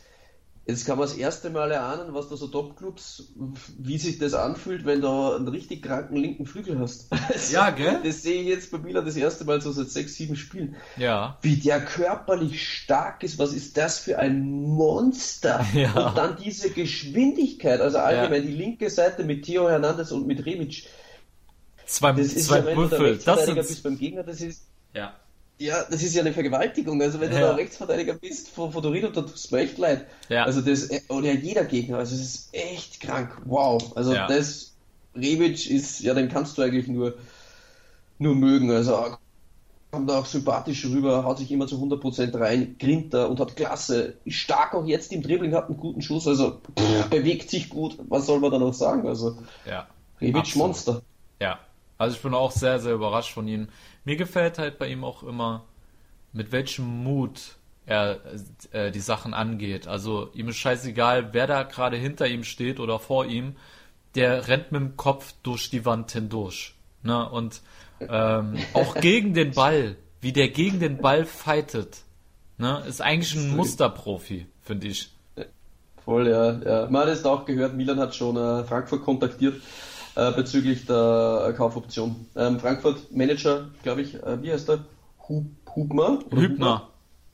[0.64, 3.32] Jetzt kann man das erste Mal erahnen, was da so Topclubs,
[3.78, 7.08] wie sich das anfühlt, wenn du einen richtig kranken linken Flügel hast.
[7.32, 8.00] Also, ja, gell?
[8.04, 10.76] Das sehe ich jetzt bei Milan das erste Mal so seit sechs, sieben Spielen.
[10.96, 11.38] Ja.
[11.42, 15.64] Wie der körperlich stark ist, was ist das für ein Monster?
[15.74, 16.08] Ja.
[16.08, 18.50] Und dann diese Geschwindigkeit, also allgemein ja.
[18.50, 20.86] die linke Seite mit Theo Hernandez und mit Rebic.
[21.86, 23.18] Zwei, das ist zwei ja, Büffel.
[23.24, 23.54] Das sind...
[23.56, 24.66] bist beim Gegner, das ist.
[24.94, 25.14] Ja.
[25.62, 27.00] Ja, das ist ja eine Vergewaltigung.
[27.00, 27.42] Also wenn du ja.
[27.42, 30.06] da Rechtsverteidiger bist von, von Torino, dann tut es mir echt leid.
[30.28, 30.44] Ja.
[30.44, 33.40] Also das, oder jeder Gegner, also es ist echt krank.
[33.44, 33.92] Wow.
[33.94, 34.26] Also ja.
[34.26, 34.74] das,
[35.14, 37.14] Rebic ist, ja, den kannst du eigentlich nur,
[38.18, 38.72] nur mögen.
[38.72, 39.16] Also
[39.92, 44.14] kommt auch sympathisch rüber, haut sich immer zu 100% rein, grinnt da und hat Klasse.
[44.24, 47.98] Ist stark auch jetzt im Dribbling, hat einen guten Schuss, also pff, bewegt sich gut.
[48.08, 49.06] Was soll man da noch sagen?
[49.06, 49.86] Also, ja.
[50.20, 50.56] Rebic.
[50.56, 51.02] Monster.
[51.40, 51.60] Ja.
[52.02, 53.68] Also ich bin auch sehr, sehr überrascht von ihm.
[54.04, 55.64] Mir gefällt halt bei ihm auch immer,
[56.32, 58.18] mit welchem Mut er
[58.72, 59.86] äh, die Sachen angeht.
[59.86, 63.54] Also ihm ist scheißegal, wer da gerade hinter ihm steht oder vor ihm.
[64.16, 66.74] Der rennt mit dem Kopf durch die Wand hindurch.
[67.04, 67.28] Ne?
[67.28, 67.62] Und
[68.00, 72.02] ähm, auch gegen den Ball, wie der gegen den Ball fightet,
[72.58, 72.82] ne?
[72.88, 75.12] ist eigentlich ein Musterprofi, finde ich.
[76.04, 76.90] Voll, ja, ja.
[76.90, 79.62] Man hat es auch gehört, Milan hat schon äh, Frankfurt kontaktiert
[80.14, 82.26] äh, bezüglich der Kaufoption.
[82.36, 84.80] Ähm, Frankfurt Manager, glaube ich, äh, wie heißt der?
[85.28, 86.18] Hub, Hubner?
[86.30, 86.88] Hübner.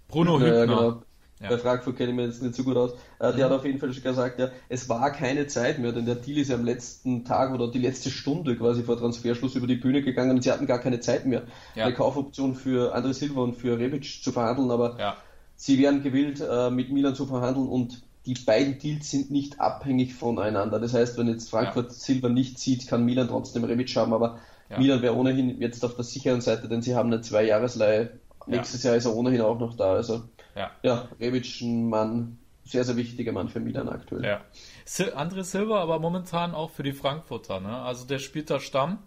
[0.09, 0.55] Bruno Hübner.
[0.55, 1.03] Ja, genau.
[1.41, 1.51] Ja.
[1.51, 2.93] Bei Frankfurt kenne ich mir jetzt nicht so gut aus.
[3.21, 3.43] Äh, der mhm.
[3.43, 6.39] hat auf jeden Fall schon gesagt, ja, es war keine Zeit mehr, denn der Deal
[6.39, 10.03] ist ja am letzten Tag oder die letzte Stunde quasi vor Transferschluss über die Bühne
[10.03, 11.43] gegangen und sie hatten gar keine Zeit mehr,
[11.77, 11.85] ja.
[11.85, 15.17] eine Kaufoption für André Silva und für Rebic zu verhandeln, aber ja.
[15.55, 20.15] sie wären gewillt, äh, mit Milan zu verhandeln und die beiden Deals sind nicht abhängig
[20.15, 20.79] voneinander.
[20.79, 21.93] Das heißt, wenn jetzt Frankfurt ja.
[21.93, 24.79] Silva nicht zieht, kann Milan trotzdem Rebic haben, aber ja.
[24.79, 28.11] Milan wäre ohnehin jetzt auf der sicheren Seite, denn sie haben eine Zweijahresleihe.
[28.47, 29.95] Nächstes Jahr ist er ohnehin auch noch da.
[29.95, 30.25] Also
[30.55, 34.27] ja, ja Rebic ein Mann, sehr, sehr wichtiger Mann für Milan aktuell.
[34.27, 34.43] Ja.
[34.87, 37.61] André Silva aber momentan auch für die Frankfurter.
[37.61, 37.79] Ne?
[37.79, 38.99] Also der spielt da Stamm.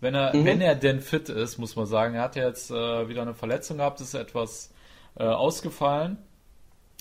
[0.00, 0.44] Wenn er, mhm.
[0.44, 2.14] wenn er denn fit ist, muss man sagen.
[2.14, 4.70] Er hat ja jetzt äh, wieder eine Verletzung gehabt, ist etwas
[5.18, 6.18] äh, ausgefallen.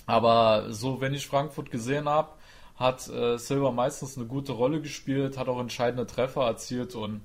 [0.05, 2.29] Aber so, wenn ich Frankfurt gesehen habe,
[2.75, 7.21] hat äh, Silva meistens eine gute Rolle gespielt, hat auch entscheidende Treffer erzielt und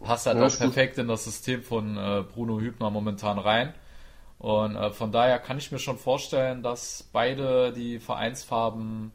[0.00, 3.74] passt halt ja, auch perfekt in das System von äh, Bruno Hübner momentan rein.
[4.38, 9.12] Und äh, von daher kann ich mir schon vorstellen, dass beide die Vereinsfarben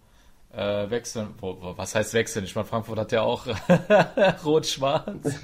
[0.53, 1.33] äh, wechseln.
[1.39, 2.45] Wo, wo, was heißt wechseln?
[2.45, 3.45] Ich meine, Frankfurt hat ja auch
[4.45, 5.39] rot-schwarz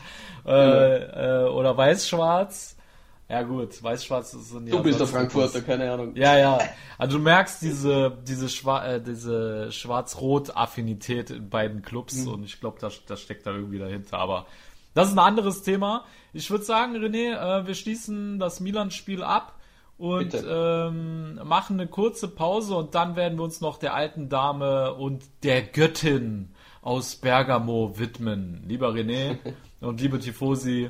[0.46, 2.78] äh, äh, oder weiß-schwarz.
[3.32, 4.76] Ja gut, weiß-schwarz sind ja.
[4.76, 6.14] Du bist der Frankfurter, keine Ahnung.
[6.18, 6.60] Ja, ja.
[6.98, 12.34] Also du merkst diese, diese, Schwa äh, diese schwarz-rot-Affinität in beiden Clubs mhm.
[12.34, 14.18] und ich glaube, das, das steckt da irgendwie dahinter.
[14.18, 14.48] Aber
[14.94, 16.04] das ist ein anderes Thema.
[16.34, 19.58] Ich würde sagen, René, äh, wir schließen das Milan-Spiel ab
[19.98, 24.94] und ähm, machen eine kurze Pause und dann werden wir uns noch der alten Dame
[24.94, 26.50] und der Göttin
[26.82, 28.66] aus Bergamo widmen.
[28.68, 29.38] Lieber René
[29.80, 30.90] und liebe Tifosi,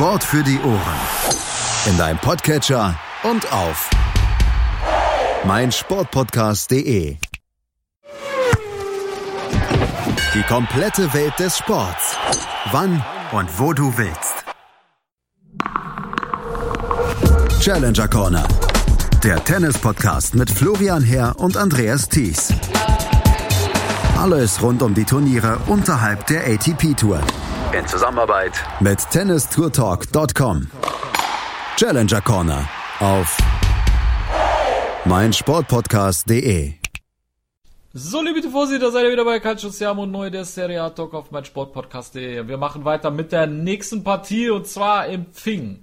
[0.00, 1.00] Sport für die Ohren.
[1.84, 3.90] In deinem Podcatcher und auf
[5.44, 7.18] meinsportpodcast.de.
[10.32, 12.16] Die komplette Welt des Sports.
[12.72, 14.42] Wann und wo du willst.
[17.60, 18.48] Challenger Corner.
[19.22, 22.54] Der Tennis-Podcast mit Florian Herr und Andreas Thies.
[24.16, 27.20] Alles rund um die Turniere unterhalb der ATP-Tour
[27.72, 30.70] in Zusammenarbeit mit tennistourtalk.com.
[31.76, 32.68] Challenger Corner
[33.00, 33.38] auf
[35.04, 36.74] meinsportpodcast.de.
[37.92, 40.90] So, liebe Tifosi, da seid ihr wieder bei Calcio Siamo und neu der Serie A
[40.90, 42.46] Talk auf meinsportpodcast.de.
[42.46, 45.82] Wir machen weiter mit der nächsten Partie und zwar empfing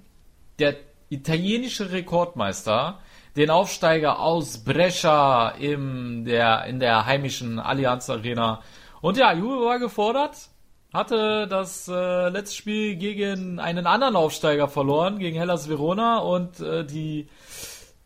[0.58, 0.76] der
[1.10, 2.98] italienische Rekordmeister
[3.36, 8.62] den Aufsteiger aus Brescia in der, in der heimischen Allianz Arena.
[9.00, 10.48] Und ja, Juve war gefordert,
[10.92, 16.84] hatte das äh, letzte Spiel gegen einen anderen Aufsteiger verloren, gegen Hellas Verona und äh,
[16.84, 17.28] die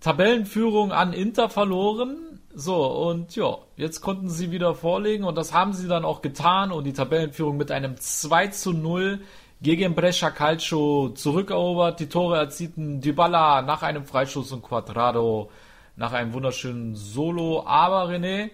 [0.00, 2.40] Tabellenführung an Inter verloren.
[2.54, 6.72] So, und ja, jetzt konnten sie wieder vorlegen und das haben sie dann auch getan
[6.72, 9.20] und die Tabellenführung mit einem 2 zu 0
[9.62, 12.00] gegen Brescia Calcio zurückerobert.
[12.00, 15.50] Die Tore erzielten Dybala nach einem Freistoß und Quadrado
[15.96, 17.64] nach einem wunderschönen Solo.
[17.64, 18.50] Aber René,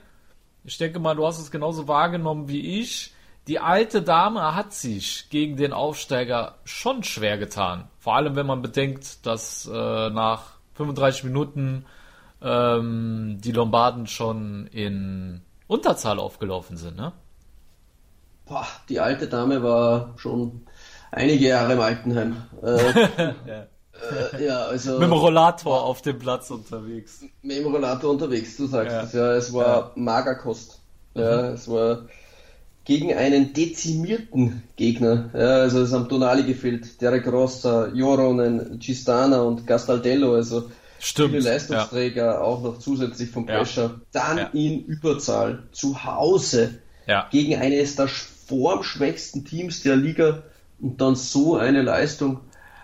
[0.64, 3.14] ich denke mal, du hast es genauso wahrgenommen wie ich
[3.48, 7.88] die alte Dame hat sich gegen den Aufsteiger schon schwer getan.
[7.98, 9.70] Vor allem, wenn man bedenkt, dass äh,
[10.10, 11.86] nach 35 Minuten
[12.42, 17.12] ähm, die Lombarden schon in Unterzahl aufgelaufen sind, ne?
[18.44, 20.66] Boah, die alte Dame war schon
[21.10, 22.36] einige Jahre im Altenheim.
[22.62, 23.00] Äh,
[23.46, 23.66] ja.
[24.36, 24.92] Äh, ja, also.
[24.92, 27.24] Mit dem Rollator auf dem Platz unterwegs.
[27.42, 29.02] Mit dem Rollator unterwegs, du sagst ja.
[29.02, 29.32] es ja.
[29.32, 29.92] Es war ja.
[29.96, 30.80] Magerkost.
[31.14, 31.54] Ja, mhm.
[31.54, 32.02] es war
[32.88, 35.28] gegen einen dezimierten Gegner.
[35.34, 41.42] Ja, also es haben Tonali gefehlt, Derek Rossa, Joronen, Cistana und Gastaldello, also Stimmt, viele
[41.42, 42.40] Leistungsträger ja.
[42.40, 44.00] auch noch zusätzlich vom Pressure.
[44.10, 46.78] Dann in Überzahl zu Hause
[47.30, 50.42] gegen eines der formschwächsten Teams der Liga
[50.80, 52.40] und dann so eine Leistung.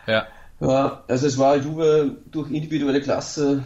[0.06, 0.26] Ja.
[0.60, 3.64] Ja, also es war Juve durch individuelle Klasse,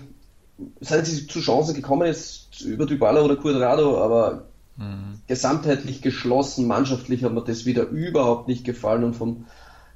[0.81, 4.48] seien sie zu Chancen gekommen, jetzt über Dybala oder Quadrado, aber
[4.79, 5.21] mhm.
[5.27, 9.45] gesamtheitlich geschlossen, mannschaftlich hat mir das wieder überhaupt nicht gefallen und vom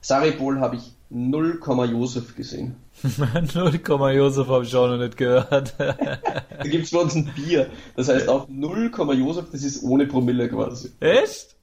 [0.00, 1.60] Saripol habe ich 0,
[1.90, 2.76] Josef gesehen.
[3.54, 3.80] 0,
[4.14, 5.74] Josef habe ich auch noch nicht gehört.
[5.78, 7.68] da gibt es bei uns ein Bier.
[7.96, 10.90] Das heißt auch 0, Josef, das ist ohne Promille quasi.
[11.00, 11.56] Echt?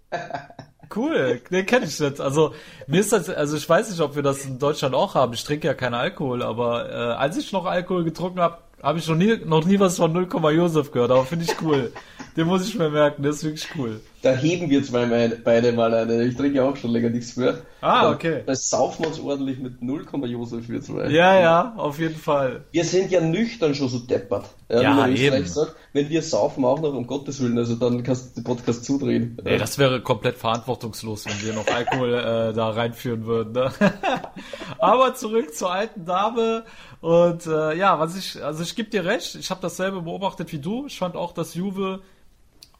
[0.96, 2.20] Cool, den kenne ich nicht.
[2.20, 2.54] Also
[2.88, 5.34] mir ist das, also ich weiß nicht, ob wir das in Deutschland auch haben.
[5.34, 9.08] Ich trinke ja keinen Alkohol, aber äh, als ich noch Alkohol getrunken habe, habe ich
[9.08, 11.92] noch nie, noch nie was von 0, Josef gehört, aber finde ich cool.
[12.36, 14.02] Den muss ich mir merken, der ist wirklich cool.
[14.22, 16.24] Da heben wir zwei beide mal eine.
[16.24, 17.60] Ich trinke auch schon länger nichts mehr.
[17.82, 18.44] Ah, okay.
[18.46, 21.10] Da saufen wir uns ordentlich mit 0, Josef wir zwei.
[21.10, 22.66] Ja, ja, auf jeden Fall.
[22.72, 24.46] Wir sind ja nüchtern schon so deppert.
[24.70, 25.46] Ja, ja eben.
[25.46, 28.84] Sagt, wenn wir saufen auch noch, um Gottes Willen, also dann kannst du den Podcast
[28.84, 29.38] zudrehen.
[29.44, 33.54] Nee, das wäre komplett verantwortungslos, wenn wir noch Alkohol äh, da reinführen würden.
[33.54, 33.72] Ne?
[34.80, 36.66] Aber zurück zur alten Dame.
[37.02, 40.60] Und äh, ja, was ich, also ich gebe dir recht, ich habe dasselbe beobachtet wie
[40.60, 40.86] du.
[40.86, 42.02] Ich fand auch, dass Juve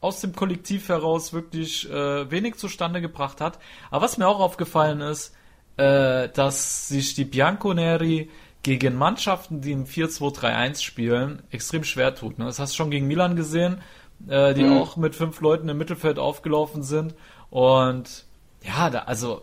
[0.00, 3.58] aus dem Kollektiv heraus wirklich äh, wenig zustande gebracht hat.
[3.90, 5.34] Aber was mir auch aufgefallen ist,
[5.76, 8.30] äh, dass sich die Bianconeri
[8.62, 12.38] gegen Mannschaften, die im 4-2-3-1 spielen, extrem schwer tut.
[12.38, 12.44] Ne?
[12.44, 13.80] Das hast du schon gegen Milan gesehen,
[14.28, 14.78] äh, die mhm.
[14.78, 17.14] auch mit fünf Leuten im Mittelfeld aufgelaufen sind.
[17.48, 18.26] Und
[18.62, 19.42] ja, da, also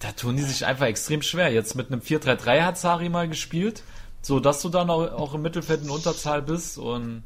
[0.00, 1.52] da tun die sich einfach extrem schwer.
[1.52, 3.82] Jetzt mit einem 4-3-3 hat Sari mal gespielt,
[4.22, 7.22] so dass du dann auch, auch im Mittelfeld in Unterzahl bist und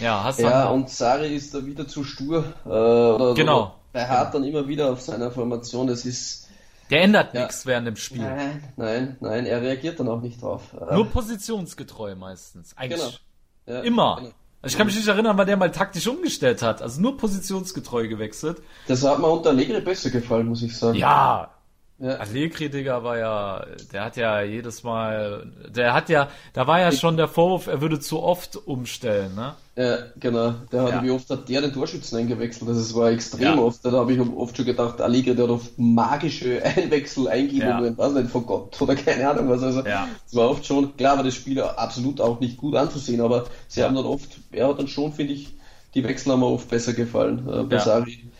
[0.00, 2.44] ja, hast dann Ja, und Sari ist da wieder zu stur.
[2.64, 3.74] Äh, oder, genau.
[3.92, 5.86] er hat dann immer wieder auf seiner Formation.
[5.86, 6.48] Das ist.
[6.90, 7.42] Der ändert ja.
[7.42, 8.22] nichts während dem Spiel.
[8.22, 10.62] Nein, nein, nein, er reagiert dann auch nicht drauf.
[10.92, 12.76] Nur positionsgetreu meistens.
[12.76, 13.20] Eigentlich.
[13.66, 13.78] Genau.
[13.78, 14.16] Ja, immer.
[14.16, 14.30] Genau.
[14.62, 16.82] Also ich kann mich nicht erinnern, wann der mal taktisch umgestellt hat.
[16.82, 18.62] Also nur positionsgetreu gewechselt.
[18.86, 20.96] Das hat mir unter Allegri besser gefallen, muss ich sagen.
[20.96, 21.50] Ja,
[21.98, 22.16] ja.
[22.16, 26.92] Allegri, Digga, war ja, der hat ja jedes Mal, der hat ja, da war ja
[26.92, 29.54] schon der Vorwurf, er würde zu oft umstellen, ne?
[29.76, 30.54] Ja, genau.
[30.72, 31.04] Der hat, ja.
[31.04, 32.68] wie oft hat der den Torschützen eingewechselt?
[32.68, 33.58] Das war extrem ja.
[33.58, 33.84] oft.
[33.84, 37.98] Da habe ich oft schon gedacht, Allegri, der hat auf magische Einwechsel Eingebungen, ja.
[37.98, 39.62] weiß nicht, von Gott oder keine Ahnung was.
[39.62, 40.06] Also, ja.
[40.24, 43.82] das war oft schon, klar war das Spiel absolut auch nicht gut anzusehen, aber sie
[43.82, 45.54] haben dann oft, er hat dann schon, finde ich,
[45.94, 48.30] die Wechsel haben mir oft besser gefallen, äh, bei Sari.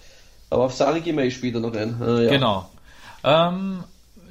[0.51, 2.01] Aber auf Sari gehen wir eh später noch ein.
[2.03, 2.69] Äh, genau.
[3.25, 3.85] Ähm,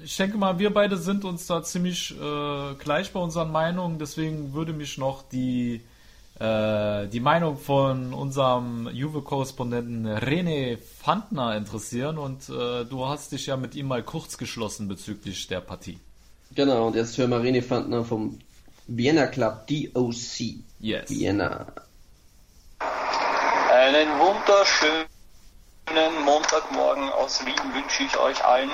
[0.03, 3.97] ich denke mal, wir beide sind uns da ziemlich äh, gleich bei unseren Meinungen.
[3.99, 5.81] Deswegen würde mich noch die,
[6.39, 12.17] äh, die Meinung von unserem Juve-Korrespondenten René Fandner interessieren.
[12.17, 15.99] Und äh, du hast dich ja mit ihm mal kurz geschlossen bezüglich der Partie.
[16.53, 18.39] Genau, und jetzt hören wir René Fandner vom
[18.87, 20.59] Vienna Club DOC.
[20.79, 21.09] Yes.
[21.09, 21.65] Vienna.
[22.79, 25.14] Einen wunderschönen schönen
[26.25, 28.71] Montagmorgen aus Wien wünsche ich euch allen.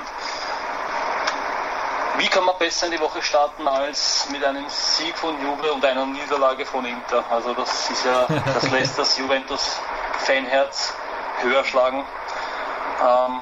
[2.18, 5.84] Wie kann man besser in die Woche starten als mit einem Sieg von Juve und
[5.84, 7.24] einer Niederlage von Inter?
[7.30, 10.94] Also das ist ja, das lässt das Juventus-Fanherz
[11.42, 12.06] höher schlagen.
[13.02, 13.42] Ähm,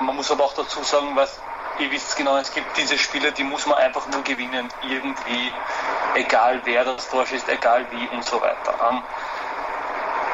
[0.00, 1.38] man muss aber auch dazu sagen, was
[1.78, 5.52] ihr wisst genau, es gibt diese Spiele, die muss man einfach nur gewinnen, irgendwie,
[6.14, 8.74] egal wer das Tor ist, egal wie und so weiter.
[8.90, 9.02] Ähm,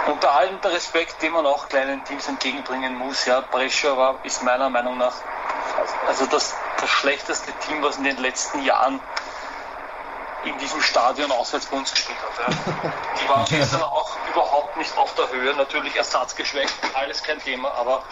[0.09, 4.43] unter allem der Respekt, den man auch kleinen Teams entgegenbringen muss, ja, Brescia war, ist
[4.43, 5.15] meiner Meinung nach
[6.07, 9.01] also das, das schlechteste Team, was in den letzten Jahren
[10.45, 12.49] in diesem Stadion auswärts bei uns gespielt hat.
[12.49, 12.93] Ja.
[13.21, 18.03] Die waren gestern auch überhaupt nicht auf der Höhe, natürlich ersatzgeschwächt, alles kein Thema, aber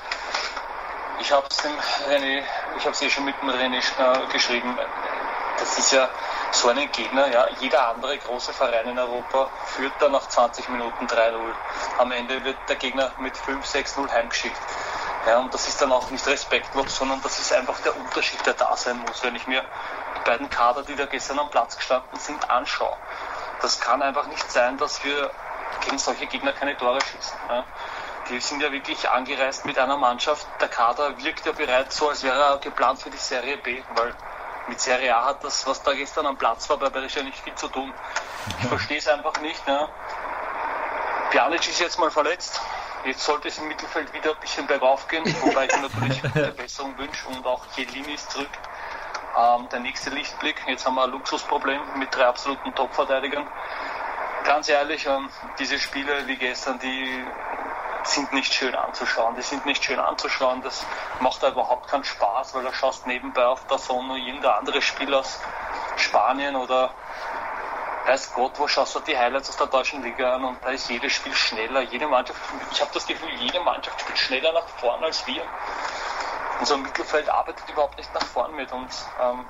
[1.21, 1.73] ich habe es dem
[2.09, 2.43] René,
[2.77, 4.79] ich habe es eh schon mit dem René äh, geschrieben,
[5.59, 6.09] das ist ja
[6.53, 11.07] so einen Gegner, ja, jeder andere große Verein in Europa führt dann nach 20 Minuten
[11.07, 11.35] 3-0.
[11.99, 14.57] Am Ende wird der Gegner mit 5-6-0 heimgeschickt.
[15.27, 18.55] Ja, und das ist dann auch nicht respektlos, sondern das ist einfach der Unterschied, der
[18.55, 19.23] da sein muss.
[19.25, 22.97] Wenn ich mir die beiden Kader, die da gestern am Platz gestanden sind, anschaue,
[23.61, 25.31] das kann einfach nicht sein, dass wir
[25.85, 27.39] gegen solche Gegner keine Tore schießen.
[27.49, 27.65] Ja.
[28.31, 30.47] Die sind ja wirklich angereist mit einer Mannschaft.
[30.61, 34.15] Der Kader wirkt ja bereits so, als wäre er geplant für die Serie B, weil
[34.69, 37.55] mit Serie A hat das, was da gestern am Platz war, bei Berisha nicht viel
[37.55, 37.93] zu tun.
[38.61, 39.67] Ich verstehe es einfach nicht.
[39.67, 39.89] Ne?
[41.31, 42.61] Pjanic ist jetzt mal verletzt.
[43.05, 46.99] Jetzt sollte es im Mittelfeld wieder ein bisschen bergauf gehen, wobei ich natürlich eine Besserung
[46.99, 48.49] wünsche und auch Chiellini ist zurück.
[49.39, 53.47] Ähm, der nächste Lichtblick, jetzt haben wir ein Luxusproblem mit drei absoluten Top-Verteidigern.
[54.45, 55.29] Ganz ehrlich, ähm,
[55.59, 57.25] diese Spiele wie gestern, die
[58.07, 59.35] sind nicht schön anzuschauen.
[59.37, 60.63] Die sind nicht schön anzuschauen.
[60.63, 60.85] Das
[61.21, 65.13] macht da überhaupt keinen Spaß, weil da schaust nebenbei auf der Sonne irgendein anderes Spiel
[65.15, 65.41] aus
[65.97, 66.91] Spanien oder
[68.07, 70.89] weiß Gott, wo schaust du die Highlights aus der deutschen Liga an und da ist
[70.89, 71.81] jedes Spiel schneller.
[71.83, 75.43] Jede Mannschaft, ich habe das Gefühl, jede Mannschaft spielt schneller nach vorn als wir.
[76.61, 78.89] Unser Mittelfeld arbeitet überhaupt nicht nach vorn mit und
[79.21, 79.45] ähm,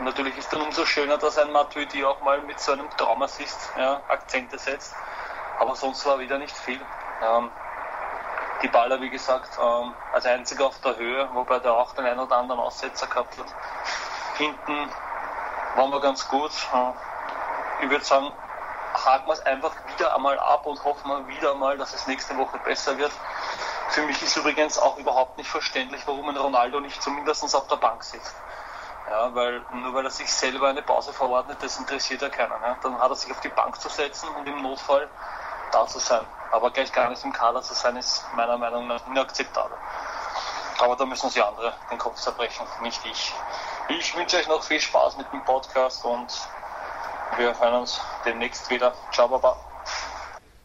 [0.00, 4.00] natürlich ist dann umso schöner, dass ein Matuidi auch mal mit so einem Traumassist ja,
[4.08, 4.94] Akzente setzt.
[5.58, 6.80] Aber sonst war wieder nicht viel.
[7.22, 7.50] Ähm,
[8.64, 12.18] die Baller, wie gesagt, ähm, als einziger auf der Höhe, wobei der auch den einen
[12.18, 13.46] oder anderen Aussetzer gehabt hat.
[14.38, 14.88] Hinten
[15.76, 16.50] waren wir ganz gut.
[16.50, 18.32] Äh, ich würde sagen,
[19.04, 22.38] haken wir es einfach wieder einmal ab und hoffen wir wieder einmal, dass es nächste
[22.38, 23.12] Woche besser wird.
[23.90, 27.76] Für mich ist übrigens auch überhaupt nicht verständlich, warum ein Ronaldo nicht zumindest auf der
[27.76, 28.34] Bank sitzt.
[29.10, 32.50] Ja, weil nur weil er sich selber eine Pause verordnet, das interessiert ja keinen.
[32.50, 32.78] Ja.
[32.82, 35.10] Dann hat er sich auf die Bank zu setzen und im Notfall
[35.70, 36.24] da zu sein.
[36.54, 39.76] Aber gleich gar nicht im Kader zu sein, ist meiner Meinung nach inakzeptabel.
[40.78, 43.32] Aber da müssen sich andere den Kopf zerbrechen, nicht ich.
[43.88, 46.28] Ich wünsche euch noch viel Spaß mit dem Podcast und
[47.38, 48.94] wir hören uns demnächst wieder.
[49.10, 49.56] Ciao, Baba.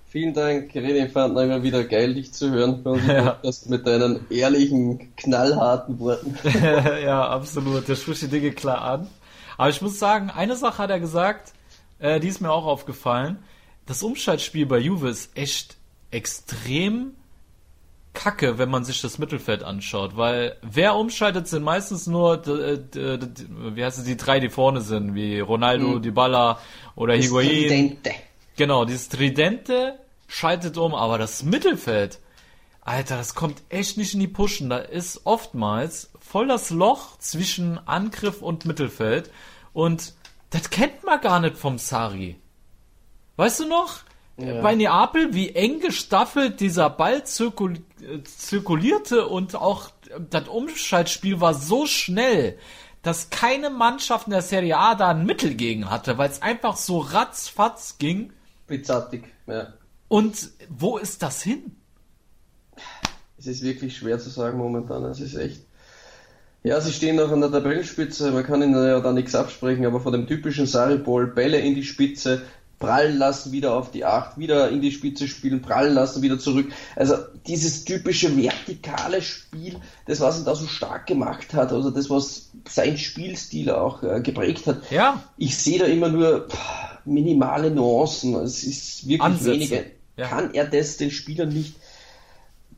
[0.09, 3.31] Vielen Dank, René fand immer wieder geil, dich zu hören bei unserem ja.
[3.31, 6.37] Podcast mit deinen ehrlichen, knallharten Worten.
[7.03, 7.87] ja, absolut.
[7.87, 9.09] Der spricht die Dinge klar an.
[9.57, 11.53] Aber ich muss sagen, eine Sache hat er gesagt,
[11.97, 13.43] äh, die ist mir auch aufgefallen.
[13.87, 15.78] Das Umschaltspiel bei Juve ist echt
[16.11, 17.13] extrem
[18.13, 23.99] kacke, wenn man sich das Mittelfeld anschaut, weil wer umschaltet, sind meistens nur, wie heißt
[23.99, 26.01] es, die drei, die vorne sind, wie Ronaldo, mhm.
[26.01, 26.59] Dybala
[26.95, 27.97] oder Higuain.
[28.57, 32.19] Genau, dieses Tridente schaltet um, aber das Mittelfeld,
[32.81, 34.69] Alter, das kommt echt nicht in die Pushen.
[34.69, 39.29] Da ist oftmals voll das Loch zwischen Angriff und Mittelfeld.
[39.73, 40.13] Und
[40.49, 42.37] das kennt man gar nicht vom Sari.
[43.35, 43.99] Weißt du noch?
[44.39, 44.61] Ja.
[44.61, 47.79] Bei Neapel, wie eng gestaffelt dieser Ball zirkul
[48.23, 49.89] zirkulierte und auch
[50.29, 52.57] das Umschaltspiel war so schnell,
[53.01, 56.77] dass keine Mannschaft in der Serie A da ein Mittel gegen hatte, weil es einfach
[56.77, 58.31] so ratzfatz ging
[58.69, 59.73] Bizartig, ja.
[60.07, 61.75] Und wo ist das hin?
[63.37, 65.03] Es ist wirklich schwer zu sagen momentan.
[65.05, 65.61] Es ist echt.
[66.61, 68.31] Ja, sie stehen noch an der Tabellenspitze.
[68.31, 71.83] Man kann ihnen ja da nichts absprechen, aber vor dem typischen Saripol Bälle in die
[71.83, 72.43] Spitze,
[72.79, 76.71] prallen lassen, wieder auf die Acht, wieder in die Spitze spielen, prallen lassen, wieder zurück.
[76.95, 77.15] Also
[77.45, 79.75] dieses typische vertikale Spiel,
[80.05, 84.21] das was ihn da so stark gemacht hat, also das was sein Spielstil auch äh,
[84.21, 84.89] geprägt hat.
[84.91, 85.21] Ja.
[85.37, 86.57] Ich sehe da immer nur pff,
[87.05, 88.35] minimale Nuancen.
[88.35, 89.51] Es ist wirklich Ansätze.
[89.51, 89.85] wenige.
[90.15, 90.27] Ja.
[90.27, 91.75] Kann er das den Spielern nicht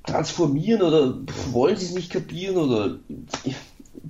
[0.05, 2.97] transformieren oder pff, wollen sie es nicht kapieren oder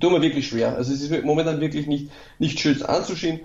[0.00, 0.74] tut mir wirklich schwer.
[0.74, 3.40] Also es ist momentan wirklich nicht, nicht schön anzuschauen.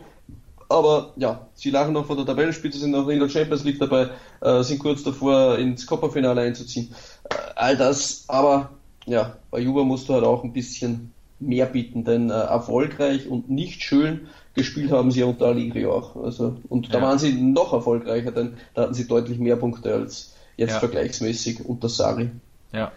[0.70, 4.10] Aber ja, sie lachen noch von der Tabellenspitze, sind noch in der Champions League dabei,
[4.42, 6.94] äh, sind kurz davor, ins Copperfinale einzuziehen.
[7.30, 8.72] Äh, all das, aber
[9.06, 13.50] ja, bei Juve musst du halt auch ein bisschen mehr bieten, denn äh, erfolgreich und
[13.50, 16.16] nicht schön gespielt haben sie unter Allegri auch.
[16.18, 20.34] Also, und da waren sie noch erfolgreicher, denn da hatten sie deutlich mehr Punkte als
[20.58, 20.80] jetzt ja.
[20.80, 22.32] vergleichsmäßig unter Sari.
[22.74, 22.92] Ja.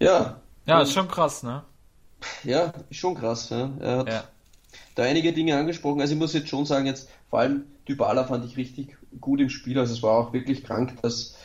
[0.00, 0.40] Ja.
[0.66, 1.62] Ja, ist schon krass, ne?
[2.42, 3.70] Ja, ist schon krass, ja.
[3.80, 4.24] Er hat ja
[4.96, 6.00] da einige Dinge angesprochen.
[6.00, 9.50] Also ich muss jetzt schon sagen, jetzt vor allem Dybala fand ich richtig gut im
[9.50, 9.78] Spiel.
[9.78, 11.36] Also es war auch wirklich krank, dass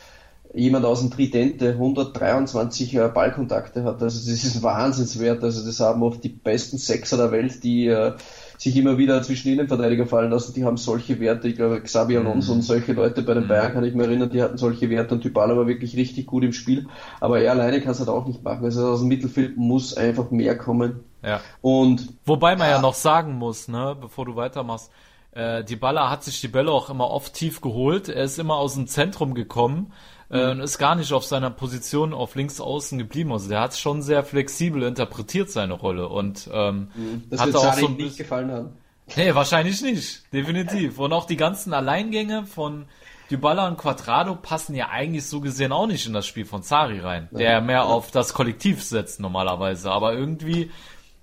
[0.54, 4.02] jemand aus dem Tridente 123 äh, Ballkontakte hat.
[4.02, 5.44] Also das ist Wahnsinnswert.
[5.44, 8.14] Also das haben oft die besten Sechser der Welt, die äh,
[8.58, 10.54] sich immer wieder zwischen Innenverteidiger fallen lassen.
[10.54, 11.48] Die haben solche Werte.
[11.48, 12.60] Ich glaube, Xabi Alonso mhm.
[12.60, 13.48] und solche Leute bei den mhm.
[13.48, 16.44] Bayern kann ich mir erinnern, die hatten solche Werte und Dybala war wirklich richtig gut
[16.44, 16.88] im Spiel.
[17.22, 18.66] Aber er alleine kann es halt auch nicht machen.
[18.66, 21.00] Also aus dem Mittelfeld muss einfach mehr kommen.
[21.24, 21.40] Ja.
[21.62, 24.92] Und wobei man ja, ja noch sagen muss, ne, bevor du weitermachst,
[25.32, 28.10] äh, die Baller hat sich die Bälle auch immer oft tief geholt.
[28.10, 29.94] Er ist immer aus dem Zentrum gekommen
[30.32, 30.52] äh, mhm.
[30.52, 33.32] und ist gar nicht auf seiner Position auf links außen geblieben.
[33.32, 37.24] Also der hat schon sehr flexibel interpretiert seine Rolle und ähm, mhm.
[37.30, 38.70] das hat auch so ein nicht gefallen haben.
[39.16, 40.98] Nee, wahrscheinlich nicht, definitiv.
[40.98, 42.86] Und auch die ganzen Alleingänge von
[43.30, 47.00] Dybala und Quadrado passen ja eigentlich so gesehen auch nicht in das Spiel von Zari
[47.00, 47.62] rein, der ja.
[47.62, 49.92] mehr auf das Kollektiv setzt normalerweise.
[49.92, 50.72] Aber irgendwie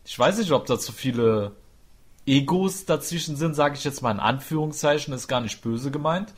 [0.08, 1.52] ich weiß nicht, ob da zu viele
[2.24, 6.32] Egos dazwischen sind, sage ich jetzt mal in Anführungszeichen, ist gar nicht böse gemeint.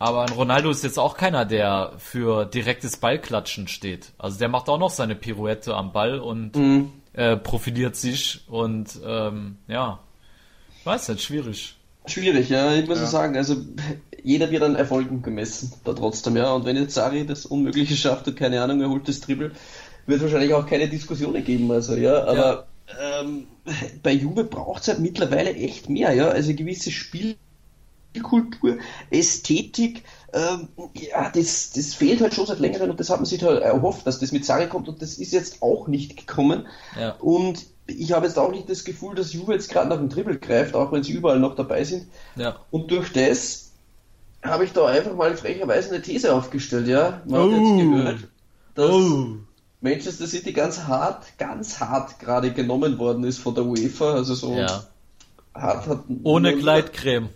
[0.00, 4.12] Aber ein Ronaldo ist jetzt auch keiner, der für direktes Ballklatschen steht.
[4.16, 6.90] Also der macht auch noch seine Pirouette am Ball und mhm.
[7.12, 10.00] äh, profiliert sich und ähm, ja,
[10.84, 11.76] weiß nicht, schwierig.
[12.06, 13.06] Schwierig, ja, ich muss ja.
[13.06, 13.56] sagen, also
[14.22, 16.50] jeder wird an Erfolgen gemessen, da trotzdem, ja.
[16.54, 19.52] Und wenn jetzt Sari das Unmögliche schafft und keine Ahnung, er holt das Triple,
[20.06, 22.64] wird wahrscheinlich auch keine Diskussionen geben, also ja, aber ja
[22.98, 23.46] ähm,
[24.02, 26.28] bei Juve braucht es halt mittlerweile echt mehr, ja.
[26.28, 26.90] Also gewisse
[28.10, 28.78] Spielkultur,
[29.10, 33.42] Ästhetik, ähm, ja, das, das fehlt halt schon seit längerem und das hat man sich
[33.42, 36.66] halt erhofft, dass das mit Sarri kommt und das ist jetzt auch nicht gekommen.
[36.98, 37.12] Ja.
[37.20, 40.38] Und ich habe jetzt auch nicht das Gefühl, dass Juve jetzt gerade nach dem Triple
[40.38, 42.06] greift, auch wenn sie überall noch dabei sind.
[42.36, 42.56] Ja.
[42.70, 43.70] Und durch das
[44.42, 47.22] habe ich da einfach mal frecherweise eine These aufgestellt, ja.
[47.26, 47.52] Man oh.
[47.52, 48.28] hat jetzt gehört,
[48.74, 49.26] dass oh.
[49.80, 54.54] Manchester City ganz hart, ganz hart gerade genommen worden ist von der UEFA, also so
[54.54, 54.84] ja.
[55.54, 57.30] hat, hat Ohne Gleitcreme.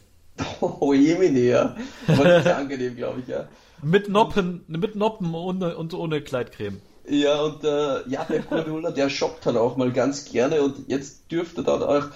[0.60, 1.76] Oh, Jemine, ja.
[2.08, 3.48] Aber das ist ja angenehm, glaube ich, ja.
[3.82, 6.80] Mit Noppen, mit Noppen ohne, und ohne Gleitcreme.
[7.06, 11.30] Ja, und äh, ja, Pep Guardiola, der shoppt halt auch mal ganz gerne und jetzt
[11.30, 12.06] dürfte da auch,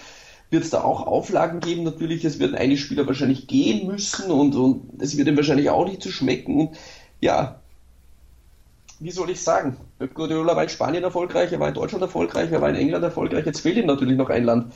[0.51, 4.55] wird es da auch Auflagen geben, natürlich, es werden einige Spieler wahrscheinlich gehen müssen und,
[4.55, 6.79] und es wird ihm wahrscheinlich auch nicht zu schmecken und
[7.21, 7.61] ja,
[8.99, 12.51] wie soll ich sagen, Pep Guardiola war in Spanien erfolgreich, er war in Deutschland erfolgreich,
[12.51, 14.73] er war in England erfolgreich, jetzt fehlt ihm natürlich noch ein Land.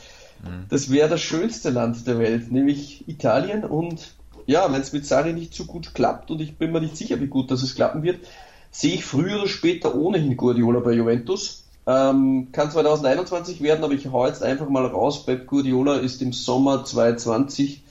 [0.68, 3.64] Das wäre das schönste Land der Welt, nämlich Italien.
[3.64, 4.14] Und
[4.46, 7.20] ja, wenn es mit Sarri nicht so gut klappt, und ich bin mir nicht sicher,
[7.20, 8.26] wie gut das es klappen wird,
[8.70, 11.64] sehe ich früher oder später ohnehin Guardiola bei Juventus.
[11.86, 15.26] Ähm, kann 2021 werden, aber ich hau jetzt einfach mal raus.
[15.26, 17.82] Pep Guardiola ist im Sommer 2020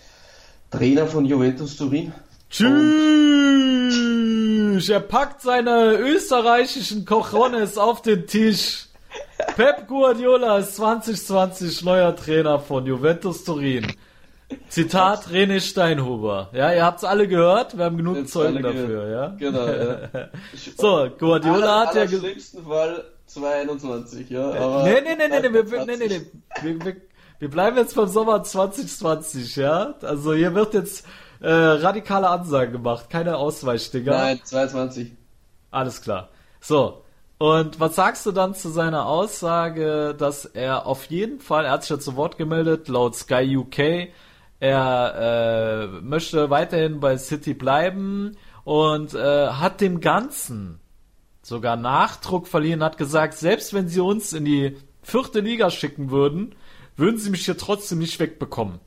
[0.71, 2.13] Trainer von Juventus Turin.
[2.49, 2.79] Tschüss!
[4.89, 8.87] Er packt seine österreichischen Cojones auf den Tisch.
[9.55, 13.87] Pep Guardiola ist 2020 neuer Trainer von Juventus Turin.
[14.67, 16.49] Zitat René Steinhuber.
[16.53, 19.27] Ja, ihr habt's alle gehört, wir haben genug Jetzt Zeugen dafür, ja.
[19.37, 19.97] Genau, ja.
[20.77, 24.51] So, Guardiola Aller, hat ja aller ge- schlimmsten Fall 2021, ja.
[24.51, 26.21] Aber Nee, nee, nee, nee, nee, wir, nee, nee, nee.
[26.61, 26.95] Wir, wir,
[27.39, 29.93] wir bleiben jetzt beim Sommer 2020, ja?
[30.01, 31.05] Also hier wird jetzt
[31.39, 34.11] äh, radikale Ansagen gemacht, keine Ausweichdinger.
[34.11, 35.13] Nein, 22.
[35.71, 36.27] Alles klar.
[36.59, 37.00] So.
[37.41, 41.81] Und was sagst du dann zu seiner Aussage, dass er auf jeden Fall, er hat
[41.81, 44.09] sich ja zu Wort gemeldet, laut Sky UK,
[44.59, 50.79] er äh, möchte weiterhin bei City bleiben und äh, hat dem Ganzen
[51.41, 56.53] sogar Nachdruck verliehen, hat gesagt, selbst wenn sie uns in die vierte Liga schicken würden,
[56.95, 58.81] würden sie mich hier trotzdem nicht wegbekommen.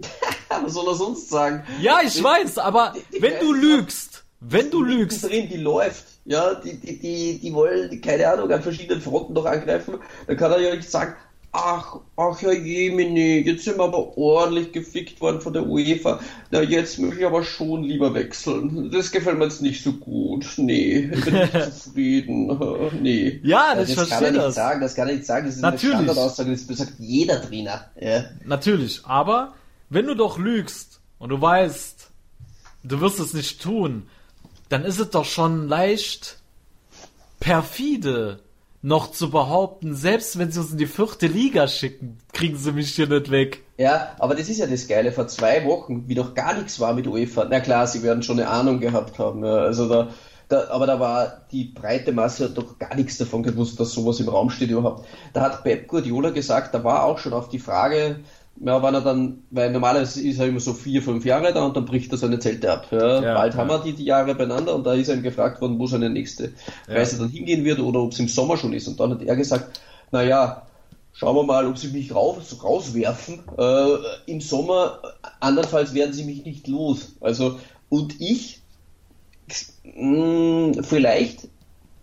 [0.48, 1.62] Was soll er sonst sagen?
[1.80, 4.09] Ja, ich weiß, aber wenn du lügst,
[4.40, 6.04] wenn du lügst, drin, die läuft.
[6.24, 9.94] Ja, die, die, die, die wollen, keine Ahnung, an verschiedenen Fronten noch angreifen.
[10.26, 11.14] Dann kann er ja nicht sagen,
[11.52, 16.20] ach, ach ja Jemini, jetzt sind wir aber ordentlich gefickt worden von der UEFA.
[16.50, 18.90] Na, jetzt möchte ich aber schon lieber wechseln.
[18.92, 20.46] Das gefällt mir jetzt nicht so gut.
[20.58, 21.52] Nee, ich bin nicht
[21.82, 22.58] zufrieden.
[23.02, 23.40] Nee.
[23.42, 24.54] Ja, das- ich kann verstehe er nicht das.
[24.54, 25.46] sagen, das kann er nicht sagen.
[25.46, 25.96] Das ist Natürlich.
[25.96, 27.90] eine Standardaussage, das sagt jeder Trainer.
[28.00, 28.24] Ja.
[28.44, 29.54] Natürlich, aber
[29.88, 32.08] wenn du doch lügst und du weißt,
[32.84, 34.04] du wirst es nicht tun,
[34.70, 36.38] dann ist es doch schon leicht
[37.40, 38.40] perfide
[38.82, 42.94] noch zu behaupten, selbst wenn sie uns in die vierte Liga schicken, kriegen sie mich
[42.94, 43.62] hier nicht weg.
[43.76, 45.12] Ja, aber das ist ja das Geile.
[45.12, 48.40] Vor zwei Wochen, wie noch gar nichts war mit UEFA, na klar, sie werden schon
[48.40, 49.44] eine Ahnung gehabt haben.
[49.44, 49.56] Ja.
[49.56, 50.08] Also da,
[50.48, 54.28] da, aber da war die breite Masse doch gar nichts davon gewusst, dass sowas im
[54.28, 55.06] Raum steht überhaupt.
[55.34, 58.20] Da hat Pep Guardiola gesagt, da war auch schon auf die Frage,
[58.62, 61.76] ja, wann er dann, weil normalerweise ist er immer so vier, fünf Jahre da und
[61.76, 62.88] dann bricht er seine Zelte ab.
[62.90, 63.58] Ja, Ja, bald ja.
[63.60, 66.10] haben wir die, die Jahre beieinander und da ist er ihm gefragt worden, wo seine
[66.10, 66.52] nächste
[66.86, 68.86] Reise dann hingehen wird oder ob es im Sommer schon ist.
[68.88, 70.66] Und dann hat er gesagt, na ja,
[71.12, 73.96] Schauen wir mal, ob sie mich raus, rauswerfen äh,
[74.26, 75.02] im Sommer.
[75.40, 77.16] Andernfalls werden sie mich nicht los.
[77.20, 77.58] Also,
[77.88, 78.62] und ich,
[79.82, 81.48] mh, vielleicht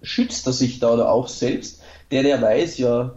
[0.02, 3.16] schützt er sich da oder auch selbst, der der weiß ja,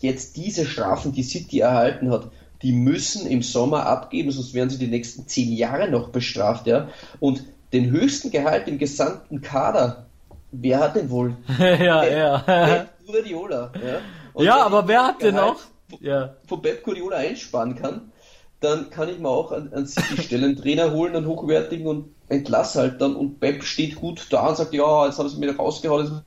[0.00, 2.30] jetzt diese Strafen, die City erhalten hat,
[2.62, 6.88] die müssen im Sommer abgeben, sonst werden sie die nächsten zehn Jahre noch bestraft, ja.
[7.20, 10.06] Und den höchsten Gehalt im gesamten Kader,
[10.52, 11.36] wer hat denn wohl?
[11.58, 12.38] ja, ja.
[12.38, 13.98] Pep Guardiola, ja.
[14.32, 16.00] Und Ja, aber wer hat denn Gehalt auch?
[16.00, 16.34] Ja.
[16.48, 18.12] von Pep Guardiola einsparen kann,
[18.60, 22.74] dann kann ich mir auch an, an City stellen, Trainer holen, einen hochwertigen und entlass
[22.74, 26.22] halt dann und Pep steht gut da und sagt, ja, jetzt haben sie mir rausgehauen,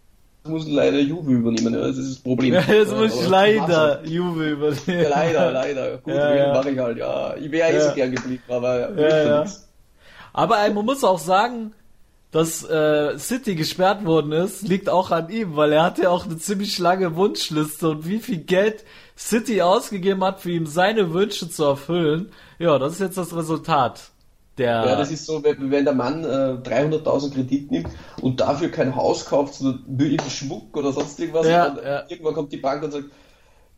[0.49, 2.53] muss leider Juve übernehmen, ja, das ist das Problem.
[2.67, 4.81] Jetzt muss ich leider Juve übernehmen.
[4.87, 5.97] Ja, leider, leider.
[5.97, 6.53] Gut, Ja, ja, ja.
[6.53, 7.35] mache ich halt, ja.
[7.37, 7.89] Ich wäre eh Ja.
[7.89, 9.45] so gern geblieben, aber Ja, ja.
[10.33, 11.73] Aber äh, man muss auch sagen,
[12.31, 16.25] dass äh, City gesperrt worden ist, liegt auch an ihm, weil er hatte ja auch
[16.25, 18.83] eine ziemlich lange Wunschliste und wie viel Geld
[19.17, 22.31] City ausgegeben hat, für ihm seine Wünsche zu erfüllen.
[22.59, 24.11] Ja, das ist jetzt das Resultat.
[24.59, 27.89] Der, Ja, das ist so, wenn, wenn der Mann äh, 300.000 Kredit nimmt
[28.21, 31.85] und dafür kein Haus kauft, sondern nur irgendeinen Schmuck oder sonst irgendwas, Ja, und dann
[31.85, 32.03] ja.
[32.09, 33.05] irgendwann kommt die Bank und sagt,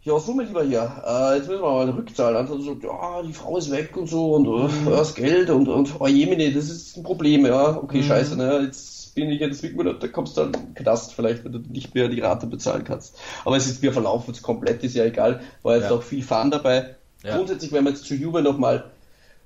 [0.03, 2.35] ja, so mein Lieber hier, äh, jetzt müssen wir mal eine Rückzahl.
[2.35, 4.87] Und dann sagt, ja, die Frau ist weg und so und Mhm.
[4.87, 8.03] äh, das Geld und, und oh Jemine, das ist ein Problem, ja, okay, Mhm.
[8.03, 11.51] scheiße, ne, jetzt bin ich jetzt Monat, da kommst du dann den Knast vielleicht, wenn
[11.51, 13.15] du nicht mehr die Rate bezahlen kannst.
[13.45, 15.95] Aber es ist, wir verlaufen es komplett, ist ja egal, war jetzt Ja.
[15.97, 16.95] auch viel Fun dabei.
[17.23, 17.35] Ja.
[17.35, 18.85] Grundsätzlich, wenn wir jetzt zu Juve nochmal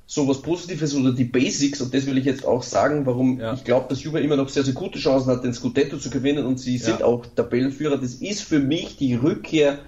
[0.08, 3.54] so was Positives oder die Basics, und das will ich jetzt auch sagen, warum Ja.
[3.54, 6.46] ich glaube, dass Juve immer noch sehr, sehr gute Chancen hat, den Scudetto zu gewinnen
[6.46, 6.86] und sie Ja.
[6.86, 7.98] sind auch Tabellenführer.
[7.98, 9.80] Das ist für mich die Rückkehr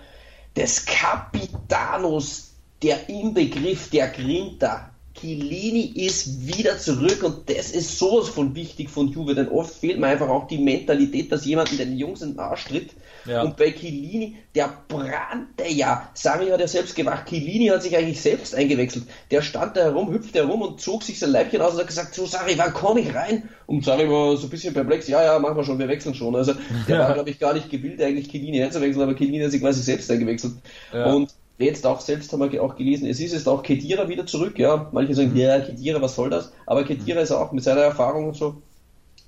[0.56, 8.54] des Capitanos, der Inbegriff der Grinta Chiellini ist wieder zurück und das ist sowas von
[8.54, 11.98] wichtig von Juve, denn oft fehlt mir einfach auch die Mentalität, dass jemand in den
[11.98, 12.92] Jungs in den Arsch tritt.
[13.28, 13.44] Ja.
[13.44, 16.10] Und bei Chiellini, der brannte ja.
[16.14, 19.06] Sami hat ja selbst gemacht, Chiellini hat sich eigentlich selbst eingewechselt.
[19.32, 22.16] Der stand da herum, hüpfte herum und zog sich sein Leibchen aus und hat gesagt,
[22.16, 23.50] so Sari, wann komme ich rein?
[23.66, 26.36] Und Sari war so ein bisschen perplex, ja, ja, machen wir schon, wir wechseln schon.
[26.36, 26.54] Also
[26.88, 27.08] der ja.
[27.08, 30.10] war, glaube ich, gar nicht gewillt, eigentlich Chiellini einzuwechseln, aber Chiellini hat sich quasi selbst
[30.10, 30.54] eingewechselt.
[30.94, 31.14] Ja.
[31.14, 34.60] Und jetzt auch selbst haben wir auch gelesen, es ist jetzt auch Kedira wieder zurück,
[34.60, 34.90] ja.
[34.92, 35.38] Manche sagen, mhm.
[35.38, 36.52] ja, Kedira, was soll das?
[36.66, 37.24] Aber Kedira mhm.
[37.24, 38.62] ist auch mit seiner Erfahrung und so,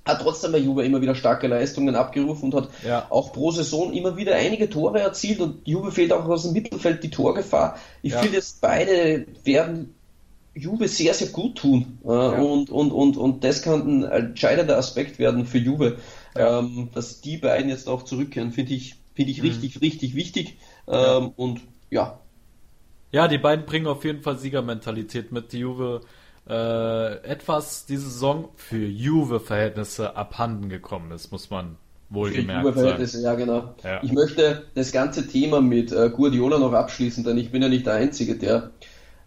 [0.04, 3.06] hat trotzdem bei Juve immer wieder starke Leistungen abgerufen und hat ja.
[3.10, 7.02] auch pro Saison immer wieder einige Tore erzielt und Juve fehlt auch aus dem Mittelfeld
[7.02, 7.76] die Torgefahr.
[8.02, 8.20] Ich ja.
[8.20, 9.94] finde jetzt beide werden
[10.54, 11.98] Juve sehr, sehr gut tun.
[12.04, 12.40] Äh, ja.
[12.40, 15.98] und, und, und, und das kann ein entscheidender Aspekt werden für Juve.
[16.36, 19.48] Ähm, dass die beiden jetzt auch zurückkehren, finde ich, finde ich mhm.
[19.48, 20.58] richtig, richtig wichtig.
[20.86, 21.60] Ähm, und
[21.90, 22.20] ja.
[23.12, 25.52] Ja, die beiden bringen auf jeden Fall Siegermentalität mit.
[25.52, 26.02] Die Juve
[26.48, 31.76] äh, etwas diese Saison für Juve-Verhältnisse abhanden gekommen ist, muss man
[32.10, 33.22] wohlgemerkt sagen.
[33.22, 33.74] Ja, genau.
[33.84, 34.02] Ja.
[34.02, 37.86] Ich möchte das ganze Thema mit äh, Guardiola noch abschließen, denn ich bin ja nicht
[37.86, 38.70] der Einzige, der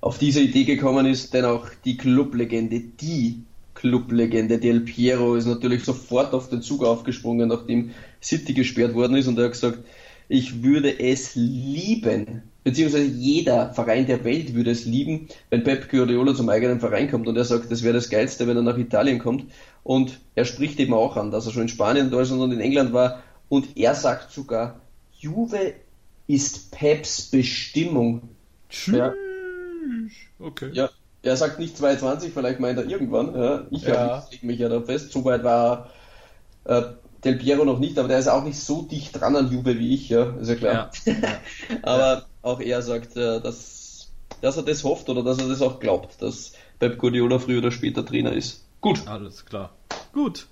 [0.02, 5.84] auf diese Idee gekommen ist, denn auch die Clublegende, die Clublegende Del Piero ist natürlich
[5.86, 7.92] sofort auf den Zug aufgesprungen, nachdem
[8.22, 9.80] City gesperrt worden ist und er hat gesagt,
[10.28, 16.34] ich würde es lieben, beziehungsweise jeder Verein der Welt würde es lieben, wenn Pep Guardiola
[16.34, 19.20] zum eigenen Verein kommt und er sagt, das wäre das Geilste, wenn er nach Italien
[19.20, 19.46] kommt.
[19.84, 22.94] Und er spricht eben auch an, dass er schon in Spanien, Deutschland und in England
[22.94, 23.22] war.
[23.50, 24.80] Und er sagt sogar,
[25.20, 25.74] Juve
[26.28, 28.30] ist Peps Bestimmung.
[28.70, 28.96] Tschüss.
[28.96, 29.14] Ja.
[30.40, 30.70] Okay.
[30.74, 30.90] Ja,
[31.22, 33.36] er sagt nicht 22, vielleicht meint er irgendwann.
[33.36, 34.26] Ja, ich ja.
[34.32, 35.12] lege mich ja da fest.
[35.12, 35.90] So weit war
[36.66, 36.82] äh,
[37.24, 39.94] Del Piero noch nicht, aber der ist auch nicht so dicht dran an Juve wie
[39.94, 40.92] ich, ja, ist ja klar.
[41.06, 41.14] Ja.
[41.84, 44.12] aber auch er sagt, äh, dass,
[44.42, 47.72] dass er das hofft oder dass er das auch glaubt, dass Pep Guardiola früher oder
[47.72, 48.64] später Trainer ist.
[48.82, 49.08] Gut.
[49.08, 49.72] Alles klar.
[50.14, 50.46] Gut.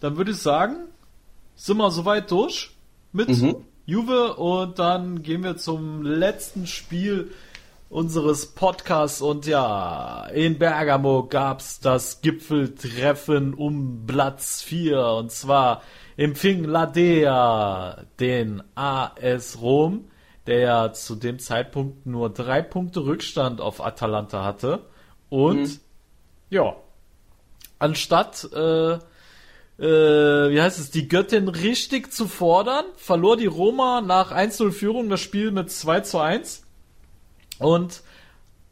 [0.00, 0.76] Dann würde ich sagen,
[1.56, 2.70] sind wir soweit durch
[3.12, 3.56] mit mhm.
[3.86, 7.32] Juve und dann gehen wir zum letzten Spiel
[7.88, 15.82] unseres Podcasts und ja, in Bergamo gab's das Gipfeltreffen um Platz 4 und zwar
[16.18, 20.04] empfing Ladea den AS Rom,
[20.48, 24.86] der ja zu dem Zeitpunkt nur drei Punkte Rückstand auf Atalanta hatte
[25.28, 25.80] und mhm.
[26.48, 26.76] ja,
[27.78, 28.94] anstatt äh,
[29.78, 35.10] äh, wie heißt es, die Göttin richtig zu fordern, verlor die Roma nach 1-0 Führung
[35.10, 36.62] das Spiel mit 2 zu 1
[37.58, 38.02] und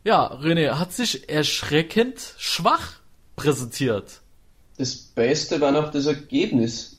[0.02, 2.94] ja, René hat sich erschreckend schwach
[3.36, 4.22] präsentiert.
[4.78, 6.95] Das Beste war noch das Ergebnis.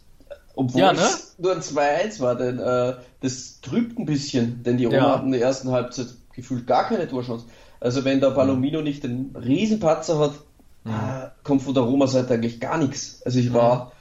[0.58, 1.00] Obwohl ja, ne?
[1.00, 5.14] es nur ein 2-1 war, denn äh, das trübt ein bisschen, denn die Roma ja.
[5.14, 7.46] hatten in der ersten Halbzeit gefühlt gar keine Torchance.
[7.80, 8.84] Also wenn der Palomino mhm.
[8.84, 10.34] nicht den Riesenpatzer hat,
[10.84, 10.92] mhm.
[10.92, 13.22] äh, kommt von der Roma-Seite eigentlich gar nichts.
[13.24, 13.92] Also ich war mhm.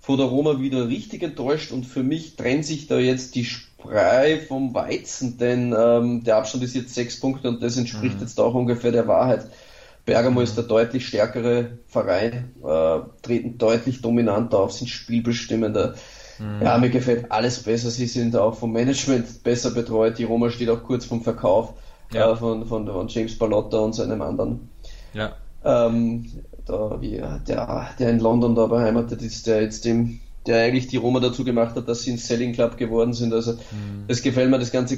[0.00, 4.38] von der Roma wieder richtig enttäuscht und für mich trennt sich da jetzt die Sprei
[4.46, 8.20] vom Weizen, denn ähm, der Abstand ist jetzt sechs Punkte und das entspricht mhm.
[8.20, 9.46] jetzt auch ungefähr der Wahrheit.
[10.06, 15.96] Bergamo ist der deutlich stärkere Verein, äh, treten deutlich dominanter auf, sind spielbestimmender.
[16.38, 16.62] Mhm.
[16.62, 17.90] Ja, mir gefällt alles besser.
[17.90, 20.18] Sie sind auch vom Management besser betreut.
[20.18, 21.74] Die Roma steht auch kurz vom Verkauf
[22.12, 22.32] ja.
[22.32, 24.70] äh, von, von, von, James Balotta und seinem anderen.
[25.12, 25.34] Ja.
[25.64, 26.26] Ähm,
[26.64, 30.96] da, wie, der, der in London da beheimatet ist, der jetzt dem der eigentlich die
[30.96, 33.34] Roma dazu gemacht hat, dass sie ein Selling Club geworden sind.
[33.34, 34.04] Also mhm.
[34.06, 34.96] das gefällt mir, das ganze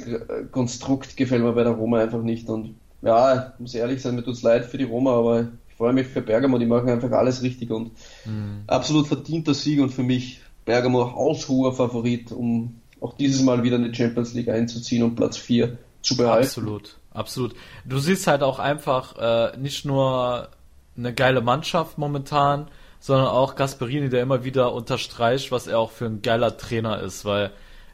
[0.51, 2.49] Konstrukt gefällt mir bei der Roma einfach nicht.
[2.49, 6.07] Und ja, muss ehrlich sein, mir tut's leid für die Roma, aber ich freue mich
[6.07, 7.91] für Bergamo, die machen einfach alles richtig und
[8.25, 8.63] mhm.
[8.67, 13.83] absolut verdienter Sieg und für mich Bergamo haushoher Favorit, um auch dieses Mal wieder in
[13.83, 16.45] die Champions League einzuziehen und Platz 4 zu behalten.
[16.45, 17.55] Absolut, absolut.
[17.85, 20.49] Du siehst halt auch einfach äh, nicht nur
[20.97, 22.67] eine geile Mannschaft momentan,
[22.99, 27.23] sondern auch Gasperini, der immer wieder unterstreicht, was er auch für ein geiler Trainer ist,
[27.23, 27.51] weil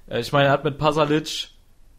[0.07, 1.49] äh, ich meine, er hat mit Pasalic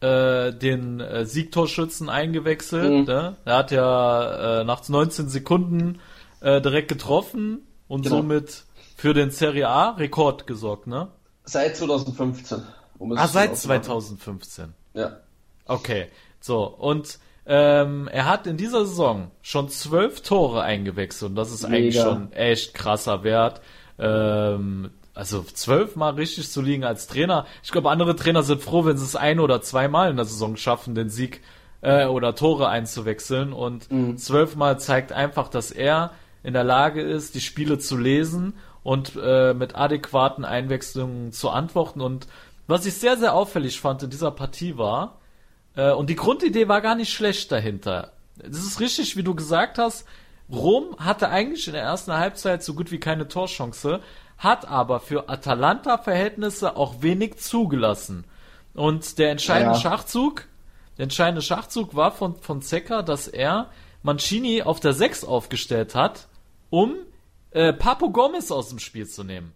[0.01, 2.91] äh, den äh, Siegtorschützen eingewechselt.
[2.91, 3.03] Mhm.
[3.05, 3.35] Ne?
[3.45, 5.99] Er hat ja äh, nach 19 Sekunden
[6.41, 8.17] äh, direkt getroffen und genau.
[8.17, 8.65] somit
[8.95, 11.09] für den Serie A Rekord gesorgt, ne?
[11.43, 12.61] Seit 2015.
[12.97, 14.73] Um ah, seit 2015.
[14.93, 15.17] Ja.
[15.65, 16.07] Okay.
[16.39, 21.63] So, und ähm, er hat in dieser Saison schon zwölf Tore eingewechselt und das ist
[21.63, 21.75] Mega.
[21.75, 23.61] eigentlich schon echt krasser Wert.
[23.97, 27.47] Ähm, also zwölfmal richtig zu liegen als Trainer.
[27.63, 30.55] Ich glaube, andere Trainer sind froh, wenn sie es ein oder zweimal in der Saison
[30.57, 31.41] schaffen, den Sieg
[31.81, 33.51] äh, oder Tore einzuwechseln.
[33.51, 34.17] Und mhm.
[34.17, 36.11] zwölfmal zeigt einfach, dass er
[36.43, 38.53] in der Lage ist, die Spiele zu lesen
[38.83, 41.99] und äh, mit adäquaten Einwechslungen zu antworten.
[41.99, 42.27] Und
[42.67, 45.19] was ich sehr, sehr auffällig fand in dieser Partie war,
[45.75, 48.13] äh, und die Grundidee war gar nicht schlecht dahinter.
[48.35, 50.05] Das ist richtig, wie du gesagt hast.
[50.49, 53.99] Rom hatte eigentlich in der ersten Halbzeit so gut wie keine Torchance,
[54.37, 58.25] hat aber für Atalanta-Verhältnisse auch wenig zugelassen.
[58.73, 59.81] Und der entscheidende Ja.
[59.81, 60.45] Schachzug,
[60.97, 63.69] der entscheidende Schachzug war von, von Zecker, dass er
[64.03, 66.27] Mancini auf der 6 aufgestellt hat,
[66.69, 66.95] um
[67.51, 69.53] äh, Papo Gomez aus dem Spiel zu nehmen.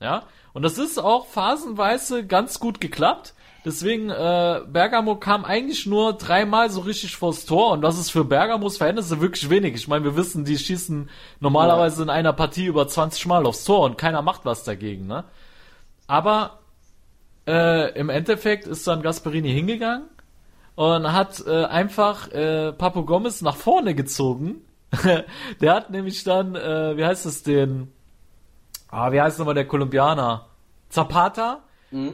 [0.00, 3.34] Ja, und das ist auch phasenweise ganz gut geklappt.
[3.68, 8.24] Deswegen, äh, Bergamo kam eigentlich nur dreimal so richtig vors Tor und das ist für
[8.24, 9.74] Bergamos Verhältnisse wirklich wenig.
[9.74, 13.80] Ich meine, wir wissen, die schießen normalerweise in einer Partie über 20 Mal aufs Tor
[13.82, 15.24] und keiner macht was dagegen, ne?
[16.06, 16.60] Aber
[17.46, 20.08] äh, im Endeffekt ist dann Gasperini hingegangen
[20.74, 24.62] und hat äh, einfach äh, Papo Gomez nach vorne gezogen.
[25.60, 27.92] Der hat nämlich dann, äh, wie heißt es den,
[28.90, 30.46] ah, wie heißt nochmal der Kolumbianer?
[30.88, 31.64] Zapata?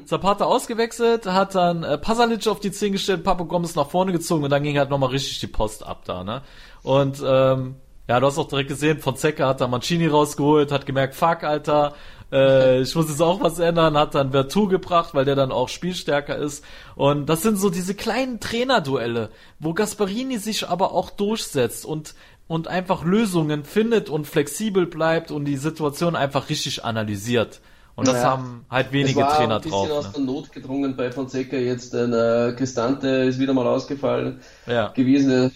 [0.04, 4.44] Zapata ausgewechselt, hat dann äh, Pasalic auf die 10 gestellt, Papo Gomez nach vorne gezogen
[4.44, 6.42] und dann ging halt nochmal richtig die Post ab da, ne?
[6.82, 7.76] Und ähm,
[8.06, 11.94] ja, du hast auch direkt gesehen, Fonseca hat da Mancini rausgeholt, hat gemerkt, fuck, Alter,
[12.30, 15.68] äh, ich muss jetzt auch was ändern, hat dann Vertu gebracht, weil der dann auch
[15.68, 16.64] spielstärker ist.
[16.94, 22.14] Und das sind so diese kleinen Trainerduelle, wo Gasparini sich aber auch durchsetzt und
[22.46, 27.62] und einfach Lösungen findet und flexibel bleibt und die Situation einfach richtig analysiert.
[27.96, 28.30] Und das Naja.
[28.30, 29.98] haben halt wenige es war Trainer ein bisschen drauf.
[29.98, 30.12] aus Ne?
[30.16, 31.94] der Not gedrungen bei Fonseca jetzt.
[31.94, 34.88] Ein äh, Cristante ist wieder mal ausgefallen Ja.
[34.88, 35.50] gewesen, äh,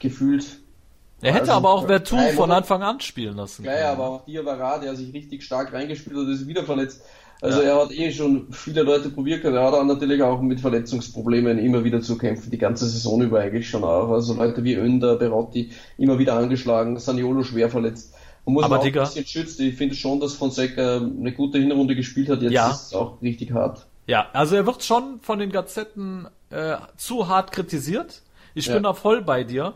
[0.00, 0.46] gefühlt.
[1.22, 3.62] Er hätte Also, aber auch Vertu von Anfang an spielen lassen.
[3.62, 7.02] Gleich, aber auch Diawara, der sich richtig stark reingespielt hat, ist wieder verletzt.
[7.42, 7.68] Also Ja.
[7.68, 9.56] er hat eh schon viele Leute probiert, gehabt.
[9.56, 13.40] er hat auch natürlich auch mit Verletzungsproblemen immer wieder zu kämpfen, die ganze Saison über
[13.40, 14.10] eigentlich schon auch.
[14.10, 18.14] Also Leute wie Önder, Berotti immer wieder angeschlagen, Saniolo schwer verletzt.
[18.50, 19.66] Man muss Aber auch Digga- ein bisschen schützen.
[19.66, 22.42] Ich finde schon, dass Fonseca eine gute Hinrunde gespielt hat.
[22.42, 22.70] Jetzt Ja.
[22.70, 23.86] ist es auch richtig hart.
[24.06, 28.22] Ja, also er wird schon von den Gazetten äh, zu hart kritisiert.
[28.54, 28.74] Ich Ja.
[28.74, 29.74] bin da voll bei dir.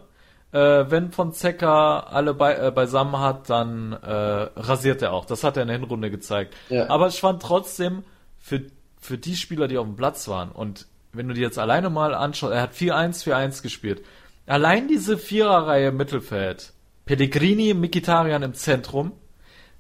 [0.51, 4.11] Äh, wenn Fonseca alle bei, äh, beisammen hat, dann äh,
[4.57, 5.25] rasiert er auch.
[5.25, 6.55] Das hat er in der Hinrunde gezeigt.
[6.69, 6.89] Ja.
[6.91, 8.03] Aber ich fand trotzdem,
[8.41, 8.63] für,
[9.01, 12.13] für die Spieler, die auf dem Platz waren, und wenn du dir jetzt alleine mal
[12.15, 14.03] anschaust, er hat 4-1, 4-1 gespielt.
[14.47, 16.73] Allein diese Viererreihe Mittelfeld,
[17.05, 19.13] Pellegrini, Mikitarian im Zentrum,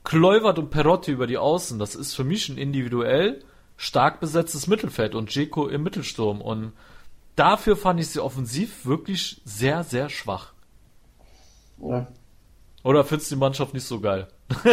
[0.04, 3.42] Kluivert und Perotti über die Außen, das ist für mich ein individuell
[3.76, 6.40] stark besetztes Mittelfeld und Dzeko im Mittelsturm.
[6.40, 6.72] Und
[7.36, 10.52] dafür fand ich sie offensiv wirklich sehr, sehr schwach.
[11.78, 12.06] Ja.
[12.82, 14.28] Oder findest du die Mannschaft nicht so geil?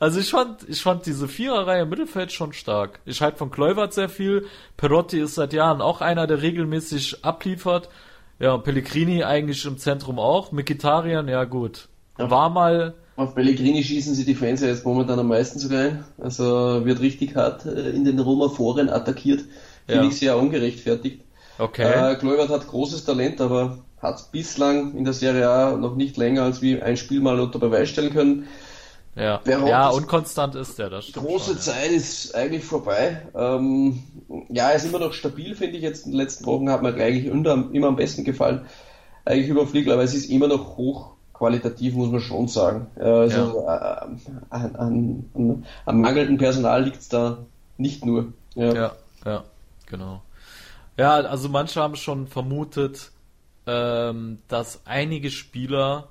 [0.00, 3.00] also ich fand, ich fand diese Viererreihe im Mittelfeld schon stark.
[3.04, 4.46] Ich halte von Kluivert sehr viel.
[4.78, 7.90] Perotti ist seit Jahren auch einer, der regelmäßig abliefert.
[8.38, 10.52] Ja, Pellegrini eigentlich im Zentrum auch.
[10.52, 11.88] Mikitarian, ja gut.
[12.16, 16.04] War mal, Auf Pellegrini schießen sie die Fans ja jetzt momentan am meisten sogar ein.
[16.18, 19.40] Also wird richtig hart äh, in den Roma-Foren attackiert.
[19.86, 20.08] Finde Ja.
[20.08, 21.22] ich sehr ungerechtfertigt.
[21.58, 22.12] okay.
[22.12, 26.42] Äh, Kluivert hat großes Talent, aber hat bislang in der Serie A noch nicht länger
[26.42, 28.46] als wie ein Spiel mal unter Beweis stellen können.
[29.16, 29.40] Ja.
[29.66, 31.60] Ja, ist- unkonstant ist der, das stimmt Große schon, ja.
[31.60, 33.22] Zeit ist eigentlich vorbei.
[33.34, 34.02] Ähm,
[34.48, 35.82] ja, er ist immer noch stabil, finde ich.
[35.82, 38.66] Jetzt in den letzten Wochen hat mir eigentlich immer, immer am besten gefallen.
[39.24, 42.86] Eigentlich überfliegt, aber es ist immer noch hochqualitativ, muss man schon sagen.
[42.96, 44.20] Äh, Also äh, an,
[44.50, 47.38] an, an, am mangelnden Personal liegt es da
[47.78, 48.32] nicht nur.
[48.54, 48.72] Ja.
[48.74, 48.92] Ja,
[49.24, 49.44] ja,
[49.86, 50.22] genau.
[50.96, 53.10] Ja, also manche haben schon vermutet,
[53.66, 56.08] ähm, dass einige Spieler,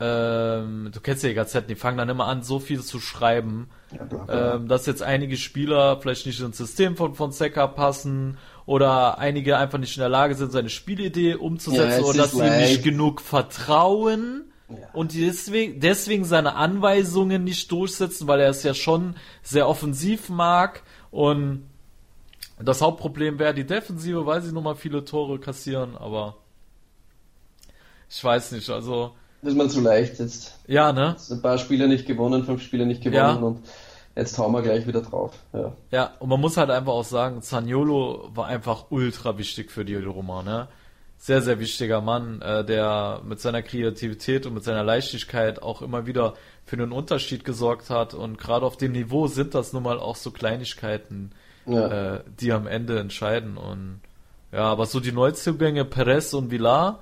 [0.00, 3.68] ähm, du kennst ja die Gazetten, die fangen dann immer an, so viel zu schreiben,
[3.90, 4.54] bla, bla.
[4.54, 9.78] ähm, dass jetzt einige Spieler vielleicht nicht ins System von Fonseca passen oder einige einfach
[9.78, 12.84] nicht in der Lage sind, seine Spielidee Ja, umzusetzen es oder dass sie ihm nicht
[12.84, 14.44] genug vertrauen
[14.92, 20.82] und deswegen, deswegen seine Anweisungen nicht durchsetzen, weil er es ja schon sehr offensiv mag
[21.10, 21.68] und
[22.60, 26.36] das Hauptproblem wäre die Defensive, weil sie nun mal viele Tore kassieren, aber
[28.08, 30.58] ich weiß nicht, also ist mir zu leicht jetzt.
[30.66, 31.10] ja, ne?
[31.16, 33.46] Jetzt Ein paar Spiele nicht gewonnen, fünf Spiele nicht gewonnen Ja.
[33.46, 33.60] und
[34.16, 35.32] jetzt hauen wir gleich wieder drauf.
[35.52, 35.72] Ja.
[35.90, 39.94] Ja, und man muss halt einfach auch sagen, Zaniolo war einfach ultra wichtig für die
[39.96, 40.68] Roma, ne?
[41.20, 46.06] Sehr, sehr wichtiger Mann, äh, der mit seiner Kreativität und mit seiner Leichtigkeit auch immer
[46.06, 46.34] wieder
[46.64, 48.14] für einen Unterschied gesorgt hat.
[48.14, 51.32] Und gerade auf dem Niveau sind das nun mal auch so Kleinigkeiten,
[51.66, 52.14] Ja.
[52.14, 53.56] äh, die am Ende entscheiden.
[53.56, 54.00] Und
[54.52, 57.00] ja, aber so die Neuzugänge Perez und Villar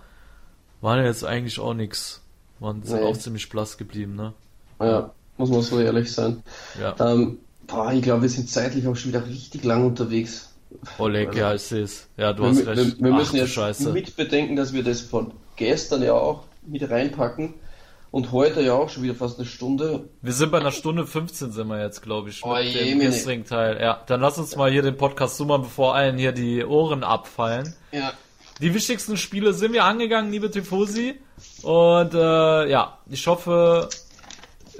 [0.80, 2.22] waren ja jetzt eigentlich auch nix.
[2.60, 3.06] Waren sind Nee.
[3.06, 4.32] auch ziemlich blass geblieben, ne?
[4.80, 6.42] Ja, muss man so ehrlich sein.
[6.80, 6.94] Ja.
[7.00, 10.52] Ähm, boah, ich glaube, wir sind zeitlich auch schon wieder richtig lang unterwegs.
[10.98, 12.08] Oleg, Also- ja, ich sehe es.
[12.16, 13.02] Ja, du wir, hast wir, recht.
[13.02, 13.92] wir Ach, müssen jetzt Scheiße.
[13.92, 17.54] mit bedenken, dass wir das von gestern ja auch mit reinpacken
[18.10, 20.08] und heute ja auch schon wieder fast eine Stunde.
[20.22, 23.44] Wir sind bei einer Stunde 15 sind wir jetzt, glaube ich, mit Oh, dem gestrigen
[23.44, 23.78] Teil.
[23.80, 27.74] Ja, dann lass uns mal hier den Podcast zoomen, bevor allen hier die Ohren abfallen.
[27.92, 28.12] Ja.
[28.60, 31.14] Die wichtigsten Spiele sind wir angegangen, liebe Tifosi.
[31.62, 33.88] Und äh, ja, ich hoffe,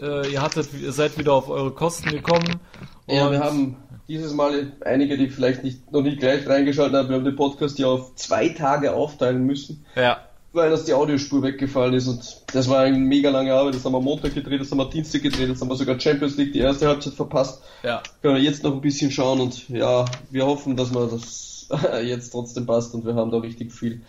[0.00, 2.60] äh, ihr hattet, ihr seid wieder auf eure Kosten gekommen.
[3.06, 3.76] Ja, wir haben
[4.08, 7.78] dieses Mal einige, die vielleicht nicht, noch nicht gleich reingeschaltet haben, wir haben den Podcast
[7.78, 10.18] ja auf zwei Tage aufteilen müssen, Ja,
[10.52, 13.74] weil das die Audiospur weggefallen ist und das war eine mega lange Arbeit.
[13.74, 16.36] Das haben wir Montag gedreht, das haben wir Dienstag gedreht, das haben wir sogar Champions
[16.36, 17.62] League die erste Halbzeit verpasst.
[17.82, 18.02] ja.
[18.22, 21.55] Können wir jetzt noch ein bisschen schauen und ja, wir hoffen, dass wir das
[22.04, 24.02] jetzt trotzdem passt und wir haben da richtig viel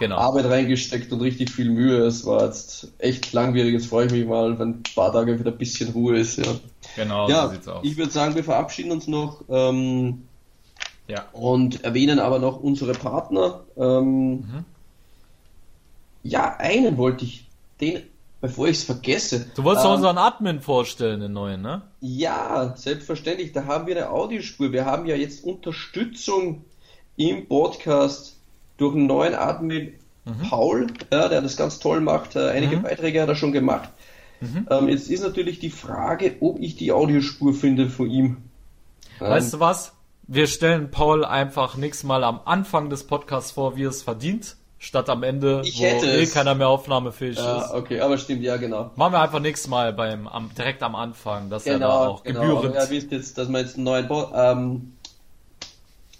[0.00, 0.16] Genau.
[0.16, 1.98] Arbeit reingesteckt und richtig viel Mühe.
[2.04, 3.74] Es war jetzt echt langwierig.
[3.74, 6.36] Jetzt freue ich mich mal, wenn ein paar Tage wieder ein bisschen Ruhe ist.
[6.38, 6.52] Ja,
[6.96, 7.84] Genau, ja so sieht's aus.
[7.84, 10.24] ich würde sagen, wir verabschieden uns noch ähm,
[11.06, 11.26] Ja.
[11.32, 13.60] und erwähnen aber noch unsere Partner.
[13.76, 14.64] Ähm, Mhm.
[16.24, 17.46] Ja, einen wollte ich,
[17.80, 18.02] den,
[18.40, 19.46] bevor ich es vergesse.
[19.54, 21.82] Du wolltest doch Ähm, unseren Admin vorstellen, den neuen, ne?
[22.00, 23.52] Ja, selbstverständlich.
[23.52, 24.72] Da haben wir eine Audiospur.
[24.72, 26.64] Wir haben ja jetzt Unterstützung
[27.16, 28.36] im Podcast
[28.76, 29.94] durch einen neuen Admin
[30.48, 32.34] Paul, ja, der das ganz toll macht.
[32.34, 33.90] Äh, einige Beiträge hat er schon gemacht.
[34.70, 38.36] Ähm, jetzt ist natürlich die Frage, ob ich die Audiospur finde von ihm.
[39.18, 39.92] Weißt du was?
[40.26, 44.56] Wir stellen Paul einfach nächstes Mal am Anfang des Podcasts vor, wie er es verdient,
[44.78, 46.32] statt am Ende, Ich wo hätte eh es.
[46.34, 47.70] keiner mehr aufnahmefähig Ja, ist.
[47.72, 48.90] okay, aber stimmt, ja, genau.
[48.96, 52.22] Machen wir einfach nächstes Mal beim, am, direkt am Anfang, dass er da Genau, auch
[52.24, 52.40] genau.
[52.40, 52.76] gebührend.
[52.76, 54.93] Aber ihr wisst jetzt, dass wir jetzt einen neuen Bo ähm,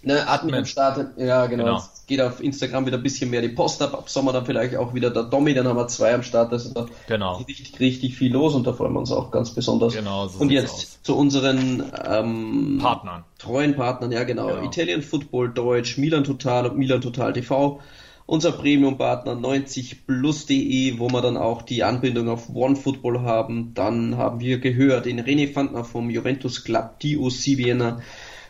[0.07, 0.65] ne, Admin am.
[0.65, 1.19] Start.
[1.19, 1.65] Ja, genau.
[1.65, 1.77] Genau.
[1.79, 3.95] Es geht auf Instagram wieder ein bisschen mehr die Post ab.
[3.95, 6.53] Ab Sommer dann vielleicht auch wieder der Domi, dann haben wir zwei am Start.
[6.53, 7.39] Also da Genau.
[7.41, 9.95] ist richtig, richtig viel los und da freuen wir uns auch ganz besonders.
[9.95, 10.99] Genau, so und jetzt aus.
[11.03, 13.25] zu unseren ähm, Partnern.
[13.39, 14.49] treuen Partnern, ja genau.
[14.49, 14.65] Genau.
[14.65, 17.81] Italian Football Deutsch, Milan Total und Milan Total TV.
[18.27, 23.73] Unser Premium-Partner 90plus.de, wo wir dann auch die Anbindung auf OneFootball haben.
[23.75, 28.01] Dann haben wir gehört den René Fandner vom Juventus Club DOC Vienna.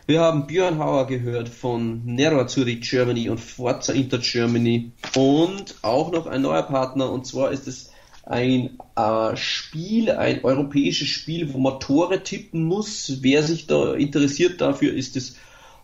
[0.07, 4.91] Wir haben Björn Hauer gehört von Nero Zurich Germany und Forza Inter Germany.
[5.15, 7.89] Und auch noch ein neuer Partner, und zwar ist es
[8.23, 13.17] ein äh, Spiel, ein europäisches Spiel, wo man Tore tippen muss.
[13.21, 15.37] Wer sich da interessiert dafür, ist es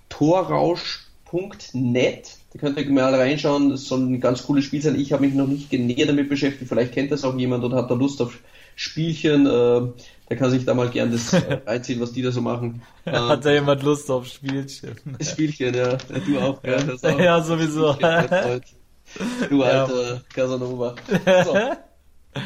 [0.10, 2.38] torrausch.net.
[2.54, 3.72] Da könnt ihr mal reinschauen.
[3.72, 5.00] Das soll ein ganz cooles Spiel sein.
[5.00, 6.70] Ich habe mich noch nicht näher damit beschäftigt.
[6.70, 8.38] Vielleicht kennt das auch jemand und hat da Lust auf
[8.76, 9.48] Spielchen.
[9.48, 9.82] Äh,
[10.32, 12.82] der kann sich da mal gern das äh, reinziehen, was die da so machen.
[13.06, 14.96] Ähm, Hat da jemand Lust auf Spielchen?
[15.22, 15.98] Spielchen, ja.
[16.26, 16.82] Du auch, ja.
[16.82, 17.20] Das auch.
[17.20, 17.92] Ja, sowieso.
[19.50, 19.84] Du Ja.
[19.84, 20.96] alter Casanova.
[21.44, 21.58] So.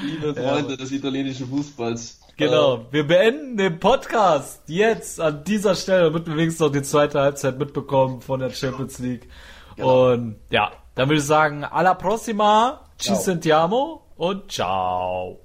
[0.04, 2.22] Liebe Freunde des italienischen Fußballs.
[2.38, 7.20] Genau, wir beenden den Podcast jetzt an dieser Stelle, damit wir wenigstens noch die zweite
[7.20, 9.30] Halbzeit mitbekommen von der Champions League.
[9.76, 10.12] Genau.
[10.14, 13.20] Und ja, dann würde ich sagen, alla prossima, ci Ciao.
[13.20, 15.40] sentiamo und ciao.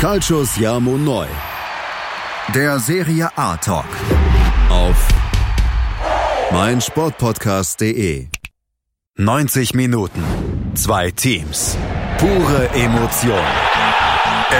[0.00, 1.26] Calcio Siamo Neu.
[2.54, 3.84] Der Serie A Talk.
[4.70, 4.96] Auf
[6.52, 8.28] meinsportpodcast.de.
[9.18, 10.24] 90 Minuten.
[10.74, 11.76] Zwei Teams.
[12.16, 13.44] Pure Emotion.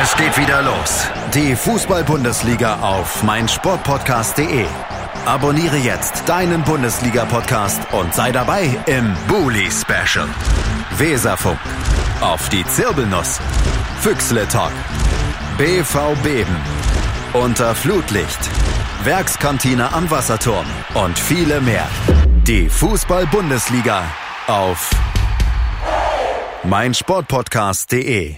[0.02, 1.06] Es geht wieder los.
[1.32, 4.66] Die Fußball-Bundesliga auf meinsportpodcast.de.
[5.24, 10.28] Abonniere jetzt deinen Bundesliga-Podcast und sei dabei im Bully Special.
[10.98, 11.58] Weserfunk.
[12.20, 13.40] Auf die Zirbelnuss.
[14.02, 14.72] Füchsle Talk.
[15.60, 16.56] BV Beben.
[17.34, 18.48] Unter Flutlicht.
[19.04, 20.64] Werkskantine am Wasserturm.
[20.94, 21.86] Und viele mehr.
[22.46, 24.10] Die Fußball-Bundesliga
[24.46, 24.90] auf
[26.64, 28.36] meinsportpodcast.de.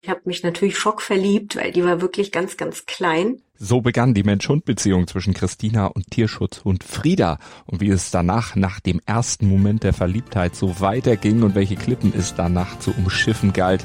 [0.00, 3.42] Ich habe mich natürlich schockverliebt, weil die war wirklich ganz, ganz klein.
[3.58, 7.36] So begann die Mensch-Hund-Beziehung zwischen Christina und Tierschutzhund Frieda.
[7.66, 12.14] Und wie es danach, nach dem ersten Moment der Verliebtheit, so weiterging und welche Klippen
[12.16, 13.84] es danach zu umschiffen galt,